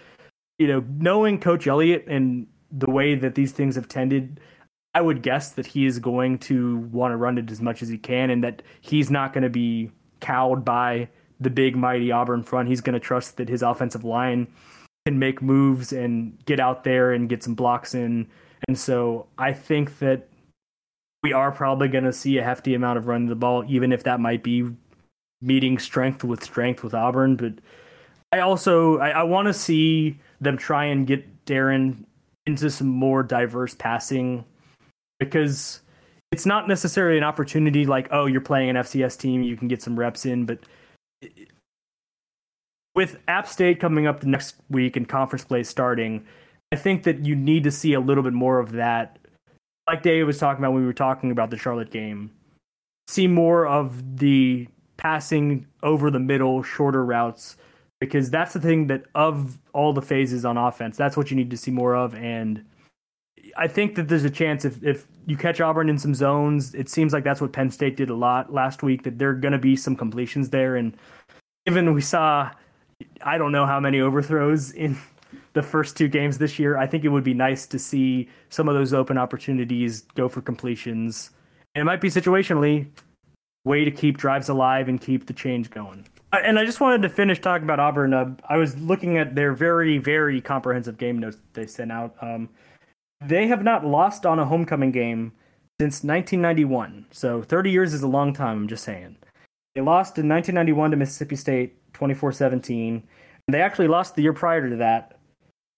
you 0.59 0.67
know, 0.67 0.85
knowing 0.99 1.41
Coach 1.41 1.67
Elliott 1.67 2.07
and 2.07 2.47
the 2.71 2.91
way 2.91 3.15
that 3.15 3.35
these 3.35 3.53
things 3.53 3.77
have 3.77 3.89
tended, 3.89 4.41
I 4.95 5.01
would 5.01 5.23
guess 5.23 5.51
that 5.53 5.67
he 5.67 5.87
is 5.87 5.99
going 5.99 6.39
to 6.41 6.79
want 6.93 7.13
to 7.13 7.17
run 7.17 7.39
it 7.39 7.51
as 7.51 7.61
much 7.61 7.83
as 7.83 7.89
he 7.89 7.99
can 7.99 8.31
and 8.31 8.45
that 8.45 8.63
he's 8.81 9.11
not 9.11 9.33
going 9.33 9.45
to 9.45 9.51
be 9.51 9.91
cowed 10.21 10.65
by 10.65 11.09
the 11.41 11.51
big, 11.51 11.77
mighty 11.77 12.11
Auburn 12.11 12.43
front. 12.43 12.69
He's 12.69 12.81
going 12.81 12.95
to 12.95 13.01
trust 13.01 13.37
that 13.37 13.49
his 13.49 13.63
offensive 13.63 14.05
line 14.05 14.49
can 15.07 15.21
make 15.21 15.41
moves 15.41 15.93
and 15.93 16.37
get 16.47 16.59
out 16.59 16.83
there 16.83 17.13
and 17.13 17.29
get 17.29 17.41
some 17.41 17.55
blocks 17.55 17.95
in. 17.95 18.27
And 18.67 18.77
so 18.77 19.27
I 19.39 19.53
think 19.53 20.01
that 20.01 20.27
we 21.23 21.33
are 21.33 21.53
probably 21.53 21.87
going 21.87 22.05
to 22.05 22.13
see 22.13 22.39
a 22.39 22.43
hefty 22.43 22.75
amount 22.75 22.99
of 22.99 23.07
running 23.07 23.29
the 23.29 23.37
ball, 23.37 23.65
even 23.69 23.93
if 23.93 24.03
that 24.03 24.19
might 24.19 24.43
be 24.43 24.69
meeting 25.41 25.79
strength 25.79 26.25
with 26.25 26.43
strength 26.43 26.83
with 26.83 26.93
Auburn. 26.93 27.37
But 27.37 27.55
I 28.33 28.41
also 28.41 28.99
I, 28.99 29.11
I 29.11 29.23
want 29.23 29.47
to 29.47 29.55
see 29.55 30.19
them 30.41 30.59
try 30.59 30.87
and 30.87 31.07
get 31.07 31.45
Darren 31.47 32.05
into 32.45 32.69
some 32.69 32.89
more 32.89 33.23
diverse 33.23 33.75
passing 33.75 34.45
because 35.21 35.83
it's 36.33 36.47
not 36.47 36.67
necessarily 36.67 37.17
an 37.17 37.25
opportunity 37.25 37.87
like 37.87 38.09
oh 38.11 38.27
you're 38.27 38.41
playing 38.41 38.71
an 38.71 38.77
FCS 38.77 39.19
team 39.19 39.43
you 39.43 39.57
can 39.57 39.69
get 39.69 39.83
some 39.83 39.99
reps 39.99 40.27
in, 40.27 40.47
but 40.47 40.59
with 42.97 43.19
App 43.29 43.47
State 43.47 43.79
coming 43.79 44.07
up 44.07 44.21
the 44.21 44.27
next 44.27 44.57
week 44.71 44.97
and 44.97 45.09
conference 45.09 45.45
play 45.45 45.63
starting, 45.63 46.27
I 46.73 46.77
think 46.77 47.05
that 47.05 47.25
you 47.25 47.37
need 47.37 47.63
to 47.65 47.71
see 47.71 47.93
a 47.93 48.01
little 48.01 48.25
bit 48.25 48.33
more 48.33 48.59
of 48.59 48.73
that. 48.73 49.19
Like 49.87 50.03
Dave 50.03 50.27
was 50.27 50.39
talking 50.39 50.65
about 50.65 50.73
when 50.73 50.81
we 50.81 50.87
were 50.87 50.93
talking 50.93 51.31
about 51.31 51.51
the 51.51 51.57
Charlotte 51.57 51.91
game, 51.91 52.33
see 53.07 53.29
more 53.29 53.67
of 53.67 54.19
the 54.19 54.67
passing 54.97 55.67
over 55.83 56.11
the 56.11 56.19
middle, 56.19 56.63
shorter 56.63 57.05
routes, 57.05 57.57
because 58.01 58.31
that's 58.31 58.55
the 58.55 58.61
thing 58.61 58.89
that 58.89 59.05
of 59.15 59.59
all 59.75 59.93
the 59.93 60.03
phases 60.03 60.45
on 60.45 60.57
offense, 60.57 60.97
that's 60.97 61.17
what 61.17 61.31
you 61.31 61.37
need 61.37 61.51
to 61.51 61.57
see 61.57 61.71
more 61.71 61.95
of. 61.95 62.15
And 62.15 62.65
I 63.57 63.69
think 63.69 63.95
that 63.95 64.09
there's 64.09 64.25
a 64.25 64.31
chance 64.31 64.65
if, 64.65 64.83
if 64.83 65.07
you 65.27 65.37
catch 65.37 65.61
Auburn 65.61 65.89
in 65.89 65.99
some 65.99 66.15
zones, 66.15 66.75
it 66.75 66.89
seems 66.89 67.13
like 67.13 67.25
that's 67.25 67.41
what 67.41 67.53
Penn 67.53 67.71
State 67.71 67.97
did 67.97 68.11
a 68.11 68.15
lot 68.15 68.53
last 68.53 68.83
week, 68.83 69.03
that 69.05 69.19
there 69.19 69.31
are 69.31 69.35
going 69.35 69.53
to 69.53 69.59
be 69.59 69.77
some 69.77 69.95
completions 69.95 70.51
there. 70.51 70.77
And 70.77 70.97
given 71.67 71.95
we 71.95 72.01
saw, 72.01 72.51
I 73.23 73.39
don't 73.39 73.53
know 73.53 73.67
how 73.67 73.81
many 73.81 74.01
overthrows 74.01 74.71
in 74.71 74.97
the 75.53 75.63
first 75.63 75.97
two 75.97 76.07
games 76.07 76.39
this 76.39 76.59
year, 76.59 76.77
I 76.77 76.87
think 76.87 77.05
it 77.05 77.09
would 77.09 77.25
be 77.25 77.35
nice 77.35 77.67
to 77.69 77.79
see 77.79 78.29
some 78.51 78.69
of 78.69 78.75
those 78.75 78.93
open 78.93 79.19
opportunities 79.19 80.03
go 80.15 80.29
for 80.29 80.43
completions. 80.43 81.31
And 81.75 81.83
it 81.83 81.85
might 81.85 82.01
be 82.01 82.09
situationally 82.09 82.89
way 83.65 83.85
to 83.85 83.91
keep 83.91 84.17
drives 84.17 84.49
alive 84.49 84.89
and 84.89 85.01
keep 85.01 85.27
the 85.27 85.33
change 85.33 85.71
going. 85.71 86.07
And 86.33 86.59
I 86.59 86.65
just 86.65 86.81
wanted 86.81 87.03
to 87.03 87.09
finish 87.09 87.41
talking 87.41 87.65
about 87.65 87.81
Auburn. 87.81 88.13
Uh, 88.13 88.35
I 88.49 88.59
was 88.59 88.77
looking 88.79 89.17
at 89.17 89.35
their 89.35 89.55
very, 89.55 89.99
very 89.99 90.41
comprehensive 90.41 90.99
game 90.99 91.19
notes 91.19 91.37
that 91.37 91.55
they 91.55 91.67
sent 91.67 91.91
out. 91.91 92.15
Um, 92.21 92.51
they 93.25 93.47
have 93.47 93.65
not 93.65 93.85
lost 93.85 94.27
on 94.27 94.39
a 94.39 94.45
homecoming 94.45 94.93
game 94.93 95.33
since 95.81 96.05
1991. 96.05 97.07
So 97.11 97.43
30 97.43 97.71
years 97.71 97.95
is 97.95 98.03
a 98.03 98.09
long 98.09 98.35
time, 98.35 98.59
I'm 98.59 98.69
just 98.69 98.85
saying. 98.85 99.17
They 99.77 99.83
lost 99.83 100.17
in 100.17 100.27
1991 100.27 100.93
to 100.93 100.97
Mississippi 100.97 101.37
State 101.37 101.93
24 101.93 102.33
17. 102.33 102.95
And 102.95 103.55
they 103.55 103.61
actually 103.61 103.89
lost 103.89 104.17
the 104.17 104.23
year 104.23 104.33
prior 104.33 104.71
to 104.71 104.77
that 104.77 105.19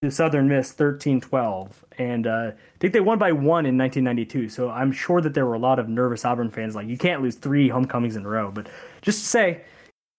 to 0.03 0.11
Southern 0.12 0.46
Miss 0.46 0.70
13 0.70 1.20
12. 1.20 1.84
And 1.99 2.28
uh, 2.28 2.53
I 2.55 2.78
think 2.78 2.92
they 2.92 3.01
won 3.01 3.18
by 3.18 3.32
one 3.32 3.66
in 3.66 3.76
1992. 3.76 4.51
So 4.51 4.70
I'm 4.70 4.92
sure 4.92 5.20
that 5.20 5.34
there 5.34 5.44
were 5.44 5.55
a 5.55 5.59
lot 5.59 5.80
of 5.80 5.88
nervous 5.88 6.24
Auburn 6.24 6.49
fans 6.49 6.76
like, 6.76 6.86
you 6.86 6.96
can't 6.96 7.22
lose 7.22 7.34
three 7.34 7.68
homecomings 7.68 8.14
in 8.14 8.24
a 8.24 8.28
row. 8.28 8.53
But 8.53 8.68
just 9.03 9.18
to 9.18 9.26
say, 9.26 9.62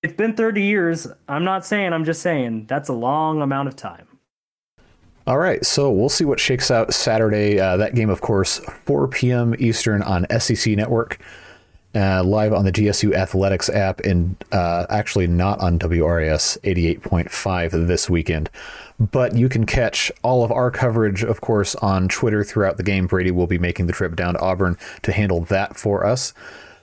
it's 0.03 0.13
been 0.13 0.33
30 0.33 0.61
years. 0.61 1.07
I'm 1.29 1.45
not 1.45 1.65
saying, 1.65 1.93
I'm 1.93 2.03
just 2.03 2.21
saying 2.21 2.65
that's 2.65 2.89
a 2.89 2.93
long 2.93 3.41
amount 3.41 3.69
of 3.69 3.77
time. 3.77 4.07
All 5.25 5.37
right, 5.37 5.65
so 5.65 5.89
we'll 5.89 6.09
see 6.09 6.25
what 6.25 6.39
shakes 6.41 6.69
out 6.69 6.93
Saturday. 6.93 7.59
Uh, 7.59 7.77
that 7.77 7.95
game, 7.95 8.09
of 8.09 8.19
course, 8.19 8.57
4 8.57 9.07
p.m. 9.07 9.55
Eastern 9.59 10.01
on 10.01 10.25
SEC 10.37 10.75
Network, 10.75 11.19
uh, 11.95 12.23
live 12.23 12.53
on 12.53 12.65
the 12.65 12.71
GSU 12.71 13.13
Athletics 13.13 13.69
app, 13.69 13.99
and 14.01 14.35
uh, 14.51 14.85
actually 14.89 15.27
not 15.27 15.59
on 15.59 15.79
WRAS 15.79 16.57
88.5 16.63 17.87
this 17.87 18.09
weekend. 18.09 18.49
But 18.99 19.35
you 19.35 19.47
can 19.47 19.65
catch 19.65 20.11
all 20.23 20.43
of 20.43 20.51
our 20.51 20.69
coverage, 20.71 21.23
of 21.23 21.41
course, 21.41 21.73
on 21.75 22.09
Twitter 22.09 22.43
throughout 22.43 22.77
the 22.77 22.83
game. 22.83 23.07
Brady 23.07 23.31
will 23.31 23.47
be 23.47 23.57
making 23.57 23.87
the 23.87 23.93
trip 23.93 24.15
down 24.15 24.33
to 24.33 24.41
Auburn 24.41 24.77
to 25.03 25.11
handle 25.11 25.41
that 25.45 25.77
for 25.77 26.05
us. 26.05 26.33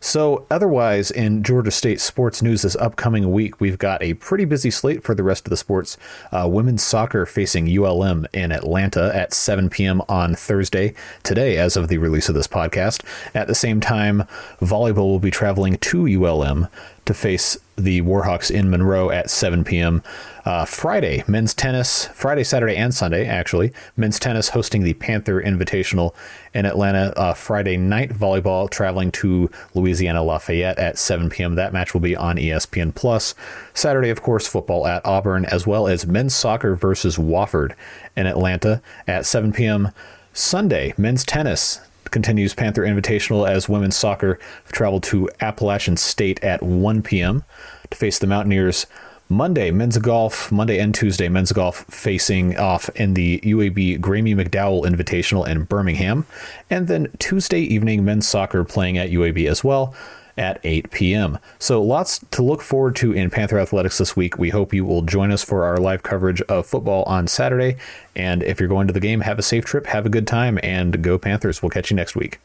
So, 0.01 0.47
otherwise, 0.51 1.11
in 1.11 1.43
Georgia 1.43 1.71
State 1.71 2.01
sports 2.01 2.43
news 2.43 2.63
this 2.63 2.77
upcoming 2.77 3.33
week, 3.33 3.61
we've 3.61 3.79
got 3.79 4.03
a 4.03 4.15
pretty 4.15 4.45
busy 4.45 4.71
slate 4.71 5.03
for 5.03 5.15
the 5.15 5.23
rest 5.23 5.47
of 5.47 5.51
the 5.51 5.57
sports. 5.57 5.97
Uh, 6.31 6.49
women's 6.49 6.83
soccer 6.83 7.27
facing 7.27 7.67
ULM 7.67 8.27
in 8.33 8.53
Atlanta 8.53 9.11
at 9.15 9.33
7 9.33 9.71
p.m. 9.71 10.03
on 10.09 10.35
Thursday, 10.35 10.95
today, 11.23 11.57
as 11.57 11.77
of 11.77 11.89
the 11.89 11.99
release 11.99 12.29
of 12.29 12.35
this 12.35 12.49
podcast. 12.49 13.05
At 13.35 13.47
the 13.47 13.55
same 13.55 13.81
time, 13.81 14.25
volleyball 14.61 15.09
will 15.09 15.19
be 15.19 15.31
traveling 15.31 15.77
to 15.77 16.25
ULM 16.25 16.69
to 17.07 17.15
face 17.15 17.57
the 17.77 18.03
Warhawks 18.03 18.51
in 18.51 18.71
Monroe 18.71 19.11
at 19.11 19.31
7 19.31 19.65
p.m. 19.65 20.03
Uh, 20.47 20.65
Friday, 20.65 21.25
men's 21.27 21.53
tennis, 21.53 22.07
Friday, 22.15 22.45
Saturday, 22.45 22.77
and 22.77 22.95
Sunday, 22.95 23.27
actually. 23.27 23.73
Men's 23.97 24.21
tennis 24.21 24.51
hosting 24.51 24.85
the 24.85 24.95
Panther 24.95 25.43
Invitational 25.43 26.15
in 26.55 26.65
Atlanta. 26.65 27.13
Uh, 27.17 27.35
Friday 27.35 27.77
night, 27.77 28.11
volleyball 28.11 28.71
traveling 28.71 29.11
to 29.11 29.51
Louisiana 29.75 30.23
Lafayette 30.23 30.79
at 30.79 30.99
7 30.99 31.31
p.m. 31.31 31.57
That 31.57 31.73
match 31.73 31.95
will 31.95 32.01
be 32.01 32.15
on 32.15 32.37
ESPN 32.37 32.95
Plus. 32.95 33.35
Saturday, 33.75 34.09
of 34.09 34.23
course, 34.23 34.47
football 34.47 34.87
at 34.87 35.05
Auburn, 35.05 35.47
as 35.47 35.67
well 35.67 35.89
as 35.89 36.07
men's 36.07 36.37
soccer 36.37 36.77
versus 36.77 37.17
Wofford 37.17 37.75
in 38.17 38.29
Atlanta 38.29 38.81
at 39.09 39.27
7 39.27 39.53
p.m. 39.53 39.91
Sunday, 40.33 40.95
men's 40.97 41.25
tennis 41.25 41.81
continues 42.13 42.55
Panther 42.55 42.83
Invitational 42.83 43.51
as 43.51 43.69
women's 43.69 43.97
soccer 43.97 44.39
travel 44.71 45.01
to 45.01 45.29
Appalachian 45.41 45.97
State 45.97 46.43
at 46.45 46.63
1 46.63 47.03
p.m. 47.03 47.43
to 47.91 47.99
face 47.99 48.21
the 48.21 48.29
Mountaineers. 48.29 48.87
Monday, 49.29 49.73
men's 49.73 49.99
golf, 49.99 50.53
Monday 50.53 50.79
and 50.79 50.95
Tuesday, 50.95 51.29
men's 51.29 51.51
golf 51.51 51.85
facing 51.91 52.57
off 52.57 52.89
in 52.91 53.15
the 53.15 53.41
UAB 53.41 54.01
Graeme 54.01 54.27
McDowell 54.27 54.85
Invitational 54.85 55.49
in 55.49 55.65
Birmingham. 55.65 56.27
And 56.71 56.87
then 56.87 57.09
Tuesday 57.19 57.59
evening, 57.59 58.05
men's 58.05 58.29
soccer 58.29 58.63
playing 58.63 58.99
at 58.99 59.11
UAB 59.11 59.49
as 59.51 59.65
well 59.65 59.95
at 60.39 60.61
8 60.63 60.93
p.m. 60.93 61.39
So 61.59 61.83
lots 61.83 62.21
to 62.31 62.43
look 62.43 62.63
forward 62.63 62.95
to 62.97 63.13
in 63.13 63.31
Panther 63.31 63.59
Athletics 63.59 63.99
this 63.99 64.15
week. 64.15 64.39
We 64.39 64.51
hope 64.51 64.73
you 64.73 64.85
will 64.85 65.03
join 65.03 65.33
us 65.33 65.43
for 65.43 65.65
our 65.65 65.79
live 65.79 66.05
coverage 66.05 66.41
of 66.43 66.65
football 66.65 67.03
on 67.05 67.27
Saturday. 67.27 67.79
And 68.15 68.45
if 68.45 68.61
you're 68.61 68.69
going 68.69 68.87
to 68.87 68.93
the 68.93 69.01
game, 69.01 69.23
have 69.23 69.41
a 69.41 69.43
safe 69.43 69.65
trip, 69.65 69.87
have 69.87 70.07
a 70.07 70.11
good 70.11 70.29
time, 70.29 70.61
and 70.63 71.03
go 71.03 71.19
Panthers. 71.19 71.63
We'll 71.63 71.71
catch 71.71 71.91
you 71.91 71.97
next 71.97 72.15
week. 72.15 72.39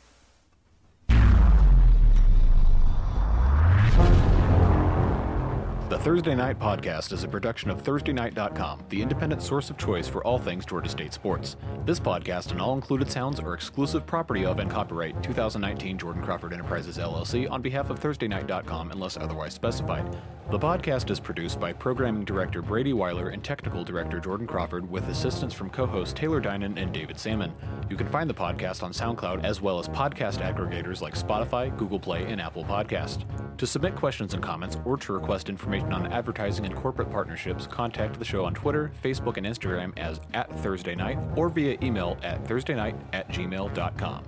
Thursday 6.02 6.34
Night 6.34 6.58
Podcast 6.58 7.12
is 7.12 7.24
a 7.24 7.28
production 7.28 7.70
of 7.70 7.84
ThursdayNight.com, 7.84 8.86
the 8.89 9.04
independent 9.04 9.43
source 9.43 9.70
of 9.70 9.78
choice 9.78 10.08
for 10.08 10.26
all 10.26 10.39
things 10.39 10.66
Georgia 10.66 10.89
State 10.89 11.14
sports. 11.14 11.58
This 11.86 11.99
podcast 11.99 12.49
and 12.49 12.60
all 12.60 12.74
included 12.74 13.12
sounds 13.12 13.39
are 13.39 13.54
exclusive 13.54 14.08
property 14.08 14.43
of 14.43 14.58
and 14.58 14.70
copyright 14.70 15.22
2019 15.22 15.99
Jordan 15.99 16.24
Crawford 16.24 16.54
Enterprises 16.54 16.97
LLC 16.97 17.47
on 17.52 17.62
behalf 17.62 17.91
of 17.91 17.99
ThursdayNight.com 17.99 18.89
unless 18.89 19.16
otherwise 19.16 19.54
specified. 19.54 20.18
The 20.49 20.58
podcast 20.58 21.12
is 21.12 21.20
produced 21.20 21.60
by 21.60 21.72
Programming 21.72 22.26
Director 22.26 22.64
Brady 22.64 22.93
Weiler 22.93 23.30
and 23.30 23.43
Technical 23.43 23.84
Director 23.84 24.20
Jordan 24.20 24.47
Crawford 24.47 24.89
with 24.89 25.08
assistance 25.08 25.54
from 25.54 25.70
co 25.70 25.86
hosts 25.86 26.14
Taylor 26.14 26.41
Dinan 26.41 26.80
and 26.80 26.91
David 26.91 27.20
Salmon. 27.20 27.54
You 27.89 27.95
can 27.95 28.10
find 28.10 28.30
the 28.30 28.34
podcast 28.34 28.82
on 28.82 28.91
SoundCloud 28.91 29.45
as 29.45 29.62
well 29.62 29.80
as 29.80 29.88
podcast 29.88 30.39
aggregators 30.39 30.99
like 30.99 31.14
Spotify, 31.14 31.76
Google 31.78 31.99
Play, 31.99 32.26
and 32.26 32.41
Apple 32.41 32.66
Podcast. 32.66 33.24
To 33.60 33.68
submit 33.68 33.95
questions 33.95 34.34
and 34.34 34.41
comments 34.41 34.78
or 34.84 34.97
to 34.97 35.14
request 35.14 35.47
information 35.47 35.91
on 35.94 36.08
advertising 36.08 36.66
and 36.66 36.76
corporate 36.76 37.12
partnerships, 37.12 37.68
contact 37.68 38.20
the 38.20 38.26
show 38.26 38.46
on 38.46 38.54
Twitter, 38.54 38.92
Facebook, 39.04 39.38
and 39.38 39.46
Instagram 39.46 39.98
as 39.98 40.20
at 40.34 40.52
Thursday 40.60 40.96
Night 40.96 41.18
or 41.36 41.50
via 41.50 41.78
email 41.82 42.18
at 42.24 42.44
thursdaynight 42.46 42.96
at 43.14 43.28
gmail.com. 43.30 44.24